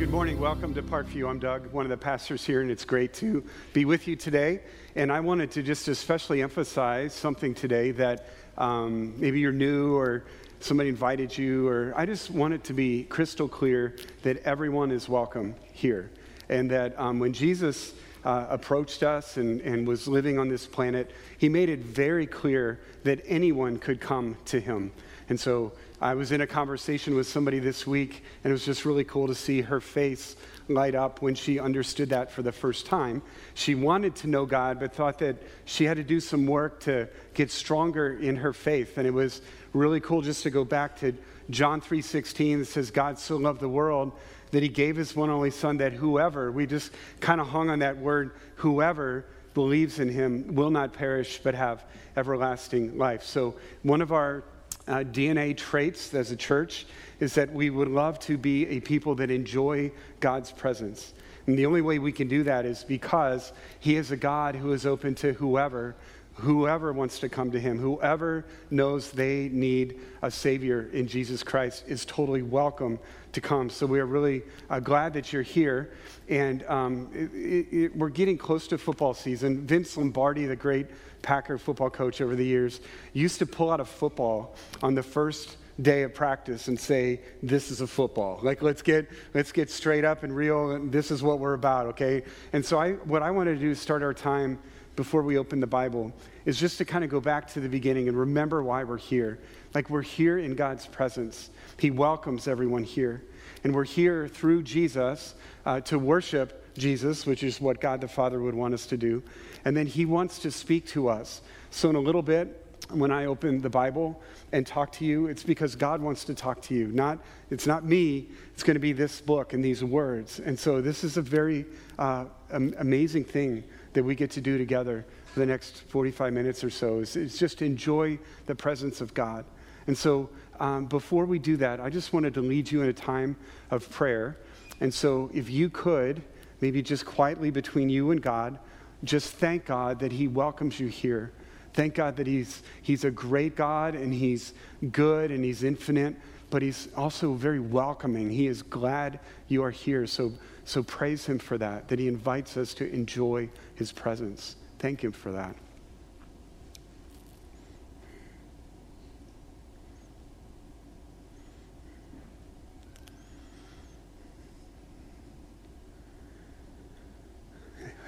Good 0.00 0.08
morning. 0.08 0.40
Welcome 0.40 0.72
to 0.76 0.82
Parkview. 0.82 1.28
I'm 1.28 1.38
Doug, 1.38 1.70
one 1.72 1.84
of 1.84 1.90
the 1.90 1.96
pastors 1.98 2.42
here, 2.42 2.62
and 2.62 2.70
it's 2.70 2.86
great 2.86 3.12
to 3.16 3.44
be 3.74 3.84
with 3.84 4.08
you 4.08 4.16
today. 4.16 4.62
And 4.96 5.12
I 5.12 5.20
wanted 5.20 5.50
to 5.50 5.62
just 5.62 5.88
especially 5.88 6.40
emphasize 6.40 7.12
something 7.12 7.52
today 7.52 7.90
that 7.90 8.24
um, 8.56 9.12
maybe 9.20 9.40
you're 9.40 9.52
new 9.52 9.94
or 9.94 10.24
somebody 10.58 10.88
invited 10.88 11.36
you, 11.36 11.68
or 11.68 11.92
I 11.94 12.06
just 12.06 12.30
want 12.30 12.54
it 12.54 12.64
to 12.64 12.72
be 12.72 13.04
crystal 13.04 13.46
clear 13.46 13.94
that 14.22 14.38
everyone 14.38 14.90
is 14.90 15.06
welcome 15.06 15.54
here. 15.70 16.10
And 16.48 16.70
that 16.70 16.98
um, 16.98 17.18
when 17.18 17.34
Jesus 17.34 17.92
uh, 18.24 18.46
approached 18.48 19.02
us 19.02 19.36
and, 19.36 19.60
and 19.60 19.86
was 19.86 20.08
living 20.08 20.38
on 20.38 20.48
this 20.48 20.66
planet, 20.66 21.10
he 21.36 21.50
made 21.50 21.68
it 21.68 21.80
very 21.80 22.26
clear 22.26 22.80
that 23.04 23.20
anyone 23.26 23.78
could 23.78 24.00
come 24.00 24.38
to 24.46 24.60
him. 24.60 24.92
And 25.28 25.38
so 25.38 25.72
I 26.02 26.14
was 26.14 26.32
in 26.32 26.40
a 26.40 26.46
conversation 26.46 27.14
with 27.14 27.26
somebody 27.28 27.58
this 27.58 27.86
week, 27.86 28.24
and 28.42 28.50
it 28.50 28.54
was 28.54 28.64
just 28.64 28.86
really 28.86 29.04
cool 29.04 29.26
to 29.26 29.34
see 29.34 29.60
her 29.60 29.82
face 29.82 30.34
light 30.66 30.94
up 30.94 31.20
when 31.20 31.34
she 31.34 31.58
understood 31.58 32.08
that 32.08 32.32
for 32.32 32.40
the 32.40 32.52
first 32.52 32.86
time. 32.86 33.20
She 33.52 33.74
wanted 33.74 34.16
to 34.16 34.26
know 34.26 34.46
God, 34.46 34.80
but 34.80 34.94
thought 34.94 35.18
that 35.18 35.36
she 35.66 35.84
had 35.84 35.98
to 35.98 36.02
do 36.02 36.18
some 36.18 36.46
work 36.46 36.80
to 36.80 37.06
get 37.34 37.50
stronger 37.50 38.16
in 38.16 38.36
her 38.36 38.54
faith. 38.54 38.96
And 38.96 39.06
it 39.06 39.12
was 39.12 39.42
really 39.74 40.00
cool 40.00 40.22
just 40.22 40.42
to 40.44 40.50
go 40.50 40.64
back 40.64 40.96
to 41.00 41.12
John 41.50 41.82
3:16 41.82 42.60
that 42.60 42.64
says 42.66 42.90
God 42.90 43.18
so 43.18 43.36
loved 43.36 43.60
the 43.60 43.68
world 43.68 44.12
that 44.52 44.62
he 44.62 44.70
gave 44.70 44.96
his 44.96 45.14
one 45.14 45.28
only 45.28 45.50
son 45.50 45.76
that 45.78 45.92
whoever, 45.92 46.50
we 46.50 46.66
just 46.66 46.92
kind 47.20 47.42
of 47.42 47.48
hung 47.48 47.68
on 47.68 47.80
that 47.80 47.98
word 47.98 48.30
whoever 48.56 49.26
believes 49.52 49.98
in 49.98 50.08
him 50.08 50.54
will 50.54 50.70
not 50.70 50.92
perish 50.92 51.40
but 51.42 51.54
have 51.54 51.84
everlasting 52.16 52.96
life. 52.96 53.22
So 53.22 53.56
one 53.82 54.00
of 54.00 54.12
our 54.12 54.44
uh, 54.90 55.04
DNA 55.04 55.56
traits 55.56 56.12
as 56.14 56.32
a 56.32 56.36
church 56.36 56.84
is 57.20 57.34
that 57.34 57.52
we 57.52 57.70
would 57.70 57.88
love 57.88 58.18
to 58.18 58.36
be 58.36 58.66
a 58.66 58.80
people 58.80 59.14
that 59.14 59.30
enjoy 59.30 59.92
God's 60.18 60.50
presence. 60.50 61.14
And 61.46 61.56
the 61.56 61.66
only 61.66 61.80
way 61.80 61.98
we 61.98 62.12
can 62.12 62.28
do 62.28 62.42
that 62.42 62.66
is 62.66 62.82
because 62.82 63.52
He 63.78 63.96
is 63.96 64.10
a 64.10 64.16
God 64.16 64.56
who 64.56 64.72
is 64.72 64.86
open 64.86 65.14
to 65.16 65.32
whoever, 65.34 65.94
whoever 66.34 66.92
wants 66.92 67.20
to 67.20 67.28
come 67.28 67.52
to 67.52 67.60
Him, 67.60 67.78
whoever 67.78 68.44
knows 68.70 69.12
they 69.12 69.48
need 69.48 70.00
a 70.22 70.30
Savior 70.30 70.90
in 70.92 71.06
Jesus 71.06 71.42
Christ 71.42 71.84
is 71.86 72.04
totally 72.04 72.42
welcome 72.42 72.98
to 73.32 73.40
come. 73.40 73.70
So 73.70 73.86
we 73.86 74.00
are 74.00 74.06
really 74.06 74.42
uh, 74.68 74.80
glad 74.80 75.14
that 75.14 75.32
you're 75.32 75.42
here. 75.42 75.92
And 76.28 76.64
um, 76.64 77.10
it, 77.14 77.34
it, 77.34 77.76
it, 77.76 77.96
we're 77.96 78.08
getting 78.08 78.38
close 78.38 78.66
to 78.68 78.78
football 78.78 79.14
season. 79.14 79.66
Vince 79.66 79.96
Lombardi, 79.96 80.46
the 80.46 80.56
great 80.56 80.86
Packer 81.22 81.58
football 81.58 81.90
coach 81.90 82.20
over 82.20 82.34
the 82.34 82.44
years, 82.44 82.80
used 83.12 83.38
to 83.40 83.46
pull 83.46 83.70
out 83.70 83.80
a 83.80 83.84
football 83.84 84.54
on 84.82 84.94
the 84.94 85.02
first 85.02 85.56
day 85.82 86.02
of 86.02 86.14
practice 86.14 86.68
and 86.68 86.78
say 86.78 87.20
this 87.42 87.70
is 87.70 87.80
a 87.80 87.86
football 87.86 88.38
like 88.42 88.60
let's 88.60 88.82
get 88.82 89.08
let's 89.32 89.50
get 89.50 89.70
straight 89.70 90.04
up 90.04 90.24
and 90.24 90.36
real 90.36 90.72
and 90.72 90.92
this 90.92 91.10
is 91.10 91.22
what 91.22 91.38
we're 91.38 91.54
about 91.54 91.86
okay 91.86 92.22
and 92.52 92.62
so 92.62 92.78
i 92.78 92.92
what 92.92 93.22
i 93.22 93.30
want 93.30 93.46
to 93.46 93.56
do 93.56 93.70
is 93.70 93.80
start 93.80 94.02
our 94.02 94.12
time 94.12 94.58
before 95.00 95.22
we 95.22 95.38
open 95.38 95.60
the 95.60 95.66
bible 95.66 96.12
is 96.44 96.60
just 96.60 96.76
to 96.76 96.84
kind 96.84 97.02
of 97.02 97.08
go 97.08 97.20
back 97.20 97.46
to 97.46 97.58
the 97.58 97.68
beginning 97.70 98.06
and 98.06 98.18
remember 98.18 98.62
why 98.62 98.84
we're 98.84 98.98
here 98.98 99.38
like 99.72 99.88
we're 99.88 100.02
here 100.02 100.36
in 100.36 100.54
god's 100.54 100.86
presence 100.86 101.48
he 101.78 101.90
welcomes 101.90 102.46
everyone 102.46 102.84
here 102.84 103.24
and 103.64 103.74
we're 103.74 103.82
here 103.82 104.28
through 104.28 104.62
jesus 104.62 105.34
uh, 105.64 105.80
to 105.80 105.98
worship 105.98 106.60
Jesus, 106.78 107.26
which 107.26 107.42
is 107.42 107.60
what 107.60 107.80
God 107.80 108.00
the 108.00 108.08
Father 108.08 108.40
would 108.40 108.54
want 108.54 108.74
us 108.74 108.86
to 108.86 108.96
do. 108.96 109.22
And 109.64 109.76
then 109.76 109.86
He 109.86 110.04
wants 110.04 110.38
to 110.40 110.50
speak 110.50 110.86
to 110.88 111.08
us. 111.08 111.42
So, 111.70 111.90
in 111.90 111.96
a 111.96 112.00
little 112.00 112.22
bit, 112.22 112.66
when 112.90 113.12
I 113.12 113.26
open 113.26 113.60
the 113.60 113.70
Bible 113.70 114.20
and 114.52 114.66
talk 114.66 114.90
to 114.92 115.04
you, 115.04 115.26
it's 115.26 115.44
because 115.44 115.76
God 115.76 116.00
wants 116.00 116.24
to 116.24 116.34
talk 116.34 116.60
to 116.62 116.74
you. 116.74 116.88
Not, 116.88 117.18
it's 117.50 117.66
not 117.66 117.84
me, 117.84 118.28
it's 118.54 118.62
going 118.62 118.74
to 118.74 118.80
be 118.80 118.92
this 118.92 119.20
book 119.20 119.52
and 119.52 119.64
these 119.64 119.84
words. 119.84 120.40
And 120.40 120.58
so, 120.58 120.80
this 120.80 121.04
is 121.04 121.16
a 121.16 121.22
very 121.22 121.66
uh, 121.98 122.26
amazing 122.50 123.24
thing 123.24 123.64
that 123.92 124.04
we 124.04 124.14
get 124.14 124.30
to 124.32 124.40
do 124.40 124.58
together 124.58 125.04
for 125.32 125.40
the 125.40 125.46
next 125.46 125.82
45 125.82 126.32
minutes 126.32 126.64
or 126.64 126.70
so. 126.70 127.00
Is, 127.00 127.16
is 127.16 127.38
just 127.38 127.62
enjoy 127.62 128.18
the 128.46 128.54
presence 128.54 129.00
of 129.00 129.14
God. 129.14 129.44
And 129.86 129.96
so, 129.96 130.28
um, 130.58 130.86
before 130.86 131.24
we 131.24 131.38
do 131.38 131.56
that, 131.56 131.80
I 131.80 131.88
just 131.88 132.12
wanted 132.12 132.34
to 132.34 132.40
lead 132.42 132.70
you 132.70 132.82
in 132.82 132.88
a 132.88 132.92
time 132.92 133.36
of 133.70 133.90
prayer. 133.90 134.36
And 134.80 134.92
so, 134.92 135.30
if 135.32 135.50
you 135.50 135.70
could, 135.70 136.22
maybe 136.60 136.82
just 136.82 137.06
quietly 137.06 137.50
between 137.50 137.88
you 137.88 138.10
and 138.10 138.20
God, 138.20 138.58
just 139.04 139.32
thank 139.34 139.64
God 139.64 139.98
that 140.00 140.12
He 140.12 140.28
welcomes 140.28 140.78
you 140.78 140.88
here. 140.88 141.32
Thank 141.72 141.94
God 141.94 142.16
that 142.16 142.26
He's, 142.26 142.62
he's 142.82 143.04
a 143.04 143.10
great 143.10 143.56
God 143.56 143.94
and 143.94 144.12
He's 144.12 144.52
good 144.92 145.30
and 145.30 145.44
He's 145.44 145.62
infinite, 145.62 146.16
but 146.50 146.62
He's 146.62 146.88
also 146.96 147.32
very 147.32 147.60
welcoming. 147.60 148.30
He 148.30 148.46
is 148.46 148.62
glad 148.62 149.20
you 149.48 149.62
are 149.62 149.70
here. 149.70 150.06
So, 150.06 150.32
so 150.64 150.82
praise 150.82 151.24
Him 151.24 151.38
for 151.38 151.56
that, 151.58 151.88
that 151.88 151.98
He 151.98 152.08
invites 152.08 152.56
us 152.56 152.74
to 152.74 152.92
enjoy 152.92 153.48
His 153.80 153.92
presence. 153.92 154.56
Thank 154.78 155.02
Him 155.02 155.10
for 155.10 155.32
that. 155.32 155.56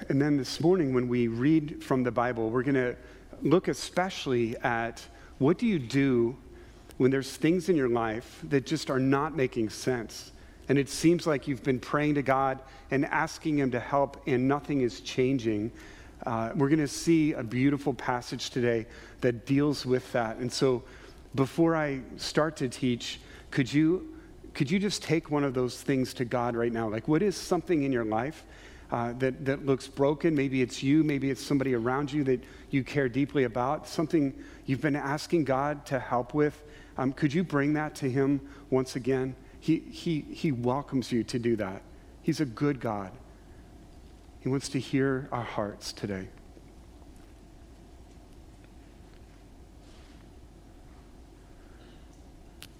And 0.09 0.21
then 0.21 0.37
this 0.37 0.61
morning, 0.61 0.93
when 0.93 1.07
we 1.07 1.27
read 1.27 1.83
from 1.83 2.03
the 2.03 2.11
Bible, 2.11 2.51
we're 2.51 2.61
going 2.61 2.75
to 2.75 2.95
look 3.41 3.67
especially 3.67 4.55
at 4.57 5.03
what 5.39 5.57
do 5.57 5.65
you 5.65 5.79
do 5.79 6.37
when 6.97 7.09
there's 7.09 7.35
things 7.35 7.67
in 7.67 7.75
your 7.75 7.89
life 7.89 8.41
that 8.43 8.67
just 8.67 8.91
are 8.91 8.99
not 8.99 9.35
making 9.35 9.71
sense. 9.71 10.33
And 10.69 10.77
it 10.77 10.89
seems 10.89 11.27
like 11.27 11.47
you've 11.47 11.63
been 11.63 11.79
praying 11.79 12.15
to 12.15 12.21
God 12.21 12.59
and 12.91 13.05
asking 13.05 13.59
Him 13.59 13.71
to 13.71 13.79
help, 13.79 14.21
and 14.27 14.47
nothing 14.47 14.81
is 14.81 15.01
changing. 15.01 15.71
Uh, 16.25 16.51
we're 16.55 16.69
going 16.69 16.79
to 16.79 16.87
see 16.87 17.33
a 17.33 17.43
beautiful 17.43 17.93
passage 17.93 18.49
today 18.49 18.85
that 19.21 19.45
deals 19.45 19.85
with 19.85 20.09
that. 20.13 20.37
And 20.37 20.51
so, 20.51 20.83
before 21.35 21.75
I 21.75 22.01
start 22.17 22.55
to 22.57 22.69
teach, 22.69 23.19
could 23.51 23.71
you, 23.71 24.13
could 24.53 24.69
you 24.69 24.79
just 24.79 25.01
take 25.01 25.31
one 25.31 25.43
of 25.43 25.53
those 25.53 25.81
things 25.81 26.13
to 26.15 26.25
God 26.25 26.55
right 26.55 26.71
now? 26.71 26.87
Like, 26.87 27.07
what 27.07 27.21
is 27.21 27.35
something 27.35 27.83
in 27.83 27.91
your 27.91 28.05
life 28.05 28.45
uh, 28.93 29.11
that, 29.13 29.43
that 29.43 29.65
looks 29.65 29.87
broken. 29.87 30.35
Maybe 30.35 30.61
it's 30.61 30.83
you, 30.83 31.03
maybe 31.03 31.31
it's 31.31 31.43
somebody 31.43 31.73
around 31.73 32.13
you 32.13 32.23
that 32.25 32.43
you 32.69 32.83
care 32.83 33.09
deeply 33.09 33.45
about, 33.45 33.87
something 33.87 34.33
you've 34.67 34.81
been 34.81 34.95
asking 34.95 35.45
God 35.45 35.83
to 35.87 35.99
help 35.99 36.35
with. 36.35 36.61
Um, 36.97 37.11
could 37.11 37.33
you 37.33 37.43
bring 37.43 37.73
that 37.73 37.95
to 37.95 38.09
Him 38.09 38.39
once 38.69 38.95
again? 38.95 39.35
He, 39.63 39.79
he, 39.79 40.25
he 40.29 40.51
welcomes 40.51 41.09
you 41.09 41.23
to 41.23 41.39
do 41.39 41.55
that. 41.55 41.83
He's 42.21 42.41
a 42.41 42.45
good 42.45 42.81
God. 42.81 43.11
He 44.41 44.49
wants 44.49 44.67
to 44.67 44.79
hear 44.79 45.29
our 45.31 45.41
hearts 45.41 45.93
today. 45.93 46.27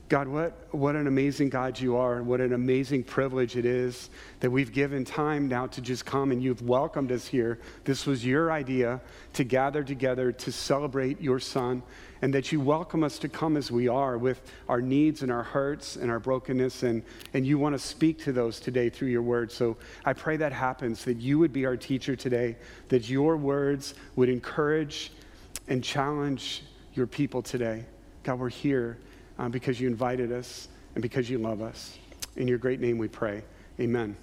God, 0.10 0.28
what, 0.28 0.68
what 0.72 0.98
an 0.98 1.08
amazing 1.08 1.48
God 1.50 1.80
you 1.80 1.96
are, 1.96 2.18
and 2.18 2.28
what 2.28 2.42
an 2.42 2.52
amazing 2.52 3.06
privilege 3.06 3.56
it 3.56 3.64
is 3.66 4.10
that 4.42 4.52
we've 4.52 4.74
given 4.74 5.06
time 5.06 5.48
now 5.48 5.68
to 5.68 5.80
just 5.80 6.06
come 6.06 6.34
and 6.34 6.44
you've 6.44 6.64
welcomed 6.64 7.14
us 7.14 7.26
here. 7.26 7.60
This 7.86 8.06
was 8.06 8.26
your 8.26 8.52
idea 8.52 9.00
to 9.36 9.46
gather 9.46 9.86
together 9.86 10.34
to 10.34 10.52
celebrate 10.52 11.22
your 11.22 11.40
Son, 11.40 11.82
and 12.24 12.34
that 12.34 12.54
you 12.54 12.62
welcome 12.62 13.04
us 13.04 13.20
to 13.20 13.28
come 13.28 13.58
as 13.58 13.70
we 13.70 13.90
are 13.90 14.18
with 14.18 14.50
our 14.70 14.82
needs 14.82 15.24
and 15.24 15.32
our 15.32 15.44
hurts 15.44 15.98
and 15.98 16.10
our 16.10 16.22
brokenness, 16.22 16.84
and, 16.84 17.04
and 17.34 17.46
you 17.46 17.58
want 17.58 17.76
to 17.76 17.80
speak 17.80 18.18
to 18.18 18.32
those 18.32 18.62
today 18.62 18.90
through 18.90 19.10
your 19.10 19.22
word. 19.22 19.52
So 19.52 19.76
I 20.06 20.14
pray 20.14 20.38
that 20.38 20.54
happens, 20.54 21.04
that 21.04 21.18
you 21.18 21.38
would 21.38 21.52
be 21.52 21.66
our 21.66 21.76
teacher 21.76 22.16
today, 22.16 22.56
that 22.88 23.10
your 23.10 23.36
words 23.36 23.96
would 24.16 24.30
encourage 24.30 25.12
and 25.68 25.84
challenge 25.84 26.64
your 26.94 27.08
people 27.08 27.42
today. 27.42 27.84
God, 28.24 28.40
we're 28.40 28.48
here 28.48 29.00
uh, 29.38 29.50
because 29.50 29.82
you 29.82 29.90
invited 29.90 30.32
us 30.32 30.70
and 30.96 31.02
because 31.02 31.30
you 31.30 31.40
love 31.40 31.62
us. 31.62 31.98
In 32.38 32.48
your 32.48 32.58
great 32.58 32.80
name 32.80 32.98
we 32.98 33.10
pray. 33.10 33.44
Amen. 33.82 34.16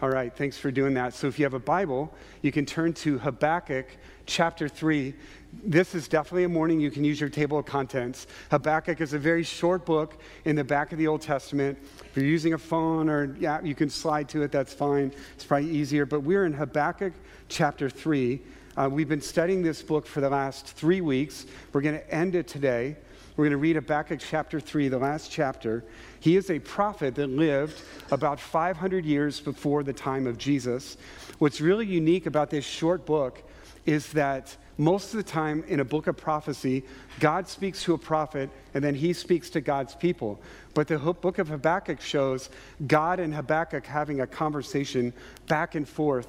All 0.00 0.10
right, 0.10 0.32
thanks 0.32 0.58
for 0.58 0.70
doing 0.70 0.94
that. 0.94 1.12
So 1.12 1.26
if 1.26 1.40
you 1.40 1.44
have 1.44 1.54
a 1.54 1.60
Bible, 1.60 2.14
you 2.40 2.52
can 2.52 2.66
turn 2.66 2.92
to 2.92 3.18
Habakkuk 3.18 3.86
chapter 4.26 4.68
3. 4.68 5.14
This 5.52 5.94
is 5.94 6.08
definitely 6.08 6.44
a 6.44 6.48
morning 6.48 6.80
you 6.80 6.90
can 6.90 7.04
use 7.04 7.20
your 7.20 7.28
table 7.28 7.58
of 7.58 7.66
contents. 7.66 8.26
Habakkuk 8.50 9.02
is 9.02 9.12
a 9.12 9.18
very 9.18 9.42
short 9.42 9.84
book 9.84 10.16
in 10.46 10.56
the 10.56 10.64
back 10.64 10.92
of 10.92 10.98
the 10.98 11.06
Old 11.06 11.20
Testament. 11.20 11.76
If 12.06 12.16
you're 12.16 12.24
using 12.24 12.54
a 12.54 12.58
phone 12.58 13.10
or 13.10 13.36
yeah, 13.38 13.60
you 13.62 13.74
can 13.74 13.90
slide 13.90 14.30
to 14.30 14.42
it, 14.42 14.50
that's 14.50 14.72
fine. 14.72 15.12
It's 15.34 15.44
probably 15.44 15.68
easier. 15.68 16.06
But 16.06 16.20
we're 16.20 16.46
in 16.46 16.54
Habakkuk 16.54 17.12
chapter 17.50 17.90
3. 17.90 18.40
Uh, 18.78 18.88
we've 18.90 19.10
been 19.10 19.20
studying 19.20 19.62
this 19.62 19.82
book 19.82 20.06
for 20.06 20.22
the 20.22 20.30
last 20.30 20.68
three 20.68 21.02
weeks. 21.02 21.44
We're 21.74 21.82
going 21.82 21.98
to 21.98 22.10
end 22.14 22.34
it 22.34 22.48
today. 22.48 22.96
We're 23.36 23.44
going 23.44 23.50
to 23.50 23.58
read 23.58 23.76
Habakkuk 23.76 24.20
chapter 24.20 24.58
3, 24.58 24.88
the 24.88 24.98
last 24.98 25.30
chapter. 25.30 25.84
He 26.20 26.36
is 26.36 26.50
a 26.50 26.60
prophet 26.60 27.14
that 27.16 27.28
lived 27.28 27.82
about 28.10 28.40
500 28.40 29.04
years 29.04 29.38
before 29.38 29.82
the 29.82 29.92
time 29.92 30.26
of 30.26 30.38
Jesus. 30.38 30.96
What's 31.38 31.60
really 31.60 31.86
unique 31.86 32.24
about 32.24 32.48
this 32.48 32.64
short 32.64 33.04
book 33.04 33.42
is 33.84 34.12
that 34.12 34.56
most 34.82 35.14
of 35.14 35.16
the 35.16 35.22
time 35.22 35.64
in 35.68 35.80
a 35.80 35.84
book 35.84 36.08
of 36.08 36.16
prophecy, 36.16 36.82
God 37.20 37.48
speaks 37.48 37.84
to 37.84 37.94
a 37.94 37.98
prophet 37.98 38.50
and 38.74 38.82
then 38.82 38.94
he 38.94 39.12
speaks 39.12 39.48
to 39.50 39.60
God's 39.60 39.94
people. 39.94 40.40
But 40.74 40.88
the 40.88 40.98
book 40.98 41.38
of 41.38 41.48
Habakkuk 41.48 42.00
shows 42.00 42.50
God 42.86 43.20
and 43.20 43.32
Habakkuk 43.32 43.86
having 43.86 44.20
a 44.20 44.26
conversation 44.26 45.12
back 45.46 45.76
and 45.76 45.88
forth 45.88 46.26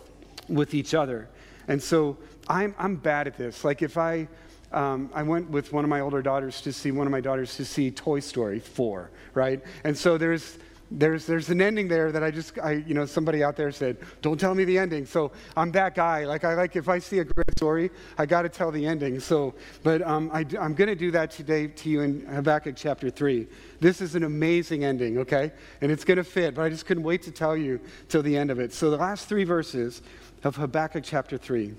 with 0.48 0.74
each 0.74 0.94
other. 0.94 1.30
And 1.68 1.82
so 1.82 2.18
I'm, 2.48 2.76
I'm 2.78 2.96
bad 2.96 3.28
at 3.28 3.38
this. 3.38 3.64
Like 3.64 3.82
if 3.82 3.98
I, 3.98 4.28
um, 4.72 5.10
I 5.14 5.24
went 5.24 5.50
with 5.50 5.74
one 5.74 5.84
of 5.84 5.90
my 5.90 6.02
older 6.02 6.22
daughters 6.22 6.62
to 6.62 6.74
see 6.74 6.92
one 6.92 7.08
of 7.08 7.12
my 7.12 7.22
daughters 7.22 7.56
to 7.58 7.66
see 7.66 7.90
Toy 7.90 8.20
Story 8.20 8.60
4, 8.60 9.10
right? 9.34 9.64
And 9.84 9.98
so 9.98 10.18
there's 10.18 10.60
there's, 10.96 11.26
there's 11.26 11.50
an 11.50 11.62
ending 11.62 11.88
there 11.88 12.12
that 12.12 12.24
I 12.24 12.30
just, 12.30 12.60
I, 12.60 12.74
you 12.74 12.94
know, 12.94 13.06
somebody 13.06 13.44
out 13.44 13.56
there 13.56 13.72
said, 13.72 13.98
don't 14.22 14.40
tell 14.40 14.54
me 14.54 14.64
the 14.64 14.78
ending. 14.78 15.06
So 15.06 15.32
I'm 15.58 15.72
that 15.72 15.96
guy. 15.96 16.26
Like, 16.26 16.44
I 16.44 16.54
like, 16.54 16.76
if 16.76 16.88
I 16.88 17.00
see 17.00 17.20
a 17.20 17.24
great 17.24 17.52
story, 17.58 17.90
I 18.18 18.26
got 18.26 18.44
to 18.44 18.50
tell 18.50 18.72
the 18.72 18.86
ending. 18.86 19.20
So, 19.20 19.56
but 19.82 20.02
um, 20.04 20.30
I, 20.32 20.46
I'm 20.60 20.76
going 20.76 20.90
to 20.90 20.96
do 20.96 21.10
that 21.12 21.32
today 21.32 21.68
to 21.68 21.90
you 21.90 22.02
in 22.02 22.26
Habakkuk 22.28 22.76
chapter 22.76 23.10
3. 23.10 23.48
This 23.80 24.02
is 24.02 24.16
an 24.16 24.24
amazing 24.24 24.84
ending, 24.84 25.18
okay? 25.18 25.52
And 25.82 25.92
it's 25.92 26.06
going 26.06 26.18
to 26.18 26.24
fit, 26.24 26.54
but 26.54 26.62
I 26.62 26.70
just 26.70 26.86
couldn't 26.86 27.04
wait 27.04 27.24
to 27.24 27.32
tell 27.32 27.58
you 27.58 27.80
till 28.08 28.22
the 28.22 28.38
end 28.38 28.52
of 28.52 28.60
it. 28.60 28.72
So 28.72 28.92
the 28.92 28.98
last 28.98 29.28
three 29.28 29.46
verses 29.46 30.04
of 30.44 30.56
Habakkuk 30.56 31.04
chapter 31.04 31.38
3 31.38 31.74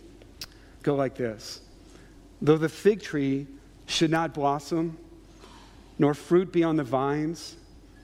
go 0.82 0.94
like 0.94 1.14
this 1.14 1.60
Though 2.43 2.58
the 2.58 2.69
fig 2.69 3.00
tree 3.00 3.46
should 3.87 4.10
not 4.10 4.34
blossom, 4.34 4.99
nor 5.99 6.14
fruit 6.14 6.52
be 6.52 6.64
on 6.64 6.76
the 6.76 6.84
vines, 6.84 7.56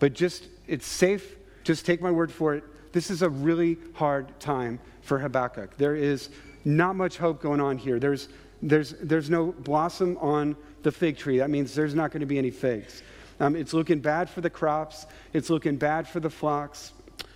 but 0.00 0.14
just, 0.14 0.48
it's 0.66 0.86
safe. 0.86 1.36
Just 1.62 1.86
take 1.86 2.02
my 2.02 2.10
word 2.10 2.32
for 2.32 2.54
it. 2.54 2.64
This 2.92 3.10
is 3.10 3.22
a 3.22 3.28
really 3.28 3.78
hard 3.94 4.40
time 4.40 4.80
for 5.02 5.18
Habakkuk. 5.18 5.76
There 5.76 5.94
is 5.94 6.30
not 6.64 6.96
much 6.96 7.18
hope 7.18 7.40
going 7.40 7.60
on 7.60 7.78
here. 7.78 8.00
There's, 8.00 8.28
there's, 8.60 8.94
there's 9.00 9.30
no 9.30 9.52
blossom 9.52 10.16
on 10.18 10.56
the 10.82 10.90
fig 10.90 11.16
tree. 11.16 11.38
That 11.38 11.50
means 11.50 11.74
there's 11.74 11.94
not 11.94 12.10
going 12.10 12.20
to 12.20 12.26
be 12.26 12.38
any 12.38 12.50
figs. 12.50 13.02
Um, 13.38 13.56
it's 13.56 13.72
looking 13.72 14.00
bad 14.00 14.28
for 14.28 14.40
the 14.42 14.50
crops, 14.50 15.06
it's 15.32 15.48
looking 15.48 15.76
bad 15.76 16.06
for 16.06 16.20
the 16.20 16.28
flocks. 16.28 16.92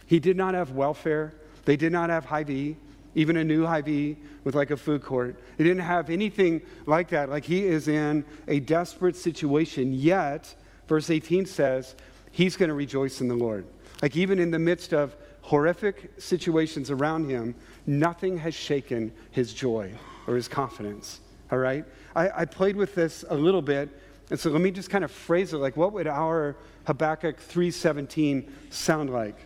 He 0.06 0.18
did 0.18 0.36
not 0.36 0.52
have 0.54 0.72
welfare, 0.72 1.32
they 1.64 1.76
did 1.76 1.92
not 1.92 2.10
have 2.10 2.26
Hy-Vee, 2.26 2.76
even 3.14 3.36
a 3.38 3.44
new 3.44 3.64
Hy-Vee 3.64 4.18
with 4.42 4.54
like 4.54 4.70
a 4.70 4.76
food 4.76 5.02
court. 5.02 5.40
They 5.56 5.64
didn't 5.64 5.82
have 5.82 6.10
anything 6.10 6.60
like 6.84 7.08
that. 7.10 7.30
Like 7.30 7.44
he 7.44 7.64
is 7.64 7.88
in 7.88 8.24
a 8.48 8.60
desperate 8.60 9.16
situation, 9.16 9.94
yet, 9.94 10.54
verse 10.88 11.08
18 11.08 11.46
says, 11.46 11.94
he's 12.34 12.56
going 12.56 12.68
to 12.68 12.74
rejoice 12.74 13.20
in 13.20 13.28
the 13.28 13.34
Lord. 13.34 13.64
Like, 14.02 14.16
even 14.16 14.40
in 14.40 14.50
the 14.50 14.58
midst 14.58 14.92
of 14.92 15.14
horrific 15.40 16.12
situations 16.18 16.90
around 16.90 17.30
him, 17.30 17.54
nothing 17.86 18.38
has 18.38 18.54
shaken 18.54 19.12
his 19.30 19.54
joy 19.54 19.92
or 20.26 20.34
his 20.34 20.48
confidence. 20.48 21.20
All 21.52 21.58
right? 21.58 21.84
I, 22.16 22.42
I 22.42 22.44
played 22.44 22.74
with 22.74 22.94
this 22.96 23.24
a 23.30 23.36
little 23.36 23.62
bit, 23.62 23.88
and 24.30 24.40
so 24.40 24.50
let 24.50 24.60
me 24.60 24.72
just 24.72 24.90
kind 24.90 25.04
of 25.04 25.12
phrase 25.12 25.52
it 25.52 25.58
like, 25.58 25.76
what 25.76 25.92
would 25.92 26.08
our 26.08 26.56
Habakkuk 26.86 27.38
3:17 27.38 28.48
sound 28.70 29.10
like? 29.10 29.36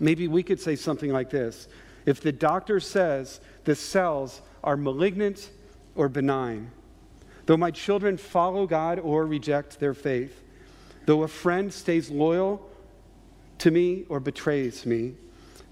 Maybe 0.00 0.26
we 0.26 0.42
could 0.42 0.60
say 0.60 0.74
something 0.74 1.12
like 1.12 1.30
this. 1.30 1.68
If 2.04 2.20
the 2.20 2.32
doctor 2.32 2.80
says 2.80 3.40
the 3.62 3.76
cells 3.76 4.42
are 4.64 4.76
malignant 4.76 5.50
or 5.94 6.08
benign, 6.08 6.72
though 7.46 7.56
my 7.56 7.70
children 7.70 8.16
follow 8.16 8.66
God 8.66 8.98
or 8.98 9.24
reject 9.24 9.78
their 9.78 9.94
faith, 9.94 10.40
Though 11.06 11.22
a 11.22 11.28
friend 11.28 11.72
stays 11.72 12.10
loyal 12.10 12.68
to 13.58 13.70
me 13.70 14.04
or 14.08 14.20
betrays 14.20 14.86
me, 14.86 15.14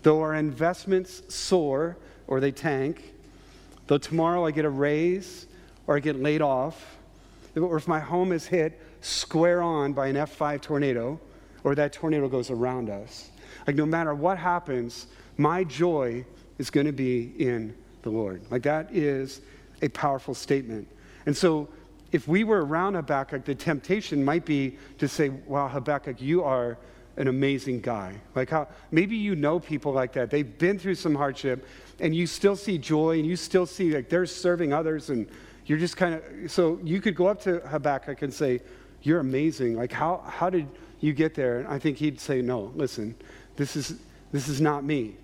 though 0.03 0.21
our 0.21 0.35
investments 0.35 1.23
soar 1.29 1.97
or 2.27 2.41
they 2.41 2.53
tank, 2.53 3.15
though 3.87 3.99
tomorrow 3.99 4.47
I 4.47 4.51
get 4.51 4.65
a 4.65 4.71
raise 4.71 5.47
or 5.87 5.97
I 5.97 6.01
get 6.01 6.17
laid 6.17 6.43
off, 6.43 6.97
or 7.57 7.77
if 7.77 7.89
my 7.89 8.01
home 8.01 8.33
is 8.33 8.47
hit 8.47 8.81
square 9.01 9.63
on 9.63 9.93
by 9.93 10.09
an 10.09 10.17
F5 10.17 10.61
tornado 10.61 11.21
or 11.65 11.75
that 11.75 11.93
tornado 11.93 12.29
goes 12.29 12.51
around 12.51 12.91
us, 12.91 13.31
like 13.67 13.77
no 13.77 13.87
matter 13.87 14.15
what 14.15 14.39
happens, 14.39 15.07
my 15.37 15.65
joy 15.65 16.25
is 16.59 16.71
going 16.71 16.87
to 16.87 16.93
be 16.93 17.33
in 17.39 17.75
the 18.03 18.11
Lord. 18.11 18.43
Like 18.51 18.63
that 18.63 18.95
is 18.95 19.41
a 19.81 19.89
powerful 19.89 20.35
statement. 20.35 20.89
And 21.27 21.37
so 21.37 21.69
if 22.13 22.29
we 22.29 22.45
were 22.45 22.65
around 22.65 22.95
Habakkuk, 22.95 23.45
the 23.45 23.55
temptation 23.55 24.23
might 24.23 24.45
be 24.45 24.77
to 24.99 25.09
say, 25.09 25.31
wow, 25.31 25.67
Habakkuk, 25.67 26.21
you 26.21 26.45
are 26.45 26.77
an 27.17 27.29
amazing 27.29 27.81
guy. 27.81 28.15
Like 28.35 28.51
how 28.51 28.69
maybe 28.91 29.17
you 29.17 29.35
know 29.35 29.59
people 29.59 29.93
like 29.93 30.13
that. 30.13 30.31
They've 30.31 30.59
been 30.59 30.79
through 30.79 30.95
some 30.95 31.15
hardship 31.15 31.67
and 32.01 32.15
you 32.15 32.27
still 32.27 32.57
see 32.57 32.79
joy 32.79 33.19
and 33.19 33.27
you 33.27 33.37
still 33.37 33.67
see 33.67 33.95
like 33.95 34.09
they're 34.09 34.27
serving 34.27 34.73
others 34.73 35.11
and 35.11 35.29
you're 35.67 35.79
just 35.79 35.97
kind 35.97 36.15
of 36.15 36.51
so 36.51 36.79
you 36.83 37.01
could 37.01 37.15
go 37.15 37.27
up 37.27 37.41
to 37.43 37.61
Habakkuk 37.61 38.23
and 38.23 38.33
say, 38.33 38.61
You're 39.03 39.21
amazing. 39.21 39.77
Like 39.77 39.93
how 39.93 40.23
how 40.27 40.49
did 40.49 40.67
you 41.01 41.13
get 41.13 41.35
there? 41.35 41.59
And 41.59 41.69
I 41.69 41.79
think 41.79 41.99
he'd 41.99 42.19
say, 42.19 42.41
No, 42.41 42.73
listen, 42.75 43.15
this 43.57 43.77
is 43.77 43.99
this 44.33 44.49
is 44.49 44.61
not 44.61 44.83
me. 44.83 45.17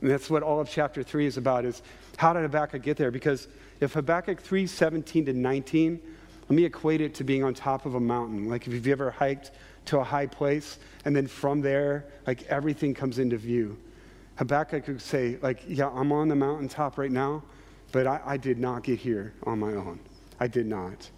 And 0.00 0.10
that's 0.10 0.30
what 0.30 0.44
all 0.44 0.60
of 0.60 0.70
chapter 0.70 1.02
three 1.02 1.26
is 1.26 1.36
about 1.36 1.64
is 1.64 1.82
how 2.16 2.32
did 2.32 2.42
Habakkuk 2.42 2.82
get 2.82 2.96
there? 2.96 3.10
Because 3.10 3.48
if 3.80 3.94
Habakkuk 3.94 4.40
3 4.40 4.66
17 4.66 5.26
to 5.26 5.32
19, 5.32 6.00
let 6.48 6.56
me 6.56 6.64
equate 6.64 7.00
it 7.00 7.14
to 7.14 7.24
being 7.24 7.44
on 7.44 7.54
top 7.54 7.86
of 7.86 7.94
a 7.94 8.00
mountain. 8.00 8.48
Like 8.48 8.66
if 8.66 8.72
you've 8.72 8.86
ever 8.88 9.10
hiked 9.10 9.50
to 9.86 9.98
a 9.98 10.04
high 10.04 10.26
place 10.26 10.78
and 11.04 11.14
then 11.14 11.26
from 11.26 11.60
there, 11.60 12.06
like 12.26 12.44
everything 12.44 12.94
comes 12.94 13.18
into 13.18 13.36
view. 13.36 13.78
Habakkuk 14.36 14.84
could 14.84 15.02
say, 15.02 15.36
like, 15.42 15.62
yeah, 15.66 15.88
I'm 15.88 16.12
on 16.12 16.28
the 16.28 16.36
mountaintop 16.36 16.96
right 16.96 17.10
now, 17.10 17.42
but 17.90 18.06
I, 18.06 18.20
I 18.24 18.36
did 18.36 18.58
not 18.58 18.84
get 18.84 18.98
here 18.98 19.34
on 19.42 19.58
my 19.58 19.72
own. 19.74 19.98
I 20.38 20.46
did 20.46 20.66
not. 20.66 21.10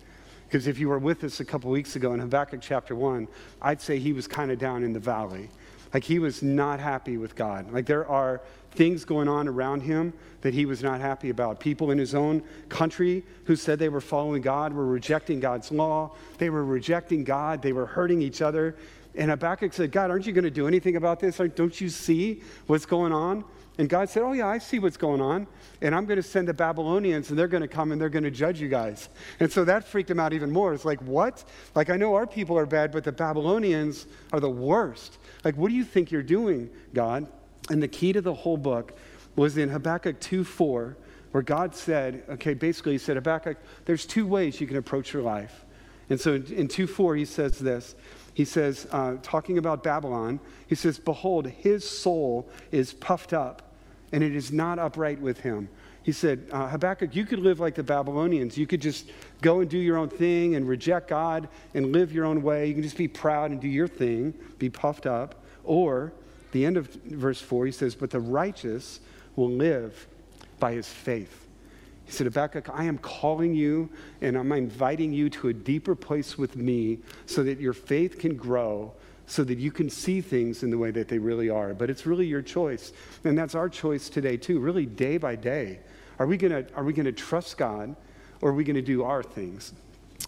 Because 0.47 0.67
if 0.67 0.79
you 0.79 0.89
were 0.89 0.99
with 0.99 1.23
us 1.23 1.39
a 1.39 1.45
couple 1.45 1.71
weeks 1.71 1.95
ago 1.97 2.13
in 2.13 2.21
Habakkuk 2.21 2.61
chapter 2.61 2.97
1, 2.97 3.29
I'd 3.63 3.81
say 3.81 3.99
he 3.99 4.13
was 4.13 4.27
kind 4.27 4.51
of 4.51 4.59
down 4.59 4.83
in 4.83 4.93
the 4.93 4.99
valley. 4.99 5.51
Like 5.93 6.05
he 6.05 6.19
was 6.19 6.43
not 6.43 6.81
happy 6.81 7.19
with 7.19 7.37
God. 7.37 7.73
Like 7.73 7.87
there 7.87 8.07
are 8.07 8.41
things 8.73 9.05
going 9.05 9.29
on 9.29 9.49
around 9.49 9.83
him 9.83 10.13
that 10.43 10.55
he 10.55 10.65
was 10.65 10.83
not 10.83 11.01
happy 11.01 11.31
about. 11.31 11.61
People 11.61 11.91
in 11.91 11.99
his 11.99 12.15
own 12.15 12.43
country 12.69 13.25
who 13.45 13.57
said 13.57 13.79
they 13.79 13.89
were 13.89 14.01
following 14.01 14.43
God 14.43 14.73
were 14.73 14.87
rejecting 14.87 15.41
God's 15.41 15.71
law. 15.71 16.13
They 16.39 16.51
were 16.51 16.65
rejecting 16.65 17.25
God. 17.25 17.63
They 17.63 17.73
were 17.73 17.87
hurting 17.87 18.23
each 18.23 18.41
other. 18.43 18.77
And 19.15 19.31
Habakkuk 19.31 19.73
said, 19.73 19.91
God, 19.91 20.11
aren't 20.11 20.27
you 20.27 20.33
going 20.33 20.45
to 20.45 20.51
do 20.51 20.69
anything 20.69 20.97
about 20.97 21.21
this? 21.21 21.41
Don't 21.55 21.81
you 21.81 21.89
see 21.89 22.43
what's 22.67 22.87
going 22.87 23.13
on? 23.13 23.45
And 23.79 23.89
God 23.89 24.09
said, 24.09 24.23
Oh, 24.23 24.33
yeah, 24.33 24.47
I 24.47 24.59
see 24.59 24.79
what's 24.79 24.97
going 24.97 25.21
on. 25.21 25.47
And 25.81 25.95
I'm 25.95 26.05
going 26.05 26.19
to 26.19 26.23
send 26.23 26.47
the 26.47 26.55
Babylonians, 26.55 27.31
and 27.31 27.39
they're 27.39 27.49
going 27.49 27.63
to 27.63 27.69
come 27.69 27.93
and 27.93 28.01
they're 28.01 28.11
going 28.11 28.25
to 28.25 28.31
judge 28.31 28.61
you 28.61 28.69
guys. 28.69 29.09
And 29.41 29.51
so 29.51 29.65
that 29.65 29.85
freaked 29.85 30.11
him 30.11 30.21
out 30.21 30.33
even 30.33 30.51
more. 30.51 30.75
It's 30.75 30.85
like, 30.85 31.01
What? 31.01 31.43
Like, 31.75 31.89
I 31.91 31.97
know 31.97 32.15
our 32.15 32.27
people 32.27 32.59
are 32.59 32.67
bad, 32.67 32.93
but 32.93 33.05
the 33.05 33.13
Babylonians 33.13 34.07
are 34.33 34.41
the 34.41 34.51
worst. 34.51 35.19
Like, 35.45 35.57
what 35.57 35.71
do 35.71 35.75
you 35.75 35.85
think 35.85 36.11
you're 36.11 36.23
doing, 36.23 36.71
God? 36.93 37.27
And 37.71 37.83
the 37.83 37.89
key 37.89 38.13
to 38.13 38.21
the 38.21 38.35
whole 38.35 38.57
book 38.59 38.93
was 39.37 39.57
in 39.57 39.71
Habakkuk 39.71 40.21
2 40.21 40.45
4, 40.45 40.97
where 41.31 41.43
God 41.43 41.75
said, 41.75 42.25
okay, 42.29 42.53
basically, 42.53 42.93
He 42.93 42.99
said, 42.99 43.17
Habakkuk, 43.17 43.57
there's 43.87 44.05
two 44.05 44.27
ways 44.27 44.61
you 44.61 44.67
can 44.67 44.77
approach 44.77 45.15
your 45.15 45.23
life. 45.23 45.65
And 46.11 46.21
so 46.21 46.35
in 46.35 46.69
2 46.69 46.87
4, 46.87 47.17
He 47.17 47.25
says 47.25 47.59
this. 47.59 47.95
He 48.35 48.45
says, 48.45 48.87
uh, 48.91 49.17
talking 49.23 49.57
about 49.57 49.83
Babylon, 49.83 50.41
He 50.67 50.75
says, 50.75 50.99
Behold, 50.99 51.47
his 51.47 51.89
soul 51.89 52.51
is 52.73 52.93
puffed 52.93 53.33
up, 53.33 53.73
and 54.13 54.25
it 54.25 54.35
is 54.35 54.51
not 54.51 54.79
upright 54.79 55.21
with 55.21 55.41
him. 55.41 55.69
He 56.03 56.13
said, 56.13 56.47
uh, 56.51 56.67
Habakkuk, 56.67 57.15
you 57.15 57.27
could 57.27 57.41
live 57.41 57.61
like 57.61 57.75
the 57.75 57.83
Babylonians. 57.83 58.57
You 58.57 58.67
could 58.67 58.81
just 58.81 59.11
go 59.43 59.61
and 59.61 59.69
do 59.69 59.77
your 59.77 59.99
own 59.99 60.09
thing 60.09 60.55
and 60.55 60.67
reject 60.67 61.09
God 61.09 61.47
and 61.75 61.93
live 61.93 62.11
your 62.11 62.25
own 62.25 62.43
way. 62.43 62.67
You 62.67 62.75
can 62.75 62.83
just 62.83 62.97
be 62.97 63.07
proud 63.07 63.51
and 63.51 63.61
do 63.61 63.69
your 63.69 63.87
thing, 63.87 64.33
be 64.59 64.71
puffed 64.71 65.07
up. 65.07 65.45
Or 65.63 66.15
the 66.53 66.65
end 66.65 66.77
of 66.77 66.87
verse 67.05 67.41
4, 67.41 67.67
he 67.67 67.73
says, 67.73 67.95
But 67.95 68.11
the 68.11 68.21
righteous 68.21 69.01
will 69.37 69.51
live 69.51 70.07
by 70.59 70.73
his 70.73 70.89
faith. 70.89 71.47
He 72.05 72.13
said, 72.13 72.27
Habakkuk, 72.27 72.69
I 72.73 72.85
am 72.85 72.99
calling 72.99 73.55
you 73.55 73.89
and 74.21 74.37
I'm 74.37 74.51
inviting 74.51 75.13
you 75.13 75.31
to 75.31 75.49
a 75.49 75.53
deeper 75.53 75.95
place 75.95 76.37
with 76.37 76.57
me 76.57 76.99
so 77.27 77.45
that 77.45 77.61
your 77.61 77.73
faith 77.73 78.19
can 78.19 78.35
grow, 78.37 78.93
so 79.27 79.45
that 79.45 79.59
you 79.59 79.71
can 79.71 79.89
see 79.89 80.21
things 80.21 80.65
in 80.65 80.71
the 80.71 80.79
way 80.79 80.91
that 80.91 81.07
they 81.07 81.19
really 81.19 81.51
are. 81.51 81.73
But 81.73 81.89
it's 81.89 82.07
really 82.07 82.27
your 82.27 82.43
choice. 82.43 82.93
And 83.23 83.39
that's 83.39 83.55
our 83.55 83.69
choice 83.69 84.09
today, 84.09 84.37
too, 84.37 84.59
really 84.59 84.87
day 84.87 85.19
by 85.19 85.37
day. 85.37 85.79
Are 86.19 86.27
we 86.27 86.37
going 86.37 86.65
to 86.65 86.75
are 86.75 86.85
we 86.85 86.93
to 86.93 87.13
trust 87.13 87.57
God 87.57 87.95
or 88.41 88.51
are 88.51 88.55
we 88.55 88.65
going 88.65 88.77
to 88.77 88.83
do 88.83 89.05
our 89.05 89.23
things? 89.23 89.73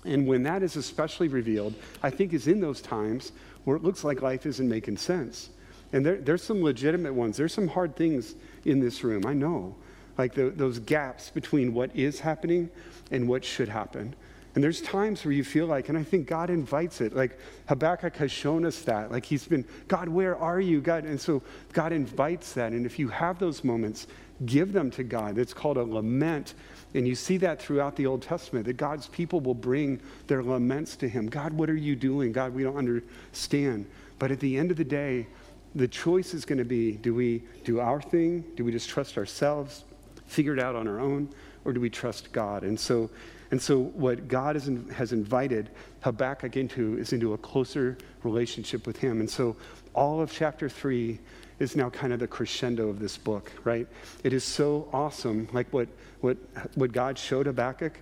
And 0.05 0.27
when 0.27 0.43
that 0.45 0.63
is 0.63 0.77
especially 0.77 1.29
revealed, 1.29 1.75
I 2.03 2.11
think 2.11 2.33
is 2.33 2.47
in 2.47 2.61
those 2.61 2.81
times 2.81 3.33
where 3.65 3.77
it 3.77 3.83
looks 3.83 4.05
like 4.05 4.23
life 4.23 4.47
isn't 4.47 4.69
making 4.69 4.97
sense. 4.97 5.51
And 5.93 6.05
there, 6.05 6.17
there's 6.17 6.43
some 6.43 6.63
legitimate 6.63 7.15
ones. 7.15 7.37
There's 7.37 7.53
some 7.53 7.69
hard 7.69 7.97
things 7.97 8.35
in 8.65 8.81
this 8.81 9.05
room, 9.05 9.27
I 9.27 9.35
know. 9.35 9.75
Like 10.19 10.35
the, 10.35 10.51
those 10.51 10.79
gaps 10.79 11.31
between 11.31 11.75
what 11.75 11.95
is 11.95 12.21
happening 12.21 12.71
and 13.11 13.29
what 13.29 13.45
should 13.45 13.69
happen. 13.69 14.15
And 14.55 14.63
there's 14.63 14.83
times 14.83 15.25
where 15.25 15.33
you 15.33 15.45
feel 15.45 15.67
like, 15.67 15.89
and 15.89 15.97
I 15.97 16.03
think 16.03 16.27
God 16.27 16.51
invites 16.51 17.01
it. 17.01 17.15
Like 17.15 17.39
Habakkuk 17.69 18.17
has 18.17 18.31
shown 18.31 18.67
us 18.67 18.83
that. 18.83 19.11
Like 19.11 19.25
he's 19.25 19.47
been, 19.47 19.65
God, 19.89 20.09
where 20.09 20.37
are 20.37 20.61
you? 20.61 20.81
God. 20.83 21.05
And 21.05 21.19
so 21.19 21.43
God 21.73 21.93
invites 21.93 22.53
that. 22.53 22.73
And 22.73 22.85
if 22.85 22.99
you 22.99 23.09
have 23.09 23.39
those 23.39 23.65
moments, 23.65 24.07
give 24.45 24.75
them 24.75 24.91
to 24.93 25.05
God. 25.05 25.39
It's 25.39 25.55
called 25.55 25.79
a 25.79 25.83
lament. 25.83 26.53
And 26.95 27.09
you 27.09 27.15
see 27.15 27.39
that 27.39 27.63
throughout 27.63 27.97
the 27.97 28.07
Old 28.07 28.21
Testament, 28.21 28.67
that 28.67 28.77
God's 28.77 29.09
people 29.09 29.41
will 29.41 29.55
bring 29.55 30.01
their 30.27 30.43
laments 30.43 30.97
to 30.97 31.09
Him. 31.09 31.29
God, 31.29 31.55
what 31.55 31.71
are 31.71 31.77
you 31.77 31.97
doing? 31.97 32.33
God, 32.33 32.53
we 32.53 32.63
don't 32.63 32.77
understand. 32.77 33.87
But 34.19 34.31
at 34.31 34.41
the 34.41 34.59
end 34.59 34.71
of 34.71 34.77
the 34.77 34.85
day, 34.85 35.27
the 35.75 35.89
choice 35.89 36.35
is 36.35 36.45
going 36.45 36.59
to 36.59 36.65
be 36.65 36.93
do 36.93 37.15
we 37.15 37.43
do 37.65 37.81
our 37.81 38.01
thing? 38.01 38.45
Do 38.57 38.65
we 38.65 38.73
just 38.73 38.89
trust 38.89 39.17
ourselves, 39.17 39.85
figure 40.27 40.53
it 40.53 40.61
out 40.61 40.75
on 40.75 40.87
our 40.87 41.01
own? 41.01 41.29
Or 41.65 41.73
do 41.73 41.81
we 41.81 41.91
trust 41.91 42.33
God? 42.33 42.65
And 42.65 42.79
so 42.79 43.11
and 43.53 43.61
so, 43.61 43.79
what 43.79 44.29
God 44.29 44.57
in, 44.67 44.89
has 44.89 45.13
invited 45.13 45.69
Habakkuk 46.01 46.57
into 46.57 46.97
is 46.97 47.13
into 47.13 47.35
a 47.35 47.39
closer 47.39 47.99
relationship 48.23 48.87
with 48.87 48.97
Him. 48.97 49.21
And 49.21 49.29
so, 49.29 49.57
all 49.95 50.23
of 50.23 50.33
chapter 50.33 50.71
three 50.71 51.19
is 51.59 51.77
now 51.77 51.91
kind 51.91 52.15
of 52.15 52.19
the 52.19 52.27
crescendo 52.27 52.89
of 52.89 52.99
this 52.99 53.19
book, 53.19 53.53
right? 53.63 53.87
It 54.25 54.33
is 54.33 54.43
so 54.43 54.89
awesome. 54.91 55.49
Like 55.53 55.71
what, 55.71 55.89
what, 56.23 56.39
what 56.77 56.93
God 56.93 57.19
showed 57.19 57.45
Habakkuk 57.45 57.99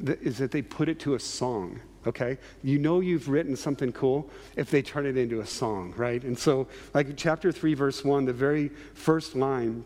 is 0.00 0.38
that 0.38 0.50
they 0.50 0.62
put 0.62 0.88
it 0.88 0.98
to 1.00 1.14
a 1.14 1.20
song, 1.20 1.80
okay? 2.06 2.38
You 2.62 2.78
know 2.78 3.00
you've 3.00 3.28
written 3.28 3.56
something 3.56 3.92
cool 3.92 4.30
if 4.56 4.70
they 4.70 4.82
turn 4.82 5.06
it 5.06 5.16
into 5.16 5.40
a 5.40 5.46
song, 5.46 5.94
right? 5.96 6.22
And 6.22 6.38
so, 6.38 6.68
like 6.92 7.16
chapter 7.16 7.52
3, 7.52 7.74
verse 7.74 8.04
1, 8.04 8.24
the 8.24 8.32
very 8.32 8.70
first 8.94 9.34
line 9.36 9.84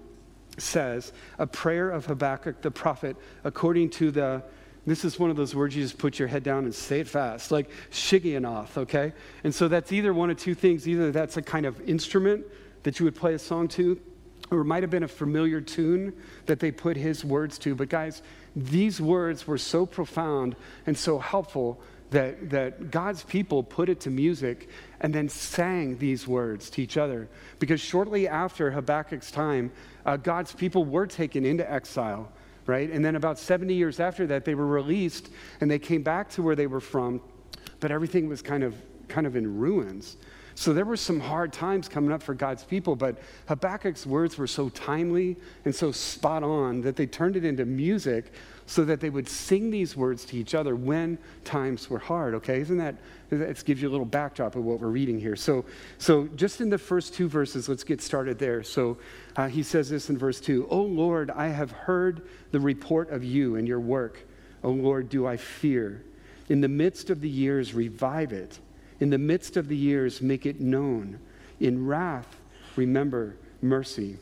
says, 0.56 1.12
A 1.38 1.46
prayer 1.46 1.90
of 1.90 2.06
Habakkuk 2.06 2.62
the 2.62 2.70
prophet 2.70 3.16
according 3.44 3.90
to 3.90 4.10
the 4.10 4.42
this 4.88 5.04
is 5.04 5.18
one 5.18 5.28
of 5.28 5.36
those 5.36 5.54
words 5.54 5.76
you 5.76 5.82
just 5.82 5.98
put 5.98 6.18
your 6.18 6.28
head 6.28 6.42
down 6.42 6.64
and 6.64 6.74
say 6.74 7.00
it 7.00 7.08
fast, 7.08 7.50
like 7.50 7.70
Shigionoth, 7.90 8.76
okay? 8.78 9.12
And 9.44 9.54
so 9.54 9.68
that's 9.68 9.92
either 9.92 10.14
one 10.14 10.30
of 10.30 10.38
two 10.38 10.54
things. 10.54 10.88
Either 10.88 11.12
that's 11.12 11.36
a 11.36 11.42
kind 11.42 11.66
of 11.66 11.78
instrument 11.82 12.46
that 12.84 12.98
you 12.98 13.04
would 13.04 13.14
play 13.14 13.34
a 13.34 13.38
song 13.38 13.68
to, 13.68 14.00
or 14.50 14.60
it 14.60 14.64
might 14.64 14.82
have 14.82 14.90
been 14.90 15.02
a 15.02 15.08
familiar 15.08 15.60
tune 15.60 16.14
that 16.46 16.58
they 16.58 16.70
put 16.70 16.96
his 16.96 17.22
words 17.22 17.58
to. 17.58 17.74
But 17.74 17.90
guys, 17.90 18.22
these 18.56 19.00
words 19.00 19.46
were 19.46 19.58
so 19.58 19.86
profound 19.86 20.56
and 20.86 20.96
so 20.96 21.18
helpful 21.18 21.80
that, 22.10 22.50
that 22.50 22.90
God's 22.90 23.22
people 23.22 23.62
put 23.62 23.88
it 23.88 24.00
to 24.00 24.10
music 24.10 24.68
and 25.00 25.14
then 25.14 25.28
sang 25.28 25.98
these 25.98 26.26
words 26.26 26.70
to 26.70 26.82
each 26.82 26.96
other. 26.96 27.28
Because 27.58 27.80
shortly 27.80 28.26
after 28.26 28.70
Habakkuk's 28.70 29.30
time, 29.30 29.70
uh, 30.06 30.16
God's 30.16 30.52
people 30.52 30.84
were 30.84 31.06
taken 31.06 31.44
into 31.44 31.70
exile 31.70 32.32
right? 32.68 32.90
And 32.90 33.02
then 33.02 33.16
about 33.16 33.38
70 33.38 33.72
years 33.74 33.98
after 33.98 34.26
that, 34.26 34.44
they 34.44 34.54
were 34.54 34.66
released 34.66 35.30
and 35.60 35.70
they 35.70 35.78
came 35.78 36.02
back 36.02 36.28
to 36.32 36.42
where 36.42 36.54
they 36.54 36.66
were 36.66 36.80
from, 36.80 37.22
but 37.80 37.90
everything 37.90 38.28
was 38.28 38.42
kind 38.42 38.62
of, 38.62 38.76
kind 39.08 39.26
of 39.26 39.36
in 39.36 39.58
ruins. 39.58 40.18
So 40.58 40.72
there 40.72 40.84
were 40.84 40.96
some 40.96 41.20
hard 41.20 41.52
times 41.52 41.88
coming 41.88 42.10
up 42.10 42.20
for 42.20 42.34
God's 42.34 42.64
people, 42.64 42.96
but 42.96 43.16
Habakkuk's 43.46 44.04
words 44.04 44.36
were 44.36 44.48
so 44.48 44.68
timely 44.70 45.36
and 45.64 45.72
so 45.72 45.92
spot 45.92 46.42
on 46.42 46.80
that 46.80 46.96
they 46.96 47.06
turned 47.06 47.36
it 47.36 47.44
into 47.44 47.64
music 47.64 48.32
so 48.66 48.84
that 48.84 48.98
they 48.98 49.08
would 49.08 49.28
sing 49.28 49.70
these 49.70 49.96
words 49.96 50.24
to 50.24 50.36
each 50.36 50.56
other 50.56 50.74
when 50.74 51.16
times 51.44 51.88
were 51.88 52.00
hard, 52.00 52.34
okay? 52.34 52.60
Isn't 52.60 52.78
that, 52.78 52.96
that 53.30 53.64
gives 53.66 53.80
you 53.80 53.88
a 53.88 53.92
little 53.92 54.04
backdrop 54.04 54.56
of 54.56 54.64
what 54.64 54.80
we're 54.80 54.88
reading 54.88 55.20
here. 55.20 55.36
So, 55.36 55.64
so 55.98 56.26
just 56.34 56.60
in 56.60 56.70
the 56.70 56.76
first 56.76 57.14
two 57.14 57.28
verses, 57.28 57.68
let's 57.68 57.84
get 57.84 58.02
started 58.02 58.40
there. 58.40 58.64
So 58.64 58.98
uh, 59.36 59.46
he 59.46 59.62
says 59.62 59.88
this 59.88 60.10
in 60.10 60.18
verse 60.18 60.40
2 60.40 60.66
Oh 60.70 60.82
Lord, 60.82 61.30
I 61.30 61.46
have 61.50 61.70
heard 61.70 62.26
the 62.50 62.58
report 62.58 63.10
of 63.10 63.22
you 63.22 63.54
and 63.54 63.68
your 63.68 63.78
work. 63.78 64.26
O 64.64 64.70
Lord, 64.70 65.08
do 65.08 65.24
I 65.24 65.36
fear. 65.36 66.02
In 66.48 66.60
the 66.60 66.68
midst 66.68 67.10
of 67.10 67.20
the 67.20 67.28
years, 67.28 67.74
revive 67.74 68.32
it. 68.32 68.58
In 69.00 69.10
the 69.10 69.18
midst 69.18 69.56
of 69.56 69.68
the 69.68 69.76
years, 69.76 70.20
make 70.20 70.46
it 70.46 70.60
known. 70.60 71.18
In 71.60 71.86
wrath, 71.86 72.36
remember 72.76 73.36
mercy. 73.62 74.16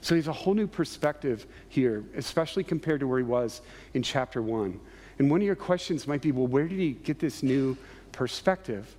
So 0.00 0.14
there's 0.14 0.28
a 0.28 0.32
whole 0.32 0.54
new 0.54 0.66
perspective 0.66 1.46
here, 1.68 2.04
especially 2.14 2.62
compared 2.62 3.00
to 3.00 3.08
where 3.08 3.18
he 3.18 3.24
was 3.24 3.62
in 3.94 4.02
chapter 4.02 4.42
one. 4.42 4.78
And 5.18 5.30
one 5.30 5.40
of 5.40 5.46
your 5.46 5.56
questions 5.56 6.06
might 6.06 6.20
be 6.20 6.32
well, 6.32 6.46
where 6.46 6.68
did 6.68 6.78
he 6.78 6.92
get 6.92 7.18
this 7.18 7.42
new 7.42 7.76
perspective? 8.12 8.94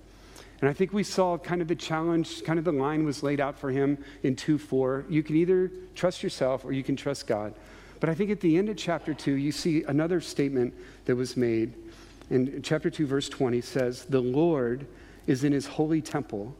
And 0.60 0.70
I 0.70 0.72
think 0.72 0.92
we 0.92 1.02
saw 1.02 1.36
kind 1.36 1.60
of 1.60 1.68
the 1.68 1.76
challenge, 1.76 2.42
kind 2.44 2.58
of 2.58 2.64
the 2.64 2.72
line 2.72 3.04
was 3.04 3.22
laid 3.22 3.40
out 3.40 3.58
for 3.58 3.70
him 3.70 3.98
in 4.22 4.34
2 4.34 4.58
4. 4.58 5.04
You 5.08 5.22
can 5.22 5.36
either 5.36 5.70
trust 5.94 6.22
yourself 6.22 6.64
or 6.64 6.72
you 6.72 6.82
can 6.82 6.96
trust 6.96 7.26
God. 7.26 7.54
But 8.00 8.08
I 8.08 8.14
think 8.14 8.30
at 8.30 8.40
the 8.40 8.56
end 8.56 8.68
of 8.68 8.76
chapter 8.76 9.14
2, 9.14 9.32
you 9.32 9.52
see 9.52 9.84
another 9.84 10.20
statement 10.20 10.74
that 11.04 11.16
was 11.16 11.36
made. 11.36 11.74
In 12.30 12.60
chapter 12.62 12.90
2, 12.90 13.06
verse 13.06 13.28
20 13.28 13.60
says, 13.60 14.04
The 14.04 14.20
Lord 14.20 14.86
is 15.26 15.44
in 15.44 15.52
his 15.52 15.66
holy 15.66 16.02
temple. 16.02 16.54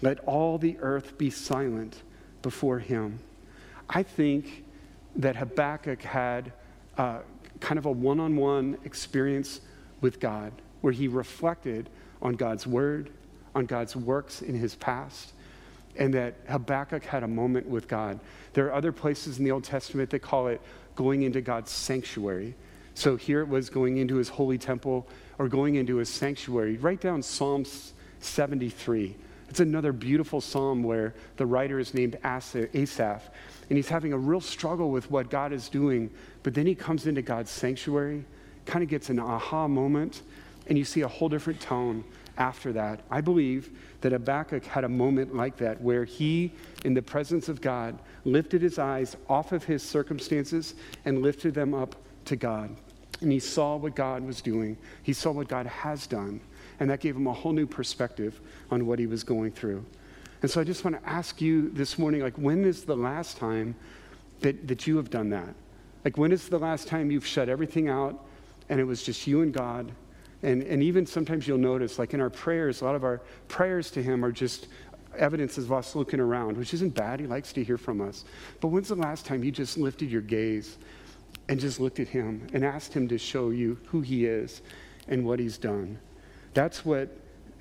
Let 0.00 0.20
all 0.20 0.58
the 0.58 0.78
earth 0.80 1.18
be 1.18 1.30
silent 1.30 2.02
before 2.42 2.78
him. 2.78 3.18
I 3.88 4.02
think 4.02 4.64
that 5.16 5.36
Habakkuk 5.36 6.02
had 6.02 6.52
uh, 6.96 7.20
kind 7.60 7.78
of 7.78 7.86
a 7.86 7.90
one 7.90 8.20
on 8.20 8.36
one 8.36 8.78
experience 8.84 9.60
with 10.00 10.20
God 10.20 10.52
where 10.80 10.92
he 10.92 11.08
reflected 11.08 11.88
on 12.22 12.34
God's 12.34 12.66
word, 12.66 13.10
on 13.54 13.66
God's 13.66 13.96
works 13.96 14.42
in 14.42 14.54
his 14.54 14.76
past, 14.76 15.32
and 15.96 16.14
that 16.14 16.34
Habakkuk 16.48 17.04
had 17.04 17.24
a 17.24 17.28
moment 17.28 17.66
with 17.66 17.88
God. 17.88 18.20
There 18.52 18.66
are 18.66 18.74
other 18.74 18.92
places 18.92 19.38
in 19.38 19.44
the 19.44 19.50
Old 19.50 19.64
Testament 19.64 20.10
that 20.10 20.20
call 20.20 20.46
it 20.46 20.60
going 20.94 21.22
into 21.22 21.40
God's 21.40 21.72
sanctuary. 21.72 22.54
So 22.98 23.14
here 23.14 23.42
it 23.42 23.48
was 23.48 23.70
going 23.70 23.98
into 23.98 24.16
his 24.16 24.28
holy 24.28 24.58
temple 24.58 25.06
or 25.38 25.46
going 25.46 25.76
into 25.76 25.98
his 25.98 26.08
sanctuary. 26.08 26.78
Write 26.78 27.00
down 27.00 27.22
Psalms 27.22 27.92
73. 28.18 29.14
It's 29.48 29.60
another 29.60 29.92
beautiful 29.92 30.40
psalm 30.40 30.82
where 30.82 31.14
the 31.36 31.46
writer 31.46 31.78
is 31.78 31.94
named 31.94 32.18
Asaph, 32.24 33.22
and 33.68 33.78
he's 33.78 33.88
having 33.88 34.12
a 34.12 34.18
real 34.18 34.40
struggle 34.40 34.90
with 34.90 35.12
what 35.12 35.30
God 35.30 35.52
is 35.52 35.68
doing, 35.68 36.10
but 36.42 36.54
then 36.54 36.66
he 36.66 36.74
comes 36.74 37.06
into 37.06 37.22
God's 37.22 37.52
sanctuary, 37.52 38.24
kind 38.66 38.82
of 38.82 38.90
gets 38.90 39.10
an 39.10 39.20
aha 39.20 39.68
moment, 39.68 40.22
and 40.66 40.76
you 40.76 40.84
see 40.84 41.02
a 41.02 41.08
whole 41.08 41.28
different 41.28 41.60
tone 41.60 42.02
after 42.36 42.72
that. 42.72 43.02
I 43.12 43.20
believe 43.20 43.70
that 44.00 44.10
Habakkuk 44.10 44.64
had 44.64 44.82
a 44.82 44.88
moment 44.88 45.36
like 45.36 45.56
that 45.58 45.80
where 45.80 46.04
he, 46.04 46.52
in 46.84 46.94
the 46.94 47.02
presence 47.02 47.48
of 47.48 47.60
God, 47.60 47.96
lifted 48.24 48.60
his 48.60 48.76
eyes 48.76 49.16
off 49.28 49.52
of 49.52 49.62
his 49.62 49.84
circumstances 49.84 50.74
and 51.04 51.22
lifted 51.22 51.54
them 51.54 51.74
up 51.74 51.94
to 52.24 52.34
God. 52.34 52.76
And 53.20 53.32
he 53.32 53.40
saw 53.40 53.76
what 53.76 53.96
God 53.96 54.24
was 54.24 54.40
doing, 54.40 54.76
he 55.02 55.12
saw 55.12 55.30
what 55.32 55.48
God 55.48 55.66
has 55.66 56.06
done, 56.06 56.40
and 56.78 56.88
that 56.90 57.00
gave 57.00 57.16
him 57.16 57.26
a 57.26 57.32
whole 57.32 57.52
new 57.52 57.66
perspective 57.66 58.40
on 58.70 58.86
what 58.86 58.98
he 58.98 59.06
was 59.06 59.24
going 59.24 59.50
through. 59.50 59.84
And 60.40 60.50
so 60.50 60.60
I 60.60 60.64
just 60.64 60.84
want 60.84 61.02
to 61.02 61.08
ask 61.08 61.40
you 61.40 61.70
this 61.70 61.98
morning 61.98 62.22
like, 62.22 62.36
when 62.36 62.64
is 62.64 62.84
the 62.84 62.96
last 62.96 63.38
time 63.38 63.74
that, 64.40 64.68
that 64.68 64.86
you 64.86 64.96
have 64.96 65.10
done 65.10 65.30
that? 65.30 65.52
Like, 66.04 66.16
when 66.16 66.30
is 66.30 66.48
the 66.48 66.58
last 66.58 66.86
time 66.86 67.10
you've 67.10 67.26
shut 67.26 67.48
everything 67.48 67.88
out 67.88 68.24
and 68.68 68.78
it 68.78 68.84
was 68.84 69.02
just 69.02 69.26
you 69.26 69.42
and 69.42 69.52
God? 69.52 69.90
And, 70.42 70.62
and 70.62 70.82
even 70.82 71.04
sometimes 71.06 71.48
you'll 71.48 71.58
notice, 71.58 71.98
like 71.98 72.14
in 72.14 72.20
our 72.20 72.30
prayers, 72.30 72.80
a 72.80 72.84
lot 72.84 72.94
of 72.94 73.02
our 73.02 73.20
prayers 73.48 73.90
to 73.92 74.02
Him 74.02 74.24
are 74.24 74.30
just 74.30 74.68
evidence 75.16 75.58
of 75.58 75.72
us 75.72 75.96
looking 75.96 76.20
around, 76.20 76.56
which 76.56 76.72
isn't 76.74 76.94
bad. 76.94 77.18
He 77.18 77.26
likes 77.26 77.52
to 77.54 77.64
hear 77.64 77.76
from 77.76 78.00
us. 78.00 78.24
But 78.60 78.68
when's 78.68 78.88
the 78.88 78.94
last 78.94 79.26
time 79.26 79.42
you 79.42 79.50
just 79.50 79.76
lifted 79.76 80.10
your 80.10 80.22
gaze 80.22 80.78
and 81.48 81.58
just 81.58 81.80
looked 81.80 82.00
at 82.00 82.08
Him 82.08 82.46
and 82.52 82.64
asked 82.64 82.92
Him 82.92 83.08
to 83.08 83.18
show 83.18 83.50
you 83.50 83.78
who 83.86 84.00
He 84.00 84.26
is 84.26 84.62
and 85.08 85.24
what 85.24 85.38
He's 85.38 85.58
done? 85.58 85.98
That's 86.54 86.84
what, 86.84 87.08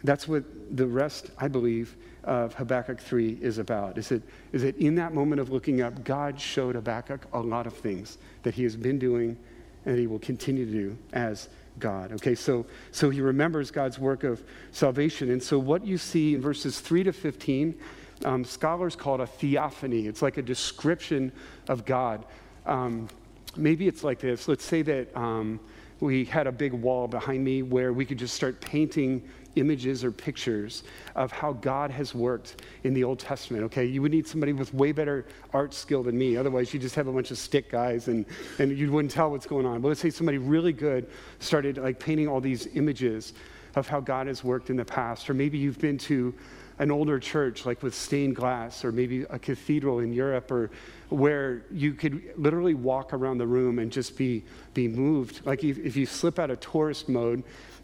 that's 0.04 0.28
what 0.28 0.44
the 0.76 0.88
rest, 0.88 1.32
I 1.38 1.48
believe, 1.48 1.96
of 2.24 2.54
Habakkuk 2.56 3.00
3 3.00 3.40
is 3.42 3.58
about. 3.58 3.98
Is 3.98 4.12
it, 4.12 4.22
is 4.52 4.64
it 4.64 4.76
in 4.78 4.96
that 4.96 5.14
moment 5.14 5.40
of 5.40 5.50
looking 5.50 5.82
up, 5.82 6.04
God 6.04 6.40
showed 6.40 6.76
Habakkuk 6.76 7.26
a 7.32 7.40
lot 7.40 7.66
of 7.66 7.74
things 7.74 8.18
that 8.44 8.54
he 8.54 8.64
has 8.64 8.76
been 8.76 9.00
doing 9.00 9.38
and 9.86 9.98
he 9.98 10.08
will 10.08 10.20
continue 10.20 10.66
to 10.66 10.72
do 10.72 10.98
as 11.14 11.48
God. 11.80 12.12
Okay, 12.14 12.36
so, 12.36 12.66
so 12.92 13.10
he 13.10 13.22
remembers 13.22 13.72
God's 13.72 13.98
work 13.98 14.24
of 14.24 14.44
salvation. 14.72 15.32
And 15.32 15.42
so 15.42 15.58
what 15.58 15.86
you 15.86 15.98
see 15.98 16.36
in 16.36 16.42
verses 16.42 16.80
3 16.80 17.04
to 17.04 17.14
15, 17.14 17.80
um, 18.26 18.44
scholars 18.44 18.96
call 18.96 19.16
it 19.16 19.22
a 19.22 19.28
theophany. 19.28 20.08
It's 20.08 20.22
like 20.22 20.38
a 20.38 20.42
description 20.42 21.32
of 21.68 21.86
God. 21.86 22.26
Um, 22.66 23.08
maybe 23.58 23.88
it's 23.88 24.04
like 24.04 24.20
this. 24.20 24.48
Let's 24.48 24.64
say 24.64 24.82
that, 24.84 25.16
um, 25.16 25.60
we 26.00 26.26
had 26.26 26.48
a 26.48 26.52
big 26.52 26.74
wall 26.74 27.08
behind 27.08 27.44
me 27.44 27.64
where 27.64 27.92
we 27.92 28.06
could 28.06 28.20
just 28.20 28.36
start 28.36 28.62
painting 28.62 29.28
images 29.56 30.04
or 30.04 30.12
pictures 30.12 30.84
of 31.16 31.32
how 31.32 31.54
God 31.54 31.90
has 31.90 32.14
worked 32.14 32.62
in 32.84 32.94
the 32.94 33.04
Old 33.04 33.18
Testament. 33.18 33.64
Okay, 33.64 33.86
you 33.86 34.02
would 34.04 34.12
need 34.12 34.28
somebody 34.28 34.54
with 34.54 34.74
way 34.74 34.92
better 34.92 35.26
art 35.54 35.74
skill 35.74 36.04
than 36.04 36.18
me. 36.18 36.38
Otherwise, 36.38 36.74
you 36.74 36.80
just 36.80 36.94
have 36.96 37.08
a 37.08 37.12
bunch 37.12 37.32
of 37.32 37.40
stick 37.40 37.72
guys 37.72 38.08
and, 38.08 38.26
and 38.60 38.78
you 38.78 38.92
wouldn't 38.92 39.12
tell 39.12 39.32
what's 39.32 39.48
going 39.48 39.66
on. 39.66 39.82
But 39.82 39.88
let's 39.90 40.00
say 40.00 40.12
somebody 40.12 40.38
really 40.38 40.74
good 40.74 41.10
started 41.40 41.78
like 41.78 42.00
painting 42.00 42.28
all 42.28 42.40
these 42.40 42.68
images 42.76 43.34
of 43.76 43.88
how 43.88 44.00
God 44.00 44.28
has 44.28 44.44
worked 44.44 44.70
in 44.70 44.76
the 44.76 44.86
past. 44.86 45.30
Or 45.30 45.34
maybe 45.34 45.58
you've 45.58 45.80
been 45.80 45.98
to 46.00 46.34
an 46.80 46.92
older 46.92 47.20
church, 47.20 47.66
like 47.66 47.82
with 47.82 47.96
stained 47.96 48.36
glass, 48.36 48.86
or 48.86 48.92
maybe 48.92 49.24
a 49.24 49.40
cathedral 49.40 50.00
in 50.00 50.14
Europe, 50.14 50.52
or 50.52 50.70
where 51.10 51.64
you 51.72 51.94
could 51.94 52.22
literally 52.38 52.74
walk 52.74 53.14
around 53.14 53.38
the 53.38 53.48
room 53.48 53.80
and 53.80 53.92
just 53.92 54.18
be, 54.18 54.44
be 54.74 54.88
moved. 54.88 55.46
Like 55.46 55.64
if, 55.64 55.78
if 55.78 55.96
you 55.96 56.06
slip 56.06 56.40
out 56.40 56.52
of 56.52 56.60
tourist 56.60 57.10
mode 57.10 57.44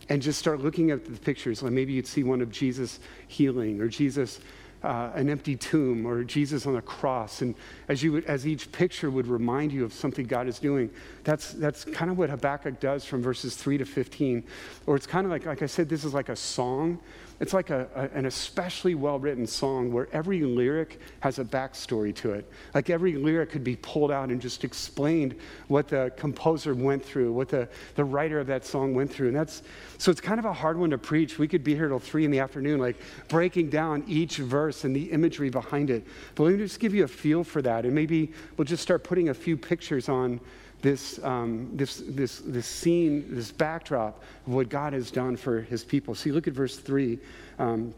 and 0.10 0.22
just 0.22 0.38
start 0.38 0.60
looking 0.60 0.92
at 0.92 1.06
the 1.06 1.20
pictures, 1.20 1.64
like 1.64 1.72
maybe 1.72 1.94
you'd 1.94 2.08
see 2.08 2.24
one 2.24 2.42
of 2.42 2.52
Jesus 2.52 3.00
healing, 3.28 3.82
or 3.82 3.88
Jesus 3.88 4.40
uh, 4.84 5.12
an 5.16 5.30
empty 5.30 5.56
tomb 5.56 6.06
or 6.06 6.24
Jesus 6.24 6.66
on 6.66 6.76
a 6.76 6.82
cross. 6.82 7.42
And 7.42 7.56
as, 7.88 8.04
you 8.04 8.18
as 8.18 8.46
each 8.46 8.72
picture 8.72 9.10
would 9.10 9.28
remind 9.28 9.72
you 9.72 9.86
of 9.86 9.94
something 9.94 10.26
God 10.26 10.48
is 10.48 10.60
doing, 10.60 10.90
that's, 11.24 11.54
that's 11.54 11.86
kind 11.86 12.12
of 12.12 12.18
what 12.18 12.30
Habakkuk 12.30 12.80
does 12.80 13.06
from 13.06 13.22
verses 13.22 13.56
3 13.56 13.78
to 13.78 13.86
15. 13.86 14.44
Or 14.86 14.96
it's 14.96 15.08
kind 15.08 15.26
of 15.26 15.32
like, 15.32 15.46
like 15.46 15.62
I 15.62 15.68
said, 15.68 15.88
this 15.88 16.04
is 16.04 16.14
like 16.14 16.30
a 16.30 16.36
song 16.36 17.00
it's 17.40 17.54
like 17.54 17.70
a, 17.70 17.88
a, 17.96 18.18
an 18.18 18.26
especially 18.26 18.96
well 18.96 19.20
written 19.20 19.46
song 19.46 19.92
where 19.92 20.08
every 20.14 20.42
lyric 20.42 21.00
has 21.20 21.40
a 21.40 21.44
backstory 21.44 22.14
to 22.16 22.34
it. 22.34 22.50
Like 22.74 22.90
every 22.90 23.14
lyric 23.14 23.52
could 23.52 23.64
be 23.64 23.76
pulled 23.76 24.12
out 24.12 24.30
and 24.30 24.42
just 24.42 24.64
explained 24.64 25.36
what 25.68 25.88
the 25.88 26.12
composer 26.16 26.74
went 26.74 27.04
through, 27.04 27.34
what 27.34 27.50
the, 27.50 27.68
the 27.96 28.04
writer 28.04 28.40
of 28.40 28.48
that 28.48 28.66
song 28.66 28.94
went 28.94 29.12
through. 29.12 29.28
And 29.28 29.36
that's 29.36 29.64
so 29.98 30.12
it's 30.12 30.22
kind 30.22 30.40
of 30.40 30.46
a 30.46 30.54
hard 30.54 30.78
one 30.78 30.90
to 30.92 30.98
preach. 30.98 31.40
We 31.40 31.48
could 31.48 31.64
be 31.64 31.76
here 31.76 31.88
till 31.88 32.00
three 32.00 32.26
in 32.26 32.32
the 32.32 32.40
afternoon, 32.40 32.80
like 32.80 32.98
breaking 33.28 33.70
down 33.70 34.04
each 34.08 34.38
verse 34.38 34.84
and 34.84 34.96
the 34.96 35.12
imagery 35.12 35.50
behind 35.50 35.90
it. 35.90 36.06
But 36.36 36.44
let 36.44 36.54
me 36.54 36.60
just 36.60 36.80
give 36.80 36.94
you 36.94 37.04
a 37.04 37.08
feel 37.08 37.44
for 37.44 37.62
that. 37.62 37.86
And 37.86 37.96
maybe 37.96 38.32
we'll 38.58 38.66
just 38.66 38.84
start 38.84 39.04
putting 39.04 39.30
a 39.30 39.34
few 39.34 39.58
pictures 39.58 40.10
on 40.10 40.40
this, 40.84 41.18
um, 41.24 41.70
this, 41.74 42.04
this, 42.06 42.40
this 42.46 42.68
scene, 42.68 43.26
this 43.30 43.52
backdrop 43.52 44.22
of 44.46 44.54
what 44.54 44.70
God 44.70 44.94
has 44.94 45.10
done 45.10 45.38
for 45.38 45.62
his 45.62 45.84
people. 45.84 46.14
See, 46.14 46.32
look 46.32 46.46
at 46.46 46.54
verse 46.54 46.78
3, 46.78 47.18
um, 47.58 47.96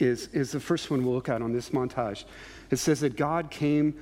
is, 0.00 0.26
is 0.32 0.50
the 0.50 0.60
first 0.60 0.90
one 0.90 1.04
we'll 1.04 1.14
look 1.14 1.28
at 1.28 1.40
on 1.40 1.52
this 1.52 1.70
montage. 1.70 2.24
It 2.70 2.76
says 2.76 3.00
that 3.00 3.16
God 3.16 3.50
came 3.50 3.94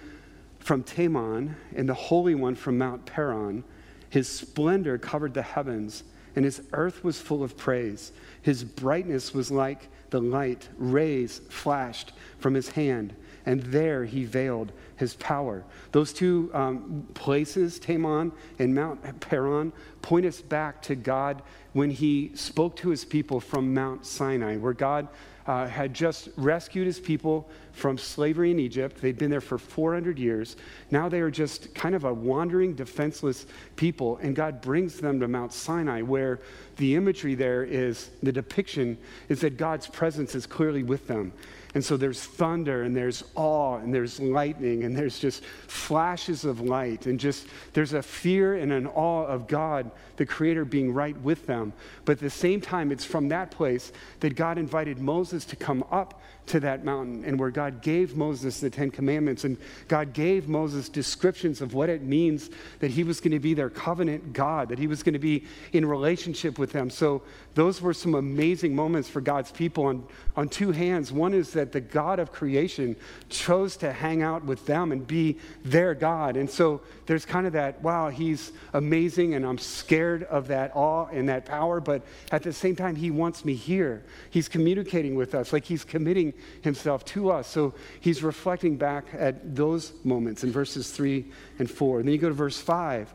from 0.58 0.82
Teman 0.82 1.54
and 1.76 1.88
the 1.88 1.94
Holy 1.94 2.34
One 2.34 2.54
from 2.54 2.78
Mount 2.78 3.04
Paran. 3.04 3.62
His 4.08 4.28
splendor 4.28 4.96
covered 4.96 5.34
the 5.34 5.42
heavens, 5.42 6.02
and 6.34 6.44
his 6.44 6.62
earth 6.72 7.04
was 7.04 7.20
full 7.20 7.42
of 7.42 7.56
praise. 7.56 8.12
His 8.40 8.64
brightness 8.64 9.34
was 9.34 9.50
like 9.50 9.88
the 10.08 10.20
light, 10.20 10.70
rays 10.78 11.42
flashed 11.50 12.12
from 12.38 12.54
his 12.54 12.70
hand, 12.70 13.14
and 13.44 13.62
there 13.64 14.06
he 14.06 14.24
veiled 14.24 14.72
his 14.96 15.14
power. 15.14 15.64
Those 15.92 16.12
two 16.12 16.50
um, 16.54 17.06
places, 17.14 17.78
Teman 17.78 18.32
and 18.58 18.74
Mount 18.74 19.20
Paran, 19.20 19.72
point 20.02 20.26
us 20.26 20.40
back 20.40 20.82
to 20.82 20.94
God 20.94 21.42
when 21.72 21.90
he 21.90 22.32
spoke 22.34 22.76
to 22.76 22.90
his 22.90 23.04
people 23.04 23.40
from 23.40 23.74
Mount 23.74 24.06
Sinai, 24.06 24.56
where 24.56 24.72
God 24.72 25.08
uh, 25.46 25.66
had 25.66 25.94
just 25.94 26.28
rescued 26.36 26.86
his 26.86 26.98
people 26.98 27.48
from 27.72 27.98
slavery 27.98 28.50
in 28.50 28.58
Egypt. 28.58 29.00
They'd 29.00 29.18
been 29.18 29.30
there 29.30 29.40
for 29.40 29.58
400 29.58 30.18
years. 30.18 30.56
Now 30.90 31.08
they 31.08 31.20
are 31.20 31.30
just 31.30 31.74
kind 31.74 31.94
of 31.94 32.04
a 32.04 32.12
wandering, 32.12 32.74
defenseless 32.74 33.46
people, 33.76 34.16
and 34.22 34.34
God 34.34 34.60
brings 34.60 34.98
them 34.98 35.20
to 35.20 35.28
Mount 35.28 35.52
Sinai, 35.52 36.02
where 36.02 36.40
the 36.76 36.96
imagery 36.96 37.34
there 37.34 37.62
is 37.62 38.10
the 38.22 38.32
depiction 38.32 38.98
is 39.28 39.40
that 39.42 39.56
God's 39.56 39.86
presence 39.86 40.34
is 40.34 40.46
clearly 40.46 40.82
with 40.82 41.06
them. 41.06 41.32
And 41.76 41.84
so 41.84 41.98
there's 41.98 42.24
thunder 42.24 42.84
and 42.84 42.96
there's 42.96 43.22
awe 43.34 43.76
and 43.76 43.92
there's 43.92 44.18
lightning 44.18 44.84
and 44.84 44.96
there's 44.96 45.18
just 45.18 45.44
flashes 45.44 46.46
of 46.46 46.62
light 46.62 47.04
and 47.04 47.20
just 47.20 47.48
there's 47.74 47.92
a 47.92 48.00
fear 48.00 48.54
and 48.54 48.72
an 48.72 48.86
awe 48.86 49.26
of 49.26 49.46
God, 49.46 49.90
the 50.16 50.24
Creator, 50.24 50.64
being 50.64 50.94
right 50.94 51.20
with 51.20 51.44
them. 51.44 51.74
But 52.06 52.12
at 52.12 52.20
the 52.20 52.30
same 52.30 52.62
time, 52.62 52.90
it's 52.90 53.04
from 53.04 53.28
that 53.28 53.50
place 53.50 53.92
that 54.20 54.36
God 54.36 54.56
invited 54.56 55.00
Moses 55.00 55.44
to 55.44 55.54
come 55.54 55.84
up 55.90 56.22
to 56.46 56.60
that 56.60 56.84
mountain 56.84 57.24
and 57.24 57.38
where 57.38 57.50
God 57.50 57.82
gave 57.82 58.16
Moses 58.16 58.60
the 58.60 58.70
Ten 58.70 58.90
Commandments 58.90 59.44
and 59.44 59.56
God 59.88 60.12
gave 60.12 60.48
Moses 60.48 60.88
descriptions 60.88 61.60
of 61.60 61.74
what 61.74 61.88
it 61.88 62.02
means 62.02 62.50
that 62.80 62.90
he 62.90 63.02
was 63.02 63.20
going 63.20 63.32
to 63.32 63.40
be 63.40 63.54
their 63.54 63.70
covenant 63.70 64.32
God, 64.32 64.68
that 64.68 64.78
he 64.78 64.86
was 64.86 65.02
going 65.02 65.14
to 65.14 65.18
be 65.18 65.44
in 65.72 65.84
relationship 65.84 66.58
with 66.58 66.72
them. 66.72 66.90
So 66.90 67.22
those 67.54 67.80
were 67.80 67.94
some 67.94 68.14
amazing 68.14 68.74
moments 68.74 69.08
for 69.08 69.20
God's 69.20 69.50
people 69.50 69.86
on, 69.86 70.04
on 70.36 70.48
two 70.48 70.70
hands. 70.72 71.12
One 71.12 71.34
is 71.34 71.52
that 71.52 71.72
the 71.72 71.80
God 71.80 72.18
of 72.18 72.32
creation 72.32 72.96
chose 73.28 73.76
to 73.78 73.92
hang 73.92 74.22
out 74.22 74.44
with 74.44 74.66
them 74.66 74.92
and 74.92 75.06
be 75.06 75.38
their 75.64 75.94
God. 75.94 76.36
And 76.36 76.48
so 76.48 76.80
there's 77.06 77.24
kind 77.24 77.46
of 77.46 77.52
that, 77.54 77.82
wow, 77.82 78.08
he's 78.08 78.52
amazing 78.72 79.34
and 79.34 79.44
I'm 79.44 79.58
scared 79.58 80.24
of 80.24 80.48
that 80.48 80.72
awe 80.74 81.06
and 81.06 81.28
that 81.28 81.44
power, 81.44 81.80
but 81.80 82.02
at 82.30 82.42
the 82.42 82.52
same 82.52 82.76
time, 82.76 82.96
he 82.96 83.10
wants 83.10 83.44
me 83.44 83.54
here. 83.54 84.04
He's 84.30 84.48
communicating 84.48 85.14
with 85.14 85.34
us, 85.34 85.52
like 85.52 85.64
he's 85.64 85.84
committing 85.84 86.34
himself 86.62 87.04
to 87.06 87.30
us. 87.30 87.46
So 87.46 87.74
he's 88.00 88.22
reflecting 88.22 88.76
back 88.76 89.06
at 89.12 89.54
those 89.54 89.92
moments 90.04 90.44
in 90.44 90.52
verses 90.52 90.90
three 90.90 91.26
and 91.58 91.70
four. 91.70 91.98
And 91.98 92.08
then 92.08 92.12
you 92.12 92.20
go 92.20 92.28
to 92.28 92.34
verse 92.34 92.58
five, 92.58 93.12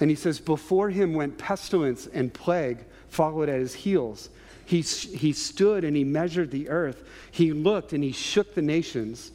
and 0.00 0.10
he 0.10 0.16
says, 0.16 0.40
Before 0.40 0.90
him 0.90 1.14
went 1.14 1.38
pestilence 1.38 2.06
and 2.06 2.32
plague, 2.32 2.84
followed 3.08 3.48
at 3.48 3.60
his 3.60 3.74
heels. 3.74 4.30
He, 4.64 4.80
he 4.80 5.32
stood 5.32 5.84
and 5.84 5.96
he 5.96 6.04
measured 6.04 6.50
the 6.50 6.68
earth. 6.68 7.06
He 7.30 7.52
looked 7.52 7.92
and 7.92 8.02
he 8.02 8.12
shook 8.12 8.54
the 8.54 8.62
nations. 8.62 9.32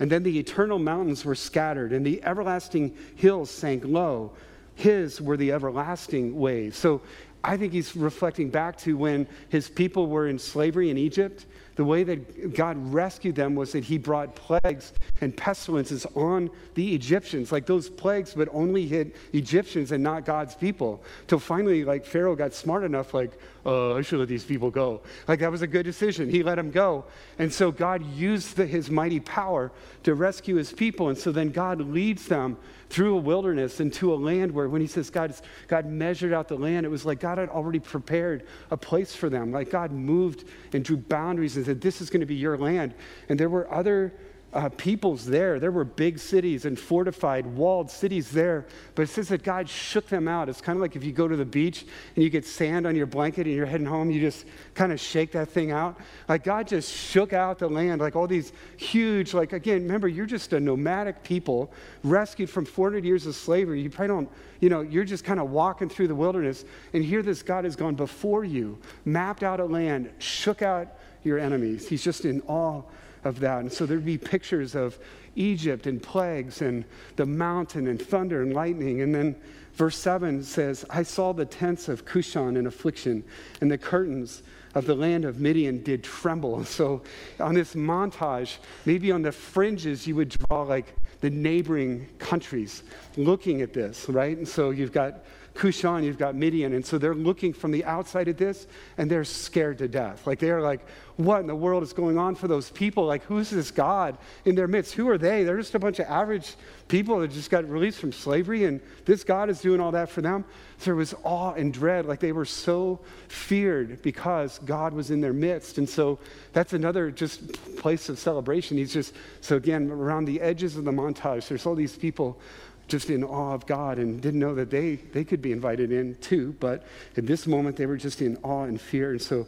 And 0.00 0.10
then 0.10 0.22
the 0.22 0.38
eternal 0.38 0.78
mountains 0.78 1.26
were 1.26 1.34
scattered, 1.34 1.92
and 1.92 2.04
the 2.04 2.24
everlasting 2.24 2.96
hills 3.16 3.50
sank 3.50 3.84
low. 3.84 4.32
His 4.74 5.20
were 5.20 5.36
the 5.36 5.52
everlasting 5.52 6.38
ways. 6.38 6.74
So 6.74 7.02
I 7.44 7.58
think 7.58 7.72
he's 7.72 7.94
reflecting 7.94 8.48
back 8.48 8.78
to 8.78 8.96
when 8.96 9.28
his 9.50 9.68
people 9.68 10.06
were 10.06 10.26
in 10.26 10.38
slavery 10.38 10.88
in 10.90 10.96
Egypt 10.96 11.44
the 11.80 11.84
way 11.84 12.04
that 12.04 12.54
God 12.54 12.76
rescued 12.92 13.34
them 13.34 13.54
was 13.54 13.72
that 13.72 13.84
he 13.84 13.96
brought 13.96 14.36
plagues 14.36 14.92
and 15.22 15.34
pestilences 15.34 16.04
on 16.14 16.50
the 16.74 16.94
Egyptians. 16.94 17.50
Like 17.50 17.64
those 17.64 17.88
plagues 17.88 18.36
would 18.36 18.50
only 18.52 18.86
hit 18.86 19.16
Egyptians 19.32 19.90
and 19.90 20.04
not 20.04 20.26
God's 20.26 20.54
people. 20.54 21.02
Till 21.26 21.38
finally, 21.38 21.84
like 21.84 22.04
Pharaoh 22.04 22.36
got 22.36 22.52
smart 22.52 22.84
enough, 22.84 23.14
like, 23.14 23.32
oh, 23.64 23.96
I 23.96 24.02
should 24.02 24.18
let 24.18 24.28
these 24.28 24.44
people 24.44 24.70
go. 24.70 25.02
Like 25.28 25.40
that 25.40 25.50
was 25.50 25.62
a 25.62 25.66
good 25.66 25.84
decision. 25.84 26.28
He 26.28 26.42
let 26.42 26.56
them 26.56 26.70
go. 26.70 27.04
And 27.38 27.52
so 27.52 27.70
God 27.70 28.04
used 28.04 28.56
the, 28.56 28.66
his 28.66 28.90
mighty 28.90 29.20
power 29.20 29.72
to 30.02 30.14
rescue 30.14 30.56
his 30.56 30.72
people. 30.72 31.08
And 31.08 31.18
so 31.18 31.32
then 31.32 31.50
God 31.50 31.80
leads 31.80 32.26
them 32.26 32.56
through 32.88 33.16
a 33.16 33.20
wilderness 33.20 33.80
into 33.80 34.12
a 34.12 34.16
land 34.16 34.52
where 34.52 34.68
when 34.68 34.80
he 34.80 34.86
says 34.86 35.10
God, 35.10 35.34
God 35.68 35.86
measured 35.86 36.32
out 36.32 36.48
the 36.48 36.56
land, 36.56 36.84
it 36.84 36.90
was 36.90 37.04
like 37.04 37.20
God 37.20 37.38
had 37.38 37.48
already 37.48 37.78
prepared 37.78 38.46
a 38.70 38.76
place 38.76 39.14
for 39.14 39.28
them. 39.28 39.52
Like 39.52 39.70
God 39.70 39.92
moved 39.92 40.44
and 40.72 40.84
drew 40.84 40.96
boundaries 40.96 41.56
and 41.56 41.64
said, 41.64 41.80
This 41.80 42.00
is 42.00 42.10
going 42.10 42.20
to 42.20 42.26
be 42.26 42.34
your 42.34 42.58
land. 42.58 42.94
And 43.28 43.38
there 43.38 43.50
were 43.50 43.72
other 43.72 44.12
uh, 44.52 44.68
peoples 44.70 45.24
there. 45.26 45.60
There 45.60 45.70
were 45.70 45.84
big 45.84 46.18
cities 46.18 46.64
and 46.64 46.78
fortified, 46.78 47.46
walled 47.46 47.90
cities 47.90 48.30
there. 48.30 48.66
But 48.94 49.02
it 49.02 49.08
says 49.08 49.28
that 49.28 49.44
God 49.44 49.68
shook 49.68 50.08
them 50.08 50.26
out. 50.26 50.48
It's 50.48 50.60
kind 50.60 50.76
of 50.76 50.82
like 50.82 50.96
if 50.96 51.04
you 51.04 51.12
go 51.12 51.28
to 51.28 51.36
the 51.36 51.44
beach 51.44 51.86
and 52.16 52.24
you 52.24 52.30
get 52.30 52.44
sand 52.44 52.86
on 52.86 52.96
your 52.96 53.06
blanket 53.06 53.46
and 53.46 53.54
you're 53.54 53.66
heading 53.66 53.86
home, 53.86 54.10
you 54.10 54.20
just 54.20 54.46
kind 54.74 54.90
of 54.90 54.98
shake 54.98 55.32
that 55.32 55.48
thing 55.48 55.70
out. 55.70 55.98
Like 56.28 56.42
God 56.42 56.66
just 56.66 56.92
shook 56.92 57.32
out 57.32 57.58
the 57.58 57.68
land, 57.68 58.00
like 58.00 58.16
all 58.16 58.26
these 58.26 58.52
huge, 58.76 59.34
like 59.34 59.52
again, 59.52 59.82
remember, 59.82 60.08
you're 60.08 60.26
just 60.26 60.52
a 60.52 60.58
nomadic 60.58 61.22
people 61.22 61.72
rescued 62.02 62.50
from 62.50 62.64
400 62.64 63.04
years 63.04 63.26
of 63.26 63.36
slavery. 63.36 63.80
You 63.80 63.90
probably 63.90 64.08
don't, 64.08 64.30
you 64.58 64.68
know, 64.68 64.80
you're 64.80 65.04
just 65.04 65.24
kind 65.24 65.38
of 65.38 65.50
walking 65.50 65.88
through 65.88 66.08
the 66.08 66.14
wilderness. 66.14 66.64
And 66.92 67.04
here 67.04 67.22
this 67.22 67.42
God 67.42 67.64
has 67.64 67.76
gone 67.76 67.94
before 67.94 68.44
you, 68.44 68.78
mapped 69.04 69.44
out 69.44 69.60
a 69.60 69.64
land, 69.64 70.10
shook 70.18 70.60
out 70.60 70.88
your 71.22 71.38
enemies. 71.38 71.88
He's 71.88 72.02
just 72.02 72.24
in 72.24 72.40
awe 72.48 72.82
of 73.24 73.40
that. 73.40 73.60
And 73.60 73.72
so 73.72 73.86
there'd 73.86 74.04
be 74.04 74.18
pictures 74.18 74.74
of 74.74 74.98
Egypt 75.36 75.86
and 75.86 76.02
plagues 76.02 76.62
and 76.62 76.84
the 77.16 77.26
mountain 77.26 77.86
and 77.86 78.00
thunder 78.00 78.42
and 78.42 78.52
lightning. 78.52 79.00
And 79.02 79.14
then 79.14 79.36
verse 79.74 79.96
7 79.96 80.42
says, 80.42 80.84
I 80.90 81.02
saw 81.02 81.32
the 81.32 81.44
tents 81.44 81.88
of 81.88 82.04
Cushan 82.04 82.56
in 82.56 82.66
affliction 82.66 83.24
and 83.60 83.70
the 83.70 83.78
curtains 83.78 84.42
of 84.74 84.86
the 84.86 84.94
land 84.94 85.24
of 85.24 85.40
Midian 85.40 85.82
did 85.82 86.04
tremble. 86.04 86.64
So, 86.64 87.02
on 87.40 87.54
this 87.54 87.74
montage, 87.74 88.58
maybe 88.84 89.10
on 89.10 89.22
the 89.22 89.32
fringes, 89.32 90.06
you 90.06 90.14
would 90.16 90.28
draw 90.28 90.62
like 90.62 90.94
the 91.20 91.30
neighboring 91.30 92.08
countries 92.18 92.82
looking 93.16 93.62
at 93.62 93.72
this, 93.72 94.08
right? 94.08 94.36
And 94.36 94.48
so 94.48 94.70
you've 94.70 94.92
got 94.92 95.24
Cushan, 95.54 96.04
you've 96.04 96.18
got 96.18 96.34
Midian. 96.34 96.72
And 96.72 96.84
so 96.84 96.96
they're 96.96 97.14
looking 97.14 97.52
from 97.52 97.70
the 97.70 97.84
outside 97.84 98.28
at 98.28 98.38
this 98.38 98.66
and 98.98 99.10
they're 99.10 99.24
scared 99.24 99.78
to 99.78 99.88
death. 99.88 100.26
Like 100.26 100.38
they're 100.38 100.60
like, 100.60 100.80
what 101.16 101.40
in 101.40 101.46
the 101.46 101.54
world 101.54 101.82
is 101.82 101.92
going 101.92 102.16
on 102.18 102.34
for 102.34 102.48
those 102.48 102.70
people? 102.70 103.04
Like, 103.04 103.22
who's 103.24 103.50
this 103.50 103.70
God 103.70 104.16
in 104.44 104.54
their 104.54 104.68
midst? 104.68 104.94
Who 104.94 105.08
are 105.10 105.18
they? 105.18 105.44
They're 105.44 105.58
just 105.58 105.74
a 105.74 105.78
bunch 105.78 105.98
of 105.98 106.06
average 106.06 106.54
people 106.88 107.20
that 107.20 107.30
just 107.30 107.50
got 107.50 107.68
released 107.68 107.98
from 107.98 108.12
slavery, 108.12 108.64
and 108.64 108.80
this 109.04 109.22
God 109.22 109.50
is 109.50 109.60
doing 109.60 109.80
all 109.80 109.92
that 109.92 110.08
for 110.08 110.22
them. 110.22 110.44
So 110.78 110.86
there 110.86 110.96
was 110.96 111.14
awe 111.22 111.52
and 111.52 111.74
dread. 111.74 112.06
Like 112.06 112.20
they 112.20 112.32
were 112.32 112.46
so 112.46 113.00
feared 113.28 114.00
because 114.02 114.60
God 114.60 114.94
was 114.94 115.10
in 115.10 115.20
their 115.20 115.34
midst. 115.34 115.76
And 115.76 115.88
so 115.88 116.18
that's 116.52 116.72
another 116.72 117.10
just 117.10 117.52
place 117.76 118.08
of 118.08 118.18
celebration. 118.18 118.78
He's 118.78 118.92
just, 118.92 119.14
so 119.42 119.56
again, 119.56 119.90
around 119.90 120.24
the 120.24 120.40
edges 120.40 120.76
of 120.76 120.84
the 120.84 120.92
montage, 120.92 121.48
there's 121.48 121.66
all 121.66 121.74
these 121.74 121.96
people 121.96 122.40
just 122.90 123.08
in 123.08 123.24
awe 123.24 123.54
of 123.54 123.66
God 123.66 123.98
and 123.98 124.20
didn't 124.20 124.40
know 124.40 124.54
that 124.54 124.70
they, 124.70 124.96
they 124.96 125.24
could 125.24 125.40
be 125.40 125.52
invited 125.52 125.92
in 125.92 126.16
too. 126.16 126.54
But 126.60 126.84
at 127.16 127.26
this 127.26 127.46
moment, 127.46 127.76
they 127.76 127.86
were 127.86 127.96
just 127.96 128.20
in 128.20 128.36
awe 128.42 128.64
and 128.64 128.80
fear. 128.80 129.12
And 129.12 129.22
so, 129.22 129.46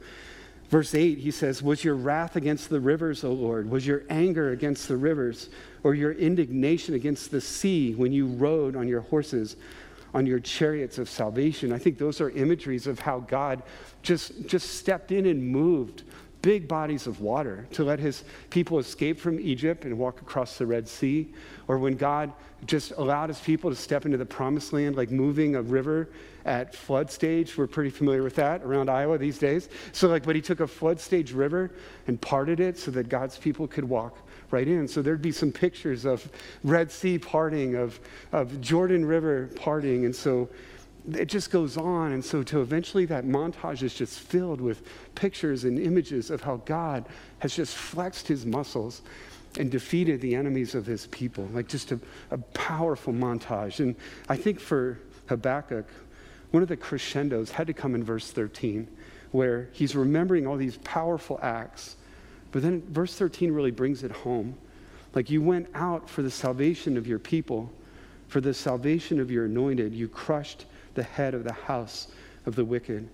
verse 0.71 0.95
8, 0.95 1.19
he 1.19 1.31
says, 1.31 1.63
Was 1.63 1.85
your 1.85 1.97
wrath 1.97 2.37
against 2.37 2.71
the 2.71 2.81
rivers, 2.81 3.25
O 3.25 3.33
Lord? 3.33 3.69
Was 3.69 3.87
your 3.87 4.05
anger 4.09 4.53
against 4.53 4.89
the 4.89 4.97
rivers? 4.97 5.51
Or 5.83 5.95
your 5.95 6.13
indignation 6.13 6.95
against 6.95 7.31
the 7.31 7.41
sea 7.41 7.95
when 7.95 8.13
you 8.13 8.27
rode 8.27 8.77
on 8.77 8.89
your 8.89 9.03
horses? 9.03 9.57
on 10.15 10.27
your 10.27 10.41
chariots 10.41 10.99
of 10.99 11.09
salvation. 11.09 11.73
I 11.73 11.79
think 11.79 11.97
those 11.97 12.21
are 12.21 12.29
imageries 12.29 12.87
of 12.87 12.99
how 12.99 13.21
God 13.21 13.63
just, 14.03 14.47
just 14.47 14.77
stepped 14.77 15.11
in 15.11 15.25
and 15.25 15.43
moved 15.43 16.03
big 16.43 16.69
bodies 16.69 17.07
of 17.07 17.21
water 17.21 17.67
to 17.73 17.85
let 17.85 17.99
his 17.99 18.25
people 18.51 18.79
escape 18.79 19.19
from 19.19 19.41
Egypt 19.41 19.85
and 19.85 19.97
walk 19.97 20.21
across 20.21 20.59
the 20.59 20.67
Red 20.67 20.89
Sea, 20.89 21.33
or 21.69 21.79
when 21.79 21.97
God 21.97 22.33
just 22.67 22.93
allowed 22.93 23.29
his 23.29 23.41
people 23.41 23.71
to 23.71 23.77
step 23.77 24.05
into 24.05 24.19
the 24.19 24.27
promised 24.27 24.73
land, 24.73 24.97
like 24.97 25.11
moving 25.11 25.57
a 25.57 25.63
river 25.63 26.09
at 26.45 26.75
flood 26.75 27.11
stage. 27.11 27.57
We're 27.57 27.67
pretty 27.67 27.91
familiar 27.91 28.23
with 28.23 28.35
that 28.37 28.63
around 28.63 28.91
Iowa 28.91 29.19
these 29.19 29.39
days. 29.39 29.69
So, 29.93 30.09
like, 30.09 30.25
but 30.25 30.37
he 30.37 30.43
took 30.43 30.61
a 30.61 30.67
flood 30.67 31.01
stage 31.01 31.33
river 31.33 31.71
and 32.07 32.21
parted 32.21 32.61
it 32.61 32.79
so 32.79 32.91
that 32.93 33.09
God's 33.09 33.39
people 33.39 33.67
could 33.67 33.85
walk 33.85 34.17
right 34.51 34.67
in. 34.67 34.87
So 34.87 35.03
there'd 35.03 35.23
be 35.23 35.33
some 35.33 35.53
pictures 35.53 36.05
of 36.05 36.29
Red 36.63 36.91
Sea 36.91 37.19
parting, 37.19 37.75
of, 37.77 37.99
of 38.33 38.61
Jordan 38.61 39.05
River 39.05 39.49
parting. 39.57 40.05
And 40.05 40.15
so 40.15 40.49
it 41.11 41.27
just 41.27 41.51
goes 41.51 41.77
on. 41.77 42.13
And 42.13 42.25
so, 42.25 42.43
to 42.45 42.61
eventually, 42.61 43.07
that 43.07 43.25
montage 43.25 43.83
is 43.83 43.95
just 43.95 44.21
filled 44.21 44.61
with 44.61 44.83
pictures 45.15 45.65
and 45.65 45.79
images 45.79 46.31
of 46.31 46.43
how 46.43 46.57
God 46.65 47.07
has 47.41 47.55
just 47.55 47.77
flexed 47.77 48.29
his 48.29 48.47
muscles 48.47 49.03
and 49.59 49.71
defeated 49.71 50.21
the 50.21 50.35
enemies 50.35 50.75
of 50.75 50.87
his 50.87 51.07
people. 51.09 51.49
Like 51.53 51.69
just 51.69 51.93
a, 51.93 52.01
a 52.31 52.39
powerful 52.39 53.13
montage. 53.13 53.81
And 53.81 53.97
I 54.29 54.37
think 54.37 54.61
for 54.61 54.99
Habakkuk, 55.29 55.87
one 56.53 56.63
of 56.63 56.69
the 56.69 56.77
crescendos 56.77 57.51
had 57.51 57.67
to 57.67 57.73
come 57.73 57.95
in 57.95 58.05
verse 58.05 58.31
13, 58.31 58.89
where 59.33 59.69
he's 59.73 59.95
remembering 59.95 60.47
all 60.47 60.57
these 60.57 60.79
powerful 60.79 61.39
acts. 61.43 61.97
But 62.53 62.63
then 62.63 62.83
verse 62.91 63.15
13 63.15 63.53
really 63.53 63.71
brings 63.71 64.05
it 64.05 64.11
home. 64.11 64.57
Like 65.15 65.31
you 65.31 65.43
went 65.43 65.69
out 65.75 66.09
for 66.09 66.23
the 66.23 66.31
salvation 66.31 66.97
of 66.97 67.07
your 67.07 67.19
people, 67.19 67.71
for 68.29 68.41
the 68.41 68.55
salvation 68.55 69.21
of 69.21 69.31
your 69.31 69.47
anointed. 69.47 69.95
You 69.95 70.09
crushed 70.09 70.67
the 70.95 71.03
head 71.03 71.35
of 71.35 71.45
the 71.45 71.53
house 71.53 72.09
of 72.47 72.57
the 72.57 72.65
wicked. 72.65 73.09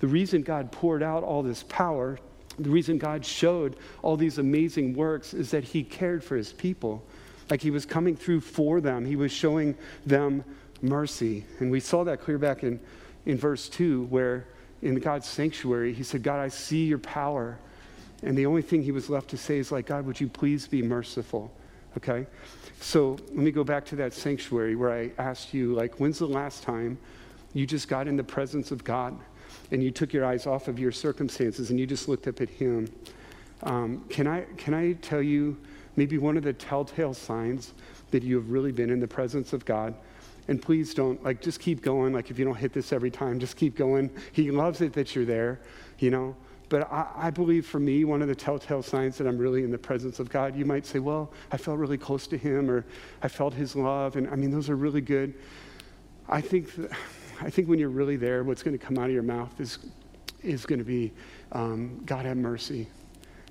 The 0.00 0.08
reason 0.08 0.42
God 0.42 0.72
poured 0.72 1.02
out 1.02 1.22
all 1.22 1.42
this 1.42 1.62
power, 1.64 2.18
the 2.58 2.70
reason 2.70 2.98
God 2.98 3.24
showed 3.24 3.76
all 4.02 4.16
these 4.16 4.38
amazing 4.38 4.94
works 4.94 5.32
is 5.32 5.50
that 5.52 5.64
He 5.64 5.84
cared 5.84 6.24
for 6.24 6.36
His 6.36 6.52
people. 6.52 7.04
Like 7.50 7.62
He 7.62 7.70
was 7.70 7.86
coming 7.86 8.16
through 8.16 8.40
for 8.40 8.80
them, 8.80 9.04
He 9.04 9.16
was 9.16 9.32
showing 9.32 9.76
them 10.04 10.44
mercy. 10.80 11.44
And 11.60 11.70
we 11.70 11.80
saw 11.80 12.04
that 12.04 12.20
clear 12.20 12.38
back 12.38 12.64
in, 12.64 12.80
in 13.26 13.38
verse 13.38 13.68
2, 13.68 14.04
where 14.04 14.46
in 14.82 14.96
God's 14.96 15.28
sanctuary, 15.28 15.92
He 15.92 16.02
said, 16.02 16.22
God, 16.22 16.40
I 16.40 16.48
see 16.48 16.84
your 16.84 16.98
power. 16.98 17.58
And 18.24 18.36
the 18.36 18.46
only 18.46 18.62
thing 18.62 18.82
He 18.82 18.92
was 18.92 19.08
left 19.08 19.30
to 19.30 19.36
say 19.36 19.58
is, 19.58 19.70
like, 19.70 19.86
God, 19.86 20.04
would 20.06 20.20
you 20.20 20.28
please 20.28 20.66
be 20.66 20.82
merciful? 20.82 21.52
Okay? 21.96 22.26
So 22.80 23.12
let 23.28 23.36
me 23.36 23.52
go 23.52 23.62
back 23.62 23.84
to 23.86 23.96
that 23.96 24.12
sanctuary 24.12 24.74
where 24.74 24.92
I 24.92 25.12
asked 25.18 25.54
you, 25.54 25.74
like, 25.74 26.00
when's 26.00 26.18
the 26.18 26.26
last 26.26 26.64
time 26.64 26.98
you 27.54 27.66
just 27.66 27.88
got 27.88 28.08
in 28.08 28.16
the 28.16 28.24
presence 28.24 28.70
of 28.70 28.84
God 28.84 29.18
and 29.70 29.82
you 29.82 29.90
took 29.90 30.12
your 30.12 30.24
eyes 30.24 30.46
off 30.46 30.68
of 30.68 30.78
your 30.78 30.92
circumstances 30.92 31.70
and 31.70 31.78
you 31.78 31.86
just 31.86 32.08
looked 32.08 32.26
up 32.26 32.40
at 32.40 32.48
Him. 32.48 32.90
Um, 33.62 34.04
can, 34.08 34.26
I, 34.26 34.42
can 34.56 34.74
I 34.74 34.94
tell 34.94 35.22
you 35.22 35.56
maybe 35.96 36.18
one 36.18 36.36
of 36.36 36.42
the 36.42 36.52
telltale 36.52 37.14
signs 37.14 37.72
that 38.10 38.22
you 38.22 38.36
have 38.36 38.50
really 38.50 38.72
been 38.72 38.90
in 38.90 39.00
the 39.00 39.08
presence 39.08 39.52
of 39.52 39.64
God? 39.64 39.94
And 40.48 40.60
please 40.60 40.92
don't, 40.92 41.22
like, 41.22 41.40
just 41.40 41.60
keep 41.60 41.82
going. 41.82 42.12
Like, 42.12 42.30
if 42.30 42.38
you 42.38 42.44
don't 42.44 42.56
hit 42.56 42.72
this 42.72 42.92
every 42.92 43.10
time, 43.10 43.38
just 43.38 43.56
keep 43.56 43.76
going. 43.76 44.10
He 44.32 44.50
loves 44.50 44.80
it 44.80 44.92
that 44.94 45.14
you're 45.14 45.24
there, 45.24 45.60
you 45.98 46.10
know? 46.10 46.34
But 46.68 46.90
I, 46.90 47.06
I, 47.14 47.30
believe 47.30 47.66
for 47.66 47.78
me, 47.78 48.04
one 48.04 48.22
of 48.22 48.28
the 48.28 48.34
telltale 48.34 48.82
signs 48.82 49.18
that 49.18 49.26
I'm 49.26 49.38
really 49.38 49.62
in 49.62 49.70
the 49.70 49.78
presence 49.78 50.18
of 50.18 50.30
God, 50.30 50.56
you 50.56 50.64
might 50.64 50.86
say, 50.86 50.98
well, 50.98 51.30
I 51.52 51.58
felt 51.58 51.78
really 51.78 51.98
close 51.98 52.26
to 52.28 52.38
Him 52.38 52.70
or 52.70 52.84
I 53.22 53.28
felt 53.28 53.54
His 53.54 53.76
love. 53.76 54.16
And 54.16 54.28
I 54.30 54.36
mean, 54.36 54.50
those 54.50 54.68
are 54.68 54.76
really 54.76 55.02
good. 55.02 55.34
I 56.28 56.40
think 56.40 56.74
that 56.76 56.90
I 57.44 57.50
think 57.50 57.68
when 57.68 57.78
you're 57.78 57.88
really 57.88 58.16
there, 58.16 58.44
what's 58.44 58.62
going 58.62 58.78
to 58.78 58.84
come 58.84 58.98
out 58.98 59.06
of 59.06 59.12
your 59.12 59.22
mouth 59.24 59.60
is, 59.60 59.78
is 60.42 60.64
going 60.64 60.78
to 60.78 60.84
be, 60.84 61.12
um, 61.50 62.00
God 62.06 62.24
have 62.24 62.36
mercy. 62.36 62.86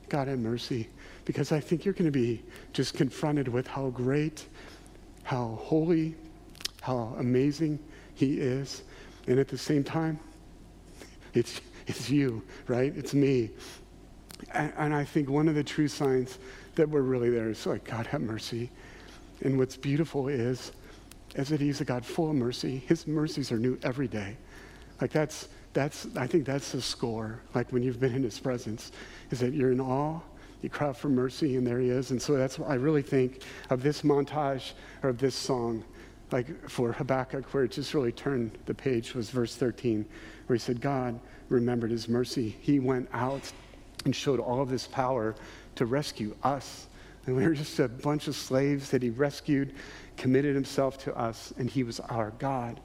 God 0.08 0.30
have 0.30 0.40
mercy. 0.40 0.88
Because 1.26 1.52
I 1.52 1.60
think 1.60 1.84
you're 1.84 1.94
going 1.94 2.06
to 2.06 2.12
be 2.12 2.42
just 2.72 2.94
confronted 2.94 3.48
with 3.50 3.68
how 3.68 3.90
great, 3.90 4.46
how 5.24 5.60
holy, 5.62 6.16
how 6.82 7.16
amazing 7.20 7.80
He 8.16 8.40
is. 8.40 8.84
And 9.28 9.40
at 9.40 9.50
the 9.50 9.58
same 9.58 9.84
time, 9.84 10.20
it's, 11.34 11.60
it's 11.86 12.10
you, 12.10 12.42
right? 12.68 12.94
It's 12.96 13.14
me. 13.14 13.50
And, 14.54 14.74
and 14.78 14.96
I 14.96 15.04
think 15.04 15.30
one 15.30 15.50
of 15.50 15.56
the 15.56 15.64
true 15.64 15.90
signs 15.90 16.40
that 16.76 16.90
we're 16.90 17.02
really 17.02 17.30
there 17.30 17.50
is 17.50 17.66
like, 17.66 17.84
God 17.84 18.08
have 18.08 18.22
mercy. 18.22 18.70
And 19.42 19.58
what's 19.58 19.76
beautiful 19.76 20.30
is, 20.30 20.72
is 21.36 21.50
that 21.50 21.62
he's 21.62 21.82
a 21.82 21.86
God 21.86 22.06
full 22.06 22.30
of 22.30 22.36
mercy. 22.36 22.84
His 22.88 23.08
mercies 23.08 23.52
are 23.52 23.58
new 23.58 23.78
every 23.84 24.08
day. 24.08 24.38
Like 25.00 25.12
that's, 25.12 25.48
that's, 25.74 26.08
I 26.16 26.28
think 26.28 26.46
that's 26.46 26.72
the 26.72 26.82
score. 26.82 27.42
Like 27.56 27.72
when 27.72 27.84
you've 27.84 28.00
been 28.00 28.14
in 28.14 28.24
his 28.24 28.40
presence, 28.40 28.92
is 29.32 29.40
that 29.40 29.54
you're 29.54 29.72
in 29.72 29.80
awe, 29.80 30.20
you 30.62 30.70
cry 30.70 30.90
out 30.90 30.98
for 30.98 31.10
mercy, 31.10 31.56
and 31.56 31.66
there 31.66 31.80
he 31.80 31.90
is. 31.90 32.12
And 32.12 32.22
so 32.22 32.34
that's 32.36 32.60
what 32.60 32.70
I 32.70 32.76
really 32.76 33.02
think 33.02 33.44
of 33.70 33.82
this 33.82 34.04
montage 34.04 34.74
or 35.02 35.10
of 35.10 35.18
this 35.18 35.36
song, 35.36 35.84
like 36.32 36.70
for 36.70 36.92
Habakkuk, 36.92 37.54
where 37.54 37.64
it 37.64 37.72
just 37.72 37.94
really 37.94 38.12
turned 38.12 38.58
the 38.66 38.74
page 38.74 39.16
was 39.16 39.30
verse 39.30 39.56
13, 39.56 40.06
where 40.46 40.56
he 40.56 40.60
said, 40.60 40.82
God 40.82 41.20
remembered 41.50 41.92
his 41.92 42.08
mercy. 42.08 42.56
He 42.62 42.80
went 42.80 43.10
out 43.14 43.52
and 44.06 44.16
showed 44.16 44.40
all 44.40 44.62
of 44.62 44.70
his 44.70 44.88
power 44.88 45.36
to 45.76 45.86
rescue 45.86 46.36
us. 46.44 46.88
And 47.26 47.36
we 47.36 47.48
were 47.48 47.54
just 47.54 47.80
a 47.80 47.88
bunch 47.88 48.28
of 48.28 48.36
slaves 48.36 48.90
that 48.92 49.04
he 49.04 49.10
rescued 49.10 49.76
committed 50.22 50.54
himself 50.54 51.00
to 51.00 51.18
us, 51.18 51.52
and 51.58 51.68
he 51.68 51.82
was 51.82 52.00
our 52.00 52.30
God. 52.38 52.80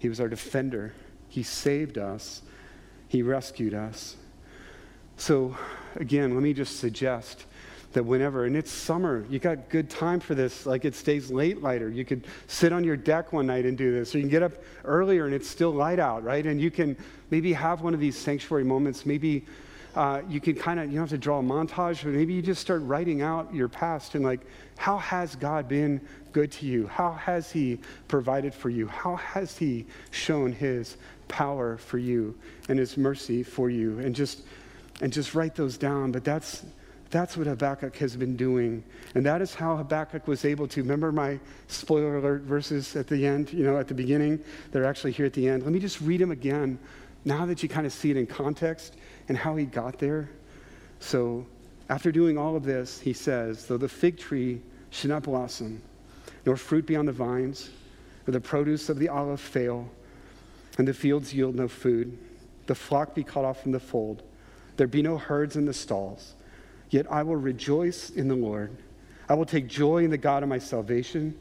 He 0.00 0.08
was 0.08 0.18
our 0.18 0.28
defender. 0.28 0.92
He 1.28 1.44
saved 1.44 1.98
us. 1.98 2.42
He 3.06 3.22
rescued 3.22 3.74
us. 3.74 4.16
So, 5.16 5.56
again, 5.94 6.34
let 6.34 6.42
me 6.42 6.52
just 6.52 6.80
suggest 6.80 7.44
that 7.92 8.02
whenever, 8.02 8.44
and 8.44 8.56
it's 8.56 8.72
summer, 8.72 9.24
you 9.30 9.38
got 9.38 9.68
good 9.68 9.88
time 9.88 10.18
for 10.18 10.34
this, 10.34 10.66
like 10.66 10.84
it 10.84 10.96
stays 10.96 11.30
late 11.30 11.62
lighter. 11.62 11.88
You 11.88 12.04
could 12.04 12.26
sit 12.48 12.72
on 12.72 12.82
your 12.82 12.96
deck 12.96 13.32
one 13.32 13.46
night 13.46 13.66
and 13.66 13.78
do 13.78 13.92
this, 13.92 14.12
or 14.12 14.18
you 14.18 14.22
can 14.22 14.30
get 14.30 14.42
up 14.42 14.54
earlier 14.84 15.26
and 15.26 15.34
it's 15.34 15.48
still 15.48 15.70
light 15.70 16.00
out, 16.00 16.24
right? 16.24 16.44
And 16.44 16.60
you 16.60 16.72
can 16.72 16.96
maybe 17.30 17.52
have 17.52 17.82
one 17.82 17.94
of 17.94 18.00
these 18.00 18.18
sanctuary 18.18 18.64
moments, 18.64 19.06
maybe 19.06 19.46
uh, 19.94 20.22
you 20.28 20.40
can 20.40 20.54
kind 20.54 20.78
of, 20.78 20.86
you 20.86 20.92
don't 20.92 21.02
have 21.02 21.10
to 21.10 21.18
draw 21.18 21.40
a 21.40 21.42
montage, 21.42 22.04
but 22.04 22.12
maybe 22.12 22.32
you 22.32 22.42
just 22.42 22.60
start 22.60 22.82
writing 22.82 23.22
out 23.22 23.52
your 23.52 23.68
past 23.68 24.14
and 24.14 24.24
like, 24.24 24.40
how 24.76 24.98
has 24.98 25.34
God 25.34 25.68
been 25.68 26.00
good 26.32 26.52
to 26.52 26.66
you? 26.66 26.86
How 26.86 27.12
has 27.12 27.50
He 27.50 27.78
provided 28.08 28.54
for 28.54 28.70
you? 28.70 28.86
How 28.86 29.16
has 29.16 29.56
He 29.56 29.86
shown 30.10 30.52
His 30.52 30.96
power 31.28 31.76
for 31.76 31.98
you 31.98 32.36
and 32.68 32.78
His 32.78 32.96
mercy 32.96 33.42
for 33.42 33.70
you? 33.70 33.98
And 34.00 34.14
just, 34.14 34.42
and 35.00 35.12
just 35.12 35.34
write 35.34 35.54
those 35.54 35.76
down. 35.76 36.12
But 36.12 36.24
that's, 36.24 36.64
that's 37.10 37.36
what 37.36 37.46
Habakkuk 37.46 37.96
has 37.96 38.16
been 38.16 38.36
doing. 38.36 38.84
And 39.14 39.26
that 39.26 39.42
is 39.42 39.54
how 39.54 39.76
Habakkuk 39.76 40.28
was 40.28 40.44
able 40.44 40.68
to. 40.68 40.82
Remember 40.82 41.12
my 41.12 41.38
spoiler 41.68 42.16
alert 42.16 42.42
verses 42.42 42.94
at 42.96 43.06
the 43.06 43.26
end, 43.26 43.52
you 43.52 43.64
know, 43.64 43.78
at 43.78 43.88
the 43.88 43.94
beginning? 43.94 44.42
They're 44.72 44.84
actually 44.84 45.12
here 45.12 45.26
at 45.26 45.32
the 45.32 45.48
end. 45.48 45.64
Let 45.64 45.72
me 45.72 45.80
just 45.80 46.00
read 46.00 46.20
them 46.20 46.30
again 46.30 46.78
now 47.24 47.46
that 47.46 47.62
you 47.62 47.68
kind 47.68 47.86
of 47.86 47.92
see 47.92 48.10
it 48.10 48.16
in 48.16 48.26
context 48.26 48.96
and 49.28 49.36
how 49.36 49.56
he 49.56 49.64
got 49.64 49.98
there. 49.98 50.30
So, 51.00 51.46
after 51.88 52.12
doing 52.12 52.38
all 52.38 52.56
of 52.56 52.62
this, 52.62 53.00
he 53.00 53.12
says, 53.12 53.66
Though 53.66 53.76
the 53.76 53.88
fig 53.88 54.16
tree 54.16 54.62
should 54.90 55.10
not 55.10 55.24
blossom, 55.24 55.82
nor 56.46 56.56
fruit 56.56 56.86
be 56.86 56.96
on 56.96 57.06
the 57.06 57.12
vines, 57.12 57.70
or 58.26 58.32
the 58.32 58.40
produce 58.40 58.88
of 58.88 58.98
the 58.98 59.08
olive 59.08 59.40
fail, 59.40 59.88
and 60.78 60.86
the 60.86 60.94
fields 60.94 61.34
yield 61.34 61.54
no 61.54 61.68
food, 61.68 62.16
the 62.66 62.74
flock 62.74 63.14
be 63.14 63.24
cut 63.24 63.44
off 63.44 63.62
from 63.62 63.72
the 63.72 63.80
fold, 63.80 64.22
there 64.76 64.86
be 64.86 65.02
no 65.02 65.18
herds 65.18 65.56
in 65.56 65.66
the 65.66 65.74
stalls. 65.74 66.34
Yet 66.88 67.06
I 67.10 67.22
will 67.22 67.36
rejoice 67.36 68.10
in 68.10 68.28
the 68.28 68.34
Lord. 68.34 68.76
I 69.28 69.34
will 69.34 69.44
take 69.44 69.68
joy 69.68 70.04
in 70.04 70.10
the 70.10 70.18
God 70.18 70.42
of 70.42 70.48
my 70.48 70.58
salvation. 70.58 71.36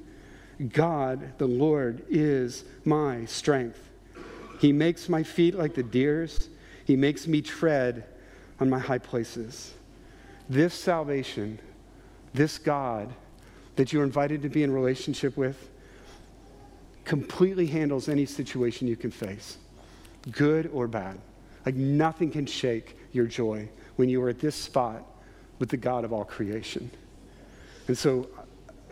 God, 0.73 1.37
the 1.37 1.47
Lord, 1.47 2.05
is 2.09 2.65
my 2.85 3.25
strength. 3.25 3.79
He 4.59 4.73
makes 4.73 5.09
my 5.09 5.23
feet 5.23 5.55
like 5.55 5.73
the 5.73 5.83
deer's, 5.83 6.49
He 6.85 6.95
makes 6.95 7.27
me 7.27 7.41
tread 7.41 8.05
on 8.59 8.69
my 8.69 8.79
high 8.79 8.97
places. 8.97 9.73
This 10.49 10.73
salvation, 10.73 11.59
this 12.33 12.57
God 12.57 13.13
that 13.79 13.93
you're 13.93 14.03
invited 14.03 14.41
to 14.41 14.49
be 14.49 14.61
in 14.61 14.73
relationship 14.73 15.37
with, 15.37 15.69
completely 17.05 17.65
handles 17.65 18.09
any 18.09 18.25
situation 18.25 18.89
you 18.89 18.97
can 18.97 19.09
face, 19.09 19.57
good 20.31 20.69
or 20.73 20.85
bad. 20.85 21.17
Like 21.65 21.75
nothing 21.75 22.29
can 22.29 22.45
shake 22.45 22.97
your 23.13 23.25
joy 23.25 23.69
when 23.95 24.09
you 24.09 24.21
are 24.21 24.27
at 24.27 24.39
this 24.39 24.57
spot 24.57 25.05
with 25.59 25.69
the 25.69 25.77
God 25.77 26.03
of 26.03 26.11
all 26.11 26.25
creation. 26.25 26.91
And 27.87 27.97
so, 27.97 28.27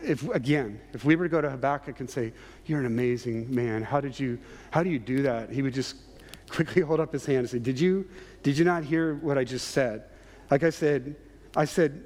if 0.02 0.26
again, 0.30 0.80
if 0.94 1.04
we 1.04 1.16
were 1.16 1.24
to 1.24 1.30
go 1.30 1.42
to 1.42 1.50
Habakkuk 1.50 2.00
and 2.00 2.08
say, 2.08 2.32
"You're 2.64 2.80
an 2.80 2.86
amazing 2.86 3.54
man. 3.54 3.82
How 3.82 4.00
did 4.00 4.18
you? 4.18 4.38
How 4.70 4.82
do 4.82 4.88
you 4.88 4.98
do 4.98 5.20
that?" 5.20 5.50
He 5.50 5.60
would 5.60 5.74
just 5.74 5.96
quickly 6.48 6.80
hold 6.88 6.98
up 6.98 7.12
his 7.12 7.26
hand 7.26 7.40
and 7.40 7.50
say, 7.50 7.58
"Did 7.58 7.78
you? 7.78 8.08
Did 8.42 8.56
you 8.56 8.64
not 8.64 8.84
hear 8.84 9.16
what 9.16 9.36
I 9.36 9.44
just 9.44 9.68
said?" 9.68 10.04
Like 10.50 10.62
I 10.62 10.70
said, 10.70 11.14
I 11.54 11.66
said 11.66 12.02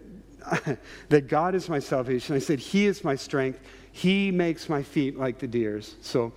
that 1.08 1.28
God 1.28 1.54
is 1.54 1.68
my 1.68 1.78
salvation. 1.78 2.36
I 2.36 2.38
said 2.38 2.58
He 2.58 2.86
is 2.86 3.04
my 3.04 3.16
strength. 3.16 3.60
He 3.92 4.30
makes 4.30 4.68
my 4.68 4.82
feet 4.82 5.18
like 5.18 5.38
the 5.38 5.46
deer's. 5.46 5.96
So, 6.00 6.32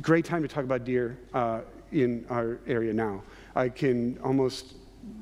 great 0.00 0.24
time 0.24 0.42
to 0.42 0.48
talk 0.48 0.64
about 0.64 0.84
deer 0.84 1.18
uh, 1.32 1.60
in 1.92 2.26
our 2.28 2.58
area 2.66 2.92
now. 2.92 3.22
I 3.54 3.68
can 3.68 4.18
almost 4.22 4.74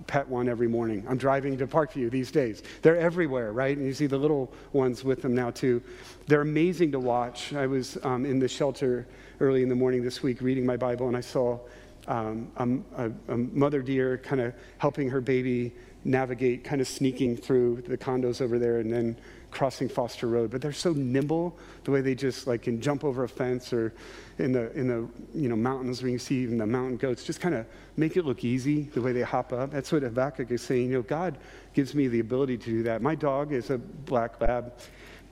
pet 0.07 0.29
one 0.29 0.49
every 0.49 0.69
morning. 0.69 1.05
I'm 1.09 1.17
driving 1.17 1.57
to 1.59 1.67
Parkview 1.67 2.11
these 2.11 2.31
days. 2.31 2.63
They're 2.83 2.97
everywhere, 2.97 3.53
right? 3.53 3.77
And 3.77 3.87
you 3.87 3.95
see 3.95 4.07
the 4.07 4.19
little 4.19 4.53
ones 4.73 5.05
with 5.05 5.23
them 5.23 5.35
now, 5.35 5.51
too. 5.51 5.83
They're 6.27 6.41
amazing 6.41 6.93
to 6.93 7.01
watch. 7.01 7.53
I 7.53 7.67
was 7.67 7.99
um, 8.03 8.25
in 8.25 8.39
the 8.39 8.49
shelter 8.49 9.07
early 9.41 9.63
in 9.63 9.69
the 9.69 9.75
morning 9.75 10.03
this 10.03 10.23
week 10.23 10.41
reading 10.41 10.65
my 10.65 10.77
Bible, 10.77 11.09
and 11.09 11.17
I 11.17 11.21
saw 11.21 11.59
um, 12.07 12.85
a, 12.97 13.11
a, 13.33 13.37
mother 13.37 13.83
deer 13.83 14.19
kind 14.19 14.41
of 14.41 14.55
helping 14.79 15.09
her 15.11 15.21
baby 15.21 15.73
navigate, 16.05 16.65
kind 16.65 16.81
of 16.81 16.89
sneaking 16.89 17.37
through 17.37 17.83
the 17.83 17.97
condos 17.97 18.41
over 18.41 18.59
there, 18.59 18.79
and 18.79 18.93
then 18.93 19.17
crossing 19.55 19.89
Foster 19.89 20.27
Road, 20.27 20.51
but 20.51 20.61
they're 20.61 20.73
so 20.73 20.93
nimble 20.93 21.57
the 21.85 21.91
way 21.93 22.01
they 22.01 22.15
just 22.15 22.47
like 22.47 22.63
can 22.63 22.81
jump 22.81 23.05
over 23.05 23.23
a 23.23 23.29
fence 23.29 23.73
or 23.73 23.95
in 24.39 24.53
the 24.53 24.73
in 24.73 24.89
the 24.89 25.09
you 25.33 25.49
know 25.49 25.55
mountains 25.55 26.03
where 26.03 26.11
you 26.11 26.19
see 26.19 26.43
even 26.43 26.59
the 26.59 26.67
mountain 26.67 26.97
goats, 26.97 27.23
just 27.25 27.41
kind 27.41 27.55
of 27.55 27.65
make 27.97 28.17
it 28.17 28.27
look 28.27 28.45
easy 28.45 28.83
the 28.83 29.01
way 29.01 29.13
they 29.13 29.23
hop 29.23 29.53
up. 29.53 29.71
That's 29.71 29.93
what 29.93 30.03
Habakkuk 30.03 30.51
is 30.51 30.61
saying. 30.61 30.91
You 30.91 30.97
know, 30.97 31.03
God 31.03 31.39
gives 31.73 31.95
me 31.95 32.09
the 32.09 32.21
ability 32.21 32.59
to 32.59 32.65
do 32.71 32.83
that. 32.83 33.01
My 33.01 33.15
dog 33.15 33.53
is 33.53 33.71
a 33.71 33.79
black 33.79 34.41
lab. 34.41 34.73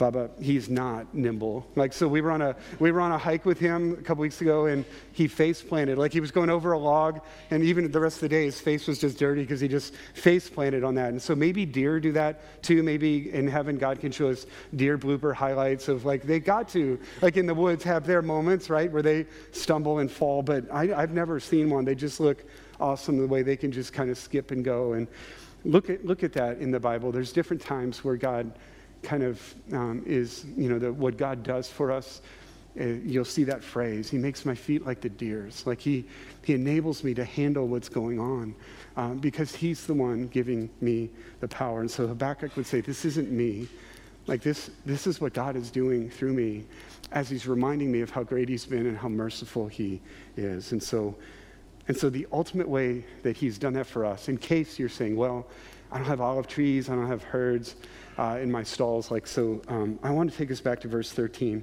Bubba, 0.03 0.31
he's 0.43 0.69
not 0.69 1.15
nimble. 1.15 1.65
Like, 1.77 1.93
so 1.93 2.09
we 2.09 2.21
were 2.21 2.33
on 2.33 2.43
a, 2.43 2.57
we 2.81 2.91
were 2.91 3.01
on 3.01 3.13
a 3.13 3.19
hike 3.19 3.45
with 3.45 3.61
him 3.61 3.93
a 3.93 4.03
couple 4.03 4.23
weeks 4.23 4.41
ago 4.41 4.67
and 4.67 4.85
he 5.13 5.29
face 5.29 5.63
planted. 5.63 5.97
Like, 5.97 6.13
he 6.13 6.19
was 6.19 6.33
going 6.33 6.51
over 6.51 6.73
a 6.73 6.79
log 6.79 7.21
and 7.53 7.63
even 7.63 7.89
the 7.89 8.01
rest 8.01 8.17
of 8.17 8.23
the 8.23 8.29
day, 8.31 8.45
his 8.45 8.61
face 8.61 8.89
was 8.89 8.99
just 8.99 9.17
dirty 9.17 9.43
because 9.43 9.61
he 9.61 9.69
just 9.69 9.95
face 10.15 10.51
planted 10.51 10.83
on 10.83 10.97
that. 10.97 11.11
And 11.11 11.23
so 11.23 11.37
maybe 11.37 11.65
deer 11.65 12.01
do 12.01 12.11
that 12.13 12.63
too. 12.65 12.83
Maybe 12.83 13.33
in 13.33 13.47
heaven, 13.47 13.79
God 13.79 14.01
can 14.01 14.11
show 14.11 14.29
us 14.29 14.45
deer 14.75 14.99
blooper 14.99 15.33
highlights 15.33 15.87
of 15.87 16.05
like, 16.05 16.25
they 16.25 16.41
got 16.41 16.69
to, 16.71 16.99
like 17.21 17.37
in 17.37 17.47
the 17.47 17.55
woods, 17.55 17.85
have 17.85 18.05
their 18.05 18.23
moments, 18.23 18.69
right, 18.69 18.91
where 18.91 19.03
they 19.03 19.27
stumble 19.53 20.01
and 20.01 20.11
fall. 20.11 20.43
But 20.43 20.65
I, 20.73 20.93
I've 21.01 21.13
never 21.13 21.39
seen 21.39 21.71
one. 21.71 21.85
They 21.85 21.95
just 21.95 22.19
look 22.19 22.43
awesome 22.81 23.19
the 23.19 23.27
way 23.29 23.43
they 23.43 23.57
can 23.57 23.71
just 23.71 23.93
kind 23.93 24.11
of 24.11 24.19
skip 24.19 24.51
and 24.51 24.65
go. 24.65 24.95
And 24.95 25.07
look 25.65 25.91
at, 25.91 26.05
look 26.05 26.25
at 26.25 26.33
that 26.33 26.59
in 26.59 26.73
the 26.73 26.81
Bible. 26.81 27.13
There's 27.13 27.33
different 27.33 27.63
times 27.63 28.03
where 28.03 28.17
God 28.17 28.53
kind 29.03 29.23
of 29.23 29.55
um, 29.73 30.03
is, 30.07 30.45
you 30.57 30.69
know, 30.69 30.79
the, 30.79 30.93
what 30.93 31.17
God 31.17 31.43
does 31.43 31.69
for 31.69 31.91
us. 31.91 32.23
Uh, 32.81 32.85
you'll 32.85 33.25
see 33.25 33.45
that 33.45 33.63
phrase. 33.63 34.09
He 34.09 34.17
makes 34.17 34.47
my 34.47 34.55
feet 34.55 34.87
like 34.87 35.03
the 35.03 35.11
deer's. 35.11 35.67
Like 35.67 35.81
he, 35.81 36.07
he 36.43 36.55
enables 36.55 37.05
me 37.05 37.13
to 37.15 37.25
handle 37.25 37.69
what's 37.69 37.91
going 37.91 38.19
on 38.19 38.55
um, 38.97 39.19
because 39.19 39.55
he's 39.55 39.87
the 39.87 39.93
one 39.93 40.29
giving 40.29 40.71
me 40.81 41.11
the 41.41 41.49
power. 41.49 41.81
And 41.81 41.91
so 41.91 42.07
Habakkuk 42.07 42.57
would 42.57 42.67
say, 42.67 42.81
This 42.81 43.05
isn't 43.05 43.31
me. 43.31 43.69
Like 44.27 44.41
this, 44.41 44.71
this 44.87 45.07
is 45.07 45.21
what 45.21 45.35
God 45.35 45.57
is 45.57 45.71
doing 45.71 46.09
through 46.09 46.33
me 46.33 46.65
as 47.11 47.29
he's 47.29 47.47
reminding 47.47 47.91
me 47.91 48.01
of 48.01 48.11
how 48.11 48.23
great 48.23 48.49
he's 48.49 48.65
been 48.65 48.87
and 48.87 48.97
how 48.97 49.09
merciful 49.09 49.67
he 49.67 50.01
is. 50.37 50.73
And 50.73 50.83
so, 50.83 51.15
and 51.89 51.97
so 51.97 52.09
the 52.09 52.27
ultimate 52.33 52.69
way 52.69 53.05
that 53.23 53.37
he's 53.37 53.59
done 53.59 53.73
that 53.75 53.87
for 53.87 54.05
us, 54.05 54.29
in 54.29 54.39
case 54.39 54.79
you're 54.79 54.89
saying, 54.89 55.17
well, 55.17 55.47
I 55.93 55.99
don't 55.99 56.07
have 56.07 56.23
olive 56.23 56.49
trees, 56.49 56.89
I 56.89 56.95
don't 56.95 57.07
have 57.07 57.23
herds, 57.23 57.77
uh, 58.19 58.39
in 58.41 58.51
my 58.51 58.63
stalls. 58.63 59.11
Like 59.11 59.27
so, 59.27 59.61
um, 59.69 59.99
I 60.03 60.11
want 60.11 60.31
to 60.31 60.37
take 60.37 60.51
us 60.51 60.61
back 60.61 60.81
to 60.81 60.89
verse 60.89 61.13
13 61.13 61.63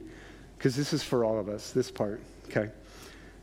because 0.58 0.76
this 0.76 0.94
is 0.94 1.04
for 1.04 1.26
all 1.26 1.40
of 1.40 1.50
us. 1.50 1.72
This 1.72 1.90
part, 1.90 2.22
okay. 2.48 2.70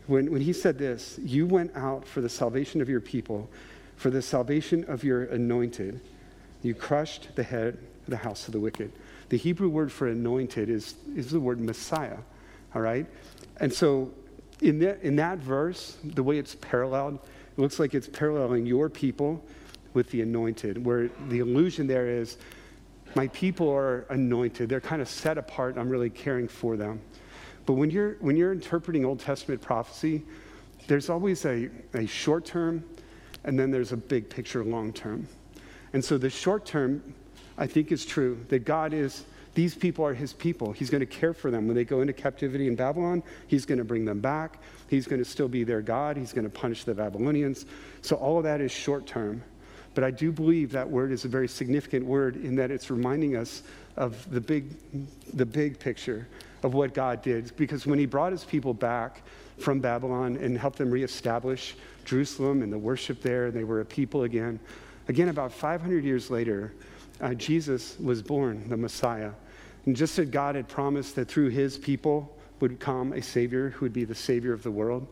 When 0.06 0.30
when 0.30 0.40
he 0.40 0.52
said 0.52 0.78
this, 0.78 1.18
you 1.22 1.46
went 1.46 1.74
out 1.74 2.06
for 2.06 2.20
the 2.20 2.28
salvation 2.28 2.80
of 2.80 2.88
your 2.88 3.00
people, 3.00 3.50
for 3.96 4.10
the 4.10 4.22
salvation 4.22 4.84
of 4.84 5.02
your 5.02 5.24
anointed. 5.24 6.00
You 6.62 6.74
crushed 6.74 7.34
the 7.34 7.42
head 7.42 7.78
of 8.04 8.10
the 8.10 8.16
house 8.16 8.46
of 8.46 8.52
the 8.52 8.60
wicked. 8.60 8.92
The 9.28 9.36
Hebrew 9.36 9.68
word 9.68 9.90
for 9.90 10.06
anointed 10.06 10.70
is, 10.70 10.94
is 11.16 11.30
the 11.30 11.40
word 11.40 11.60
Messiah, 11.60 12.18
all 12.74 12.82
right? 12.82 13.06
And 13.58 13.72
so 13.72 14.12
in 14.60 14.78
that, 14.80 15.02
in 15.02 15.16
that 15.16 15.38
verse, 15.38 15.96
the 16.04 16.22
way 16.22 16.38
it's 16.38 16.54
paralleled, 16.54 17.14
it 17.14 17.60
looks 17.60 17.80
like 17.80 17.94
it's 17.94 18.08
paralleling 18.08 18.66
your 18.66 18.88
people 18.88 19.44
with 19.96 20.10
the 20.10 20.20
anointed, 20.20 20.84
where 20.84 21.08
the 21.30 21.38
illusion 21.38 21.86
there 21.86 22.06
is 22.06 22.36
my 23.14 23.28
people 23.28 23.70
are 23.70 24.04
anointed. 24.10 24.68
They're 24.68 24.78
kind 24.78 25.00
of 25.00 25.08
set 25.08 25.38
apart. 25.38 25.78
I'm 25.78 25.88
really 25.88 26.10
caring 26.10 26.48
for 26.48 26.76
them. 26.76 27.00
But 27.64 27.72
when 27.72 27.90
you're, 27.90 28.16
when 28.20 28.36
you're 28.36 28.52
interpreting 28.52 29.06
Old 29.06 29.20
Testament 29.20 29.62
prophecy, 29.62 30.22
there's 30.86 31.08
always 31.08 31.46
a, 31.46 31.70
a 31.94 32.04
short 32.06 32.44
term 32.44 32.84
and 33.44 33.58
then 33.58 33.70
there's 33.70 33.92
a 33.92 33.96
big 33.96 34.28
picture 34.28 34.62
long 34.62 34.92
term. 34.92 35.26
And 35.94 36.04
so 36.04 36.18
the 36.18 36.28
short 36.28 36.66
term, 36.66 37.14
I 37.56 37.66
think, 37.66 37.90
is 37.90 38.04
true 38.04 38.44
that 38.48 38.66
God 38.66 38.92
is, 38.92 39.24
these 39.54 39.74
people 39.74 40.04
are 40.04 40.12
his 40.12 40.34
people. 40.34 40.72
He's 40.72 40.90
going 40.90 41.00
to 41.00 41.06
care 41.06 41.32
for 41.32 41.50
them. 41.50 41.66
When 41.66 41.74
they 41.74 41.84
go 41.84 42.02
into 42.02 42.12
captivity 42.12 42.68
in 42.68 42.76
Babylon, 42.76 43.22
he's 43.46 43.64
going 43.64 43.78
to 43.78 43.84
bring 43.84 44.04
them 44.04 44.20
back. 44.20 44.58
He's 44.88 45.06
going 45.06 45.22
to 45.22 45.28
still 45.28 45.48
be 45.48 45.64
their 45.64 45.80
God. 45.80 46.18
He's 46.18 46.34
going 46.34 46.44
to 46.44 46.50
punish 46.50 46.84
the 46.84 46.94
Babylonians. 46.94 47.64
So 48.02 48.16
all 48.16 48.36
of 48.36 48.44
that 48.44 48.60
is 48.60 48.70
short 48.70 49.06
term. 49.06 49.42
But 49.96 50.04
I 50.04 50.10
do 50.10 50.30
believe 50.30 50.72
that 50.72 50.90
word 50.90 51.10
is 51.10 51.24
a 51.24 51.28
very 51.28 51.48
significant 51.48 52.04
word 52.04 52.36
in 52.36 52.54
that 52.56 52.70
it's 52.70 52.90
reminding 52.90 53.34
us 53.34 53.62
of 53.96 54.30
the 54.30 54.42
big, 54.42 54.74
the 55.32 55.46
big 55.46 55.78
picture 55.78 56.28
of 56.62 56.74
what 56.74 56.92
God 56.92 57.22
did. 57.22 57.56
Because 57.56 57.86
when 57.86 57.98
he 57.98 58.04
brought 58.04 58.30
his 58.30 58.44
people 58.44 58.74
back 58.74 59.22
from 59.58 59.80
Babylon 59.80 60.36
and 60.36 60.58
helped 60.58 60.76
them 60.76 60.90
reestablish 60.90 61.76
Jerusalem 62.04 62.60
and 62.60 62.70
the 62.70 62.78
worship 62.78 63.22
there, 63.22 63.46
and 63.46 63.54
they 63.54 63.64
were 63.64 63.80
a 63.80 63.86
people 63.86 64.24
again. 64.24 64.60
Again, 65.08 65.30
about 65.30 65.50
500 65.50 66.04
years 66.04 66.30
later, 66.30 66.74
uh, 67.22 67.32
Jesus 67.32 67.98
was 67.98 68.20
born, 68.20 68.68
the 68.68 68.76
Messiah. 68.76 69.30
And 69.86 69.96
just 69.96 70.18
as 70.18 70.28
God 70.28 70.56
had 70.56 70.68
promised 70.68 71.16
that 71.16 71.26
through 71.26 71.48
his 71.48 71.78
people 71.78 72.36
would 72.60 72.80
come 72.80 73.14
a 73.14 73.22
Savior 73.22 73.70
who 73.70 73.86
would 73.86 73.94
be 73.94 74.04
the 74.04 74.14
Savior 74.14 74.52
of 74.52 74.62
the 74.62 74.70
world, 74.70 75.06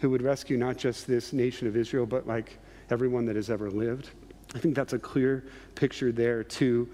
who 0.00 0.08
would 0.08 0.22
rescue 0.22 0.56
not 0.56 0.78
just 0.78 1.06
this 1.06 1.34
nation 1.34 1.68
of 1.68 1.76
Israel, 1.76 2.06
but 2.06 2.26
like 2.26 2.56
everyone 2.90 3.24
that 3.26 3.36
has 3.36 3.50
ever 3.50 3.70
lived. 3.70 4.10
I 4.54 4.58
think 4.58 4.74
that's 4.74 4.92
a 4.92 4.98
clear 4.98 5.44
picture 5.74 6.12
there 6.12 6.44
to 6.44 6.88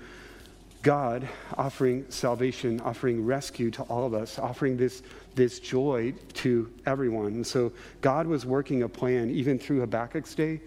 God 0.82 1.28
offering 1.56 2.06
salvation, 2.08 2.80
offering 2.80 3.24
rescue 3.24 3.70
to 3.72 3.82
all 3.84 4.06
of 4.06 4.14
us, 4.14 4.38
offering 4.38 4.76
this, 4.76 5.02
this 5.34 5.58
joy 5.58 6.14
to 6.34 6.72
everyone. 6.86 7.34
And 7.34 7.46
so 7.46 7.72
God 8.00 8.26
was 8.26 8.46
working 8.46 8.82
a 8.84 8.88
plan, 8.88 9.30
even 9.30 9.58
through 9.58 9.80
Habakkuk's 9.80 10.34
day, 10.34 10.60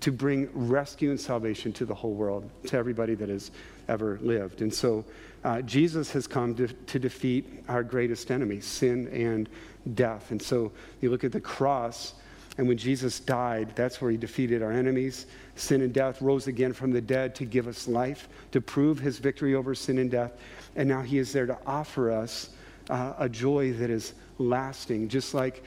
to 0.00 0.10
bring 0.10 0.48
rescue 0.52 1.10
and 1.10 1.20
salvation 1.20 1.72
to 1.74 1.84
the 1.84 1.94
whole 1.94 2.14
world, 2.14 2.50
to 2.66 2.76
everybody 2.76 3.14
that 3.14 3.28
has 3.28 3.52
ever 3.88 4.18
lived. 4.20 4.60
And 4.60 4.74
so 4.74 5.04
uh, 5.44 5.62
Jesus 5.62 6.10
has 6.10 6.26
come 6.26 6.56
to, 6.56 6.66
to 6.66 6.98
defeat 6.98 7.62
our 7.68 7.84
greatest 7.84 8.32
enemy, 8.32 8.60
sin 8.60 9.06
and 9.08 9.48
death. 9.94 10.32
And 10.32 10.42
so 10.42 10.72
you 11.00 11.10
look 11.10 11.22
at 11.22 11.30
the 11.30 11.40
cross 11.40 12.14
and 12.58 12.68
when 12.68 12.76
Jesus 12.76 13.18
died, 13.18 13.72
that's 13.74 14.00
where 14.00 14.10
he 14.10 14.16
defeated 14.16 14.62
our 14.62 14.72
enemies. 14.72 15.26
Sin 15.56 15.80
and 15.80 15.92
death 15.92 16.20
rose 16.20 16.46
again 16.46 16.72
from 16.72 16.92
the 16.92 17.00
dead 17.00 17.34
to 17.36 17.44
give 17.44 17.66
us 17.66 17.88
life, 17.88 18.28
to 18.50 18.60
prove 18.60 18.98
his 18.98 19.18
victory 19.18 19.54
over 19.54 19.74
sin 19.74 19.98
and 19.98 20.10
death. 20.10 20.32
And 20.76 20.88
now 20.88 21.00
he 21.00 21.18
is 21.18 21.32
there 21.32 21.46
to 21.46 21.56
offer 21.66 22.10
us 22.10 22.50
uh, 22.90 23.14
a 23.18 23.28
joy 23.28 23.72
that 23.74 23.88
is 23.88 24.12
lasting, 24.38 25.08
just 25.08 25.32
like 25.32 25.64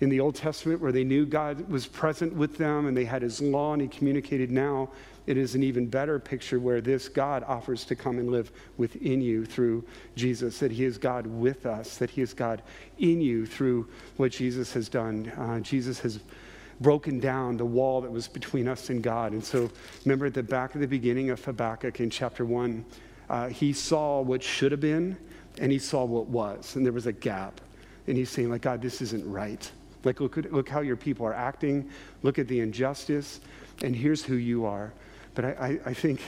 in 0.00 0.10
the 0.10 0.20
Old 0.20 0.34
Testament 0.34 0.80
where 0.80 0.92
they 0.92 1.04
knew 1.04 1.24
God 1.24 1.68
was 1.70 1.86
present 1.86 2.34
with 2.34 2.58
them 2.58 2.86
and 2.86 2.94
they 2.94 3.04
had 3.04 3.22
his 3.22 3.40
law 3.40 3.72
and 3.72 3.80
he 3.80 3.88
communicated 3.88 4.50
now 4.50 4.90
it 5.26 5.36
is 5.36 5.54
an 5.54 5.62
even 5.62 5.86
better 5.86 6.18
picture 6.18 6.60
where 6.60 6.80
this 6.80 7.08
God 7.08 7.42
offers 7.44 7.84
to 7.86 7.96
come 7.96 8.18
and 8.18 8.30
live 8.30 8.52
within 8.76 9.20
you 9.20 9.44
through 9.44 9.84
Jesus, 10.14 10.58
that 10.60 10.70
He 10.70 10.84
is 10.84 10.98
God 10.98 11.26
with 11.26 11.66
us, 11.66 11.96
that 11.98 12.10
He 12.10 12.22
is 12.22 12.32
God 12.32 12.62
in 12.98 13.20
you 13.20 13.46
through 13.46 13.88
what 14.16 14.32
Jesus 14.32 14.72
has 14.72 14.88
done. 14.88 15.32
Uh, 15.36 15.60
Jesus 15.60 15.98
has 16.00 16.20
broken 16.80 17.18
down 17.18 17.56
the 17.56 17.64
wall 17.64 18.00
that 18.02 18.10
was 18.10 18.28
between 18.28 18.68
us 18.68 18.90
and 18.90 19.02
God. 19.02 19.32
And 19.32 19.44
so, 19.44 19.70
remember 20.04 20.26
at 20.26 20.34
the 20.34 20.42
back 20.42 20.74
of 20.74 20.80
the 20.80 20.86
beginning 20.86 21.30
of 21.30 21.44
Habakkuk 21.44 22.00
in 22.00 22.10
chapter 22.10 22.44
1, 22.44 22.84
uh, 23.28 23.48
he 23.48 23.72
saw 23.72 24.20
what 24.20 24.42
should 24.42 24.72
have 24.72 24.80
been 24.80 25.16
and 25.58 25.72
he 25.72 25.78
saw 25.78 26.04
what 26.04 26.26
was, 26.26 26.76
and 26.76 26.84
there 26.84 26.92
was 26.92 27.06
a 27.06 27.12
gap. 27.12 27.60
And 28.06 28.16
he's 28.16 28.30
saying, 28.30 28.50
like, 28.50 28.62
God, 28.62 28.82
this 28.82 29.00
isn't 29.00 29.28
right. 29.28 29.68
Like, 30.04 30.20
look, 30.20 30.36
look 30.36 30.68
how 30.68 30.80
your 30.80 30.96
people 30.96 31.26
are 31.26 31.34
acting. 31.34 31.90
Look 32.22 32.38
at 32.38 32.46
the 32.46 32.60
injustice. 32.60 33.40
And 33.82 33.96
here's 33.96 34.22
who 34.22 34.36
you 34.36 34.64
are. 34.64 34.92
But 35.36 35.44
I, 35.44 35.48
I, 35.50 35.80
I 35.90 35.94
think 35.94 36.20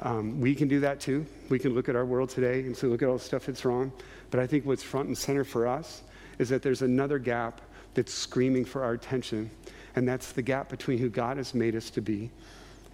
um, 0.00 0.40
we 0.40 0.54
can 0.54 0.68
do 0.68 0.80
that 0.80 1.00
too. 1.00 1.26
We 1.50 1.58
can 1.58 1.74
look 1.74 1.90
at 1.90 1.96
our 1.96 2.06
world 2.06 2.30
today 2.30 2.60
and 2.60 2.74
say, 2.74 2.86
look 2.86 3.02
at 3.02 3.08
all 3.08 3.18
the 3.18 3.24
stuff 3.24 3.44
that's 3.46 3.66
wrong. 3.66 3.92
But 4.30 4.40
I 4.40 4.46
think 4.46 4.64
what's 4.64 4.82
front 4.82 5.08
and 5.08 5.18
center 5.18 5.44
for 5.44 5.66
us 5.66 6.02
is 6.38 6.48
that 6.48 6.62
there's 6.62 6.82
another 6.82 7.18
gap 7.18 7.60
that's 7.94 8.14
screaming 8.14 8.64
for 8.64 8.84
our 8.84 8.92
attention. 8.92 9.50
And 9.96 10.08
that's 10.08 10.32
the 10.32 10.42
gap 10.42 10.68
between 10.68 10.98
who 10.98 11.10
God 11.10 11.36
has 11.36 11.52
made 11.52 11.74
us 11.74 11.90
to 11.90 12.00
be 12.00 12.30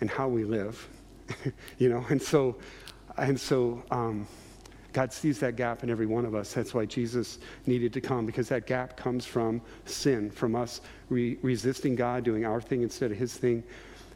and 0.00 0.08
how 0.08 0.28
we 0.28 0.44
live. 0.44 0.88
you 1.78 1.90
know, 1.90 2.04
and 2.08 2.20
so, 2.20 2.56
and 3.18 3.38
so, 3.38 3.84
um, 3.90 4.26
God 4.94 5.12
sees 5.12 5.40
that 5.40 5.56
gap 5.56 5.82
in 5.82 5.90
every 5.90 6.06
one 6.06 6.24
of 6.24 6.36
us. 6.36 6.54
That's 6.54 6.72
why 6.72 6.86
Jesus 6.86 7.40
needed 7.66 7.92
to 7.94 8.00
come, 8.00 8.26
because 8.26 8.48
that 8.50 8.64
gap 8.64 8.96
comes 8.96 9.26
from 9.26 9.60
sin, 9.86 10.30
from 10.30 10.54
us 10.54 10.80
re- 11.08 11.36
resisting 11.42 11.96
God, 11.96 12.22
doing 12.22 12.46
our 12.46 12.60
thing 12.60 12.82
instead 12.82 13.10
of 13.10 13.18
his 13.18 13.36
thing. 13.36 13.64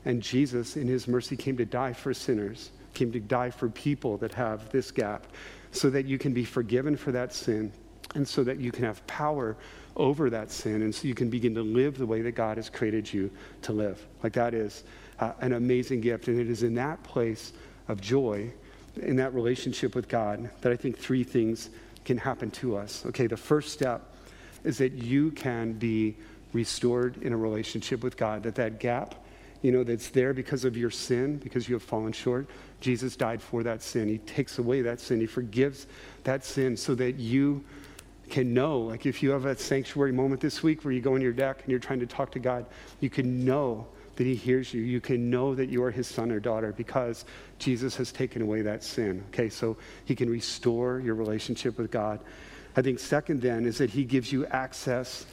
And 0.08 0.22
Jesus, 0.22 0.78
in 0.78 0.88
his 0.88 1.06
mercy, 1.06 1.36
came 1.36 1.58
to 1.58 1.66
die 1.66 1.92
for 1.92 2.14
sinners, 2.14 2.70
came 2.94 3.12
to 3.12 3.20
die 3.20 3.50
for 3.50 3.68
people 3.68 4.16
that 4.16 4.32
have 4.32 4.70
this 4.70 4.90
gap, 4.90 5.26
so 5.70 5.90
that 5.90 6.06
you 6.06 6.16
can 6.16 6.32
be 6.32 6.46
forgiven 6.46 6.96
for 6.96 7.12
that 7.12 7.34
sin, 7.34 7.70
and 8.14 8.26
so 8.26 8.42
that 8.42 8.58
you 8.58 8.72
can 8.72 8.84
have 8.84 9.06
power 9.06 9.54
over 9.96 10.30
that 10.30 10.50
sin, 10.50 10.80
and 10.80 10.94
so 10.94 11.06
you 11.06 11.14
can 11.14 11.28
begin 11.28 11.54
to 11.54 11.60
live 11.60 11.98
the 11.98 12.06
way 12.06 12.22
that 12.22 12.32
God 12.32 12.56
has 12.56 12.70
created 12.70 13.12
you 13.12 13.30
to 13.60 13.74
live. 13.74 14.02
Like 14.22 14.32
that 14.32 14.54
is 14.54 14.84
uh, 15.20 15.32
an 15.42 15.52
amazing 15.52 16.00
gift. 16.00 16.28
And 16.28 16.40
it 16.40 16.48
is 16.48 16.62
in 16.62 16.74
that 16.76 17.02
place 17.02 17.52
of 17.88 18.00
joy 18.00 18.50
in 19.02 19.16
that 19.16 19.34
relationship 19.34 19.94
with 19.94 20.08
God 20.08 20.48
that 20.62 20.72
I 20.72 20.76
think 20.76 20.96
three 20.96 21.22
things 21.22 21.68
can 22.06 22.16
happen 22.16 22.50
to 22.52 22.78
us. 22.78 23.04
Okay, 23.04 23.26
the 23.26 23.36
first 23.36 23.74
step 23.74 24.02
is 24.64 24.78
that 24.78 24.92
you 24.92 25.32
can 25.32 25.74
be 25.74 26.16
restored 26.54 27.22
in 27.22 27.34
a 27.34 27.36
relationship 27.36 28.02
with 28.02 28.16
God, 28.16 28.42
that 28.44 28.54
that 28.54 28.80
gap, 28.80 29.14
you 29.62 29.72
know, 29.72 29.82
that's 29.84 30.10
there 30.10 30.32
because 30.32 30.64
of 30.64 30.76
your 30.76 30.90
sin, 30.90 31.36
because 31.38 31.68
you 31.68 31.74
have 31.74 31.82
fallen 31.82 32.12
short. 32.12 32.48
Jesus 32.80 33.16
died 33.16 33.42
for 33.42 33.62
that 33.64 33.82
sin. 33.82 34.08
He 34.08 34.18
takes 34.18 34.58
away 34.58 34.82
that 34.82 35.00
sin. 35.00 35.20
He 35.20 35.26
forgives 35.26 35.86
that 36.24 36.44
sin 36.44 36.76
so 36.76 36.94
that 36.94 37.16
you 37.16 37.64
can 38.28 38.52
know, 38.52 38.80
like 38.80 39.06
if 39.06 39.22
you 39.22 39.30
have 39.30 39.46
a 39.46 39.56
sanctuary 39.56 40.12
moment 40.12 40.40
this 40.40 40.62
week 40.62 40.84
where 40.84 40.92
you 40.92 41.00
go 41.00 41.14
on 41.14 41.20
your 41.20 41.32
deck 41.32 41.60
and 41.62 41.70
you're 41.70 41.80
trying 41.80 42.00
to 42.00 42.06
talk 42.06 42.30
to 42.32 42.38
God, 42.38 42.66
you 43.00 43.10
can 43.10 43.44
know 43.44 43.86
that 44.16 44.24
He 44.24 44.34
hears 44.34 44.74
you. 44.74 44.82
You 44.82 45.00
can 45.00 45.30
know 45.30 45.54
that 45.54 45.68
you 45.68 45.82
are 45.82 45.90
His 45.90 46.06
son 46.06 46.30
or 46.30 46.40
daughter 46.40 46.72
because 46.76 47.24
Jesus 47.58 47.96
has 47.96 48.12
taken 48.12 48.42
away 48.42 48.62
that 48.62 48.84
sin. 48.84 49.24
Okay, 49.28 49.48
so 49.48 49.76
He 50.04 50.14
can 50.14 50.28
restore 50.28 51.00
your 51.00 51.14
relationship 51.14 51.78
with 51.78 51.90
God. 51.90 52.20
I 52.76 52.82
think, 52.82 52.98
second, 52.98 53.40
then, 53.40 53.64
is 53.64 53.78
that 53.78 53.90
He 53.90 54.04
gives 54.04 54.32
you 54.32 54.44
access 54.46 55.24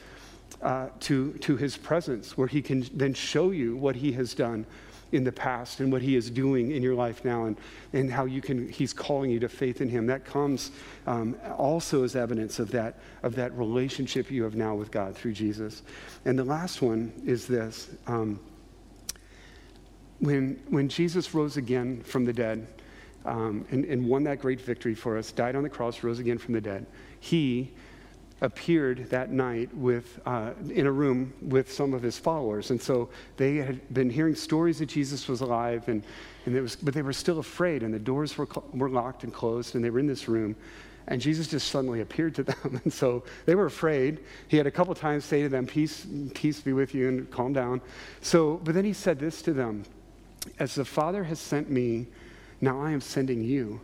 uh, 0.62 0.88
to, 1.00 1.32
to 1.34 1.56
His 1.56 1.76
presence, 1.76 2.36
where 2.36 2.48
He 2.48 2.62
can 2.62 2.86
then 2.94 3.14
show 3.14 3.50
you 3.50 3.76
what 3.76 3.96
He 3.96 4.12
has 4.12 4.34
done 4.34 4.66
in 5.12 5.22
the 5.22 5.32
past 5.32 5.78
and 5.78 5.92
what 5.92 6.02
he 6.02 6.16
is 6.16 6.28
doing 6.30 6.72
in 6.72 6.82
your 6.82 6.96
life 6.96 7.24
now 7.24 7.44
and, 7.44 7.56
and 7.92 8.10
how 8.10 8.24
you 8.24 8.42
can 8.42 8.68
he's 8.68 8.92
calling 8.92 9.30
you 9.30 9.38
to 9.38 9.48
faith 9.48 9.80
in 9.80 9.88
him. 9.88 10.04
That 10.04 10.24
comes 10.24 10.72
um, 11.06 11.36
also 11.56 12.02
as 12.02 12.16
evidence 12.16 12.58
of 12.58 12.72
that 12.72 12.98
of 13.22 13.36
that 13.36 13.56
relationship 13.56 14.32
you 14.32 14.42
have 14.42 14.56
now 14.56 14.74
with 14.74 14.90
god 14.90 15.14
through 15.14 15.34
jesus. 15.34 15.82
And 16.24 16.36
the 16.36 16.44
last 16.44 16.82
one 16.82 17.12
is 17.24 17.46
this 17.46 17.88
um, 18.08 18.40
when, 20.20 20.60
when 20.68 20.88
Jesus 20.88 21.34
rose 21.34 21.56
again 21.56 22.02
from 22.02 22.24
the 22.24 22.32
dead 22.32 22.66
um, 23.24 23.66
and, 23.70 23.84
and 23.84 24.06
won 24.06 24.24
that 24.24 24.40
great 24.40 24.60
victory 24.60 24.94
for 24.94 25.18
us, 25.18 25.32
died 25.32 25.56
on 25.56 25.62
the 25.62 25.68
cross, 25.68 26.02
rose 26.02 26.18
again 26.18 26.38
from 26.38 26.54
the 26.54 26.60
dead, 26.60 26.86
he 27.20 27.72
appeared 28.40 29.08
that 29.10 29.30
night 29.30 29.74
with, 29.74 30.20
uh, 30.26 30.52
in 30.70 30.86
a 30.86 30.92
room 30.92 31.32
with 31.40 31.72
some 31.72 31.94
of 31.94 32.02
his 32.02 32.18
followers. 32.18 32.70
And 32.70 32.80
so 32.80 33.08
they 33.36 33.56
had 33.56 33.92
been 33.94 34.10
hearing 34.10 34.34
stories 34.34 34.78
that 34.80 34.86
Jesus 34.86 35.26
was 35.26 35.40
alive, 35.40 35.88
and, 35.88 36.02
and 36.44 36.54
it 36.54 36.60
was, 36.60 36.76
but 36.76 36.92
they 36.92 37.02
were 37.02 37.14
still 37.14 37.38
afraid, 37.38 37.82
and 37.82 37.94
the 37.94 37.98
doors 37.98 38.36
were, 38.36 38.46
cl- 38.46 38.64
were 38.74 38.90
locked 38.90 39.24
and 39.24 39.32
closed, 39.32 39.74
and 39.74 39.82
they 39.82 39.90
were 39.90 40.00
in 40.00 40.06
this 40.06 40.28
room. 40.28 40.54
And 41.08 41.20
Jesus 41.20 41.46
just 41.46 41.68
suddenly 41.68 42.00
appeared 42.00 42.34
to 42.34 42.42
them. 42.44 42.80
And 42.84 42.92
so 42.92 43.24
they 43.46 43.54
were 43.54 43.66
afraid. 43.66 44.20
He 44.48 44.56
had 44.56 44.66
a 44.66 44.70
couple 44.70 44.94
times 44.94 45.24
say 45.24 45.42
to 45.42 45.48
them, 45.48 45.66
Peace, 45.66 46.06
peace 46.34 46.60
be 46.60 46.72
with 46.72 46.94
you, 46.94 47.08
and 47.08 47.30
calm 47.30 47.52
down. 47.52 47.80
So, 48.20 48.60
but 48.64 48.74
then 48.74 48.84
he 48.84 48.92
said 48.92 49.18
this 49.18 49.40
to 49.42 49.52
them 49.52 49.84
as 50.58 50.74
the 50.74 50.84
Father 50.84 51.24
has 51.24 51.40
sent 51.40 51.70
me, 51.70 52.06
now 52.60 52.80
I 52.80 52.92
am 52.92 53.00
sending 53.00 53.42
you. 53.42 53.80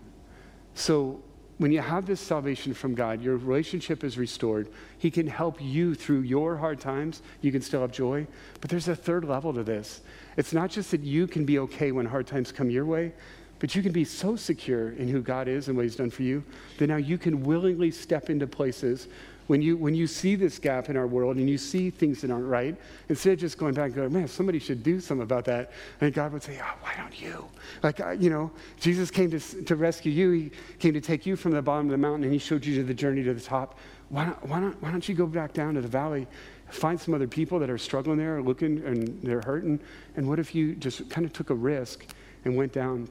So 0.75 1.21
when 1.63 1.71
you 1.71 1.81
have 1.81 2.07
this 2.07 2.21
salvation 2.21 2.75
from 2.75 2.95
God, 2.95 3.23
your 3.23 3.37
relationship 3.37 4.03
is 4.03 4.19
restored. 4.19 4.69
He 4.99 5.13
can 5.13 5.29
help 5.29 5.63
you 5.63 5.95
through 5.95 6.23
your 6.23 6.57
hard 6.57 6.81
times. 6.81 7.23
You 7.41 7.53
can 7.53 7.63
still 7.63 7.83
have 7.83 7.93
joy. 7.93 8.27
But 8.61 8.69
there's 8.69 8.89
a 8.89 8.97
third 8.97 9.25
level 9.25 9.55
to 9.55 9.63
this. 9.63 10.01
It's 10.37 10.53
not 10.53 10.71
just 10.71 10.91
that 10.91 11.03
you 11.03 11.29
can 11.29 11.45
be 11.45 11.61
okay 11.61 11.93
when 11.93 12.05
hard 12.05 12.27
times 12.27 12.51
come 12.51 12.69
your 12.69 12.85
way, 12.85 13.13
but 13.63 13.77
you 13.77 13.81
can 13.81 13.93
be 13.93 14.05
so 14.05 14.35
secure 14.35 14.91
in 14.95 15.07
who 15.07 15.23
God 15.23 15.47
is 15.47 15.69
and 15.69 15.77
what 15.77 15.85
He's 15.85 15.95
done 15.95 16.11
for 16.11 16.25
you 16.25 16.43
that 16.79 16.89
now 16.89 16.97
you 16.97 17.17
can 17.17 17.45
willingly 17.45 17.93
step 17.93 18.29
into 18.29 18.45
places 18.45 19.07
when 19.47 19.63
you, 19.63 19.77
when 19.77 19.95
you 19.95 20.09
see 20.09 20.35
this 20.35 20.59
gap 20.59 20.89
in 20.89 20.97
our 20.97 21.07
world 21.07 21.37
and 21.37 21.49
you 21.49 21.57
see 21.57 21.89
things 21.89 22.23
that 22.23 22.33
aren't 22.33 22.47
right, 22.47 22.77
instead 23.09 23.35
of 23.35 23.39
just 23.39 23.59
going 23.59 23.73
back 23.73 23.87
and 23.87 23.95
going, 23.95 24.13
man, 24.13 24.27
somebody 24.27 24.59
should 24.59 24.83
do 24.83 24.99
something 24.99 25.23
about 25.23 25.45
that, 25.45 25.71
and 26.01 26.13
God 26.13 26.33
would 26.33 26.43
say, 26.43 26.59
oh, 26.61 26.75
why 26.81 26.93
don't 26.97 27.23
you? 27.23 27.47
Like, 27.85 28.01
uh, 28.01 28.11
you 28.11 28.31
know, 28.31 28.51
Jesus 28.81 29.13
came 29.13 29.31
to, 29.31 29.39
to 29.39 29.77
rescue 29.77 30.11
you. 30.11 30.33
He 30.33 30.51
came 30.81 30.95
to 30.95 31.01
take 31.01 31.25
you 31.25 31.37
from 31.37 31.53
the 31.53 31.63
bottom 31.63 31.87
of 31.87 31.93
the 31.93 31.99
mountain, 31.99 32.25
and 32.25 32.33
he 32.33 32.41
showed 32.41 32.67
you 32.67 32.83
the 32.83 32.93
journey 32.93 33.23
to 33.23 33.33
the 33.33 33.41
top. 33.41 33.79
Why 34.09 34.25
don't, 34.25 34.49
why 34.49 34.59
don't, 34.59 34.83
why 34.83 34.91
don't 34.91 35.09
you 35.09 35.15
go 35.15 35.27
back 35.27 35.53
down 35.53 35.75
to 35.75 35.81
the 35.81 35.87
valley, 35.87 36.27
find 36.69 37.01
some 37.01 37.15
other 37.15 37.29
people 37.29 37.61
that 37.61 37.71
are 37.71 37.79
struggling 37.79 38.19
there, 38.19 38.43
looking, 38.43 38.83
and 38.85 39.23
they're 39.23 39.43
hurting, 39.43 39.79
and 40.17 40.29
what 40.29 40.41
if 40.41 40.53
you 40.53 40.75
just 40.75 41.09
kind 41.11 41.25
of 41.25 41.33
took 41.33 41.51
a 41.51 41.55
risk 41.55 42.07
and 42.45 42.57
went 42.57 42.73
down 42.73 43.09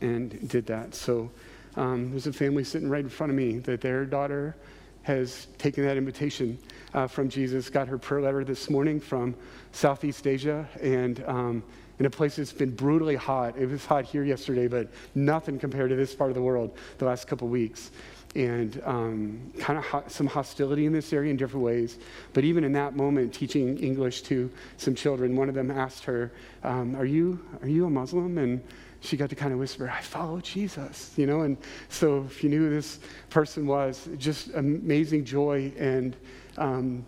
and 0.00 0.48
did 0.48 0.66
that? 0.66 0.94
So 0.94 1.30
um, 1.76 2.10
there's 2.10 2.26
a 2.26 2.32
family 2.32 2.64
sitting 2.64 2.88
right 2.88 3.04
in 3.04 3.10
front 3.10 3.30
of 3.30 3.36
me 3.36 3.58
that 3.60 3.80
their 3.80 4.04
daughter 4.04 4.56
has 5.02 5.46
taken 5.58 5.84
that 5.84 5.96
invitation 5.96 6.58
uh, 6.94 7.06
from 7.06 7.28
Jesus, 7.28 7.70
got 7.70 7.86
her 7.86 7.98
prayer 7.98 8.22
letter 8.22 8.44
this 8.44 8.68
morning 8.68 8.98
from 8.98 9.36
Southeast 9.72 10.26
Asia, 10.26 10.68
and 10.82 11.22
um, 11.26 11.62
in 11.98 12.06
a 12.06 12.10
place 12.10 12.36
that's 12.36 12.52
been 12.52 12.74
brutally 12.74 13.14
hot. 13.14 13.56
It 13.56 13.66
was 13.66 13.84
hot 13.84 14.04
here 14.04 14.24
yesterday, 14.24 14.66
but 14.66 14.88
nothing 15.14 15.58
compared 15.58 15.90
to 15.90 15.96
this 15.96 16.14
part 16.14 16.30
of 16.30 16.34
the 16.34 16.42
world 16.42 16.76
the 16.98 17.04
last 17.04 17.26
couple 17.26 17.48
weeks. 17.48 17.90
And 18.34 18.82
um, 18.84 19.52
kind 19.58 19.78
of 19.78 19.84
ho- 19.84 20.04
some 20.08 20.26
hostility 20.26 20.84
in 20.84 20.92
this 20.92 21.12
area 21.12 21.30
in 21.30 21.38
different 21.38 21.64
ways. 21.64 21.98
But 22.34 22.44
even 22.44 22.64
in 22.64 22.72
that 22.72 22.94
moment, 22.94 23.32
teaching 23.32 23.78
English 23.78 24.22
to 24.22 24.50
some 24.76 24.94
children, 24.94 25.36
one 25.36 25.48
of 25.48 25.54
them 25.54 25.70
asked 25.70 26.04
her, 26.04 26.32
um, 26.62 26.96
are, 26.96 27.06
you, 27.06 27.40
are 27.62 27.68
you 27.68 27.86
a 27.86 27.90
Muslim? 27.90 28.36
And 28.36 28.62
she 29.00 29.16
got 29.16 29.30
to 29.30 29.36
kind 29.36 29.52
of 29.52 29.58
whisper, 29.58 29.88
I 29.88 30.00
follow 30.00 30.40
Jesus, 30.40 31.12
you 31.16 31.26
know? 31.26 31.42
And 31.42 31.56
so 31.88 32.24
if 32.26 32.42
you 32.42 32.50
knew 32.50 32.68
who 32.68 32.70
this 32.70 32.98
person 33.30 33.66
was, 33.66 34.08
just 34.18 34.48
amazing 34.54 35.24
joy 35.24 35.72
and 35.78 36.16
um, 36.56 37.04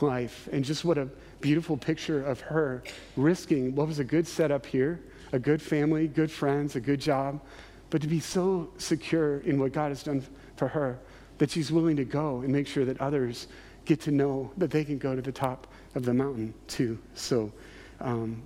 life. 0.00 0.48
And 0.52 0.64
just 0.64 0.84
what 0.84 0.98
a 0.98 1.08
beautiful 1.40 1.76
picture 1.76 2.24
of 2.24 2.40
her 2.40 2.82
risking 3.16 3.74
what 3.74 3.86
was 3.86 3.98
a 3.98 4.04
good 4.04 4.26
setup 4.26 4.66
here, 4.66 5.00
a 5.32 5.38
good 5.38 5.60
family, 5.62 6.08
good 6.08 6.30
friends, 6.30 6.76
a 6.76 6.80
good 6.80 7.00
job, 7.00 7.40
but 7.90 8.00
to 8.02 8.08
be 8.08 8.20
so 8.20 8.70
secure 8.78 9.40
in 9.40 9.58
what 9.58 9.72
God 9.72 9.88
has 9.88 10.02
done 10.02 10.24
for 10.56 10.68
her 10.68 10.98
that 11.38 11.50
she's 11.50 11.72
willing 11.72 11.96
to 11.96 12.04
go 12.04 12.40
and 12.40 12.52
make 12.52 12.66
sure 12.66 12.84
that 12.84 13.00
others 13.00 13.48
get 13.86 14.00
to 14.02 14.10
know 14.10 14.50
that 14.58 14.70
they 14.70 14.84
can 14.84 14.98
go 14.98 15.16
to 15.16 15.22
the 15.22 15.32
top 15.32 15.66
of 15.94 16.04
the 16.04 16.12
mountain 16.12 16.52
too. 16.68 16.98
So, 17.14 17.50
um, 18.00 18.42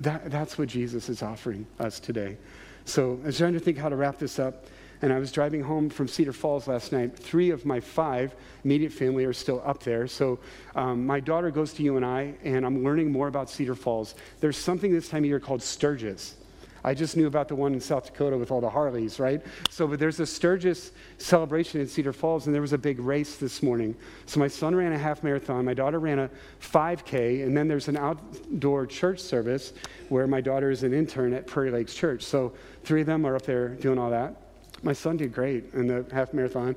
that, 0.00 0.30
that's 0.30 0.58
what 0.58 0.68
Jesus 0.68 1.08
is 1.08 1.22
offering 1.22 1.66
us 1.78 2.00
today. 2.00 2.36
So 2.84 3.18
I 3.22 3.26
was 3.26 3.38
trying 3.38 3.54
to 3.54 3.60
think 3.60 3.78
how 3.78 3.88
to 3.88 3.96
wrap 3.96 4.18
this 4.18 4.38
up. 4.38 4.66
And 5.02 5.12
I 5.12 5.18
was 5.18 5.30
driving 5.30 5.62
home 5.62 5.90
from 5.90 6.08
Cedar 6.08 6.32
Falls 6.32 6.66
last 6.66 6.90
night. 6.90 7.14
Three 7.16 7.50
of 7.50 7.66
my 7.66 7.80
five 7.80 8.34
immediate 8.64 8.92
family 8.92 9.24
are 9.26 9.32
still 9.32 9.62
up 9.64 9.82
there. 9.82 10.06
So 10.06 10.38
um, 10.74 11.06
my 11.06 11.20
daughter 11.20 11.50
goes 11.50 11.74
to 11.74 11.82
UNI, 11.82 12.34
and 12.42 12.64
I'm 12.64 12.82
learning 12.82 13.12
more 13.12 13.28
about 13.28 13.50
Cedar 13.50 13.74
Falls. 13.74 14.14
There's 14.40 14.56
something 14.56 14.92
this 14.92 15.08
time 15.08 15.24
of 15.24 15.28
year 15.28 15.40
called 15.40 15.62
Sturgis. 15.62 16.36
I 16.86 16.94
just 16.94 17.16
knew 17.16 17.26
about 17.26 17.48
the 17.48 17.56
one 17.56 17.74
in 17.74 17.80
South 17.80 18.06
Dakota 18.06 18.38
with 18.38 18.52
all 18.52 18.60
the 18.60 18.70
Harleys, 18.70 19.18
right? 19.18 19.42
So, 19.70 19.88
but 19.88 19.98
there's 19.98 20.20
a 20.20 20.26
Sturgis 20.26 20.92
celebration 21.18 21.80
in 21.80 21.88
Cedar 21.88 22.12
Falls, 22.12 22.46
and 22.46 22.54
there 22.54 22.62
was 22.62 22.72
a 22.72 22.78
big 22.78 23.00
race 23.00 23.38
this 23.38 23.60
morning. 23.60 23.96
So 24.26 24.38
my 24.38 24.46
son 24.46 24.72
ran 24.72 24.92
a 24.92 24.98
half 24.98 25.24
marathon, 25.24 25.64
my 25.64 25.74
daughter 25.74 25.98
ran 25.98 26.20
a 26.20 26.30
5K, 26.60 27.42
and 27.42 27.56
then 27.56 27.66
there's 27.66 27.88
an 27.88 27.96
outdoor 27.96 28.86
church 28.86 29.18
service 29.18 29.72
where 30.10 30.28
my 30.28 30.40
daughter 30.40 30.70
is 30.70 30.84
an 30.84 30.94
intern 30.94 31.32
at 31.32 31.48
Prairie 31.48 31.72
Lakes 31.72 31.92
Church. 31.92 32.22
So 32.22 32.52
three 32.84 33.00
of 33.00 33.08
them 33.08 33.26
are 33.26 33.34
up 33.34 33.42
there 33.42 33.70
doing 33.70 33.98
all 33.98 34.10
that. 34.10 34.36
My 34.84 34.92
son 34.92 35.16
did 35.16 35.34
great 35.34 35.74
in 35.74 35.88
the 35.88 36.06
half 36.12 36.32
marathon 36.32 36.76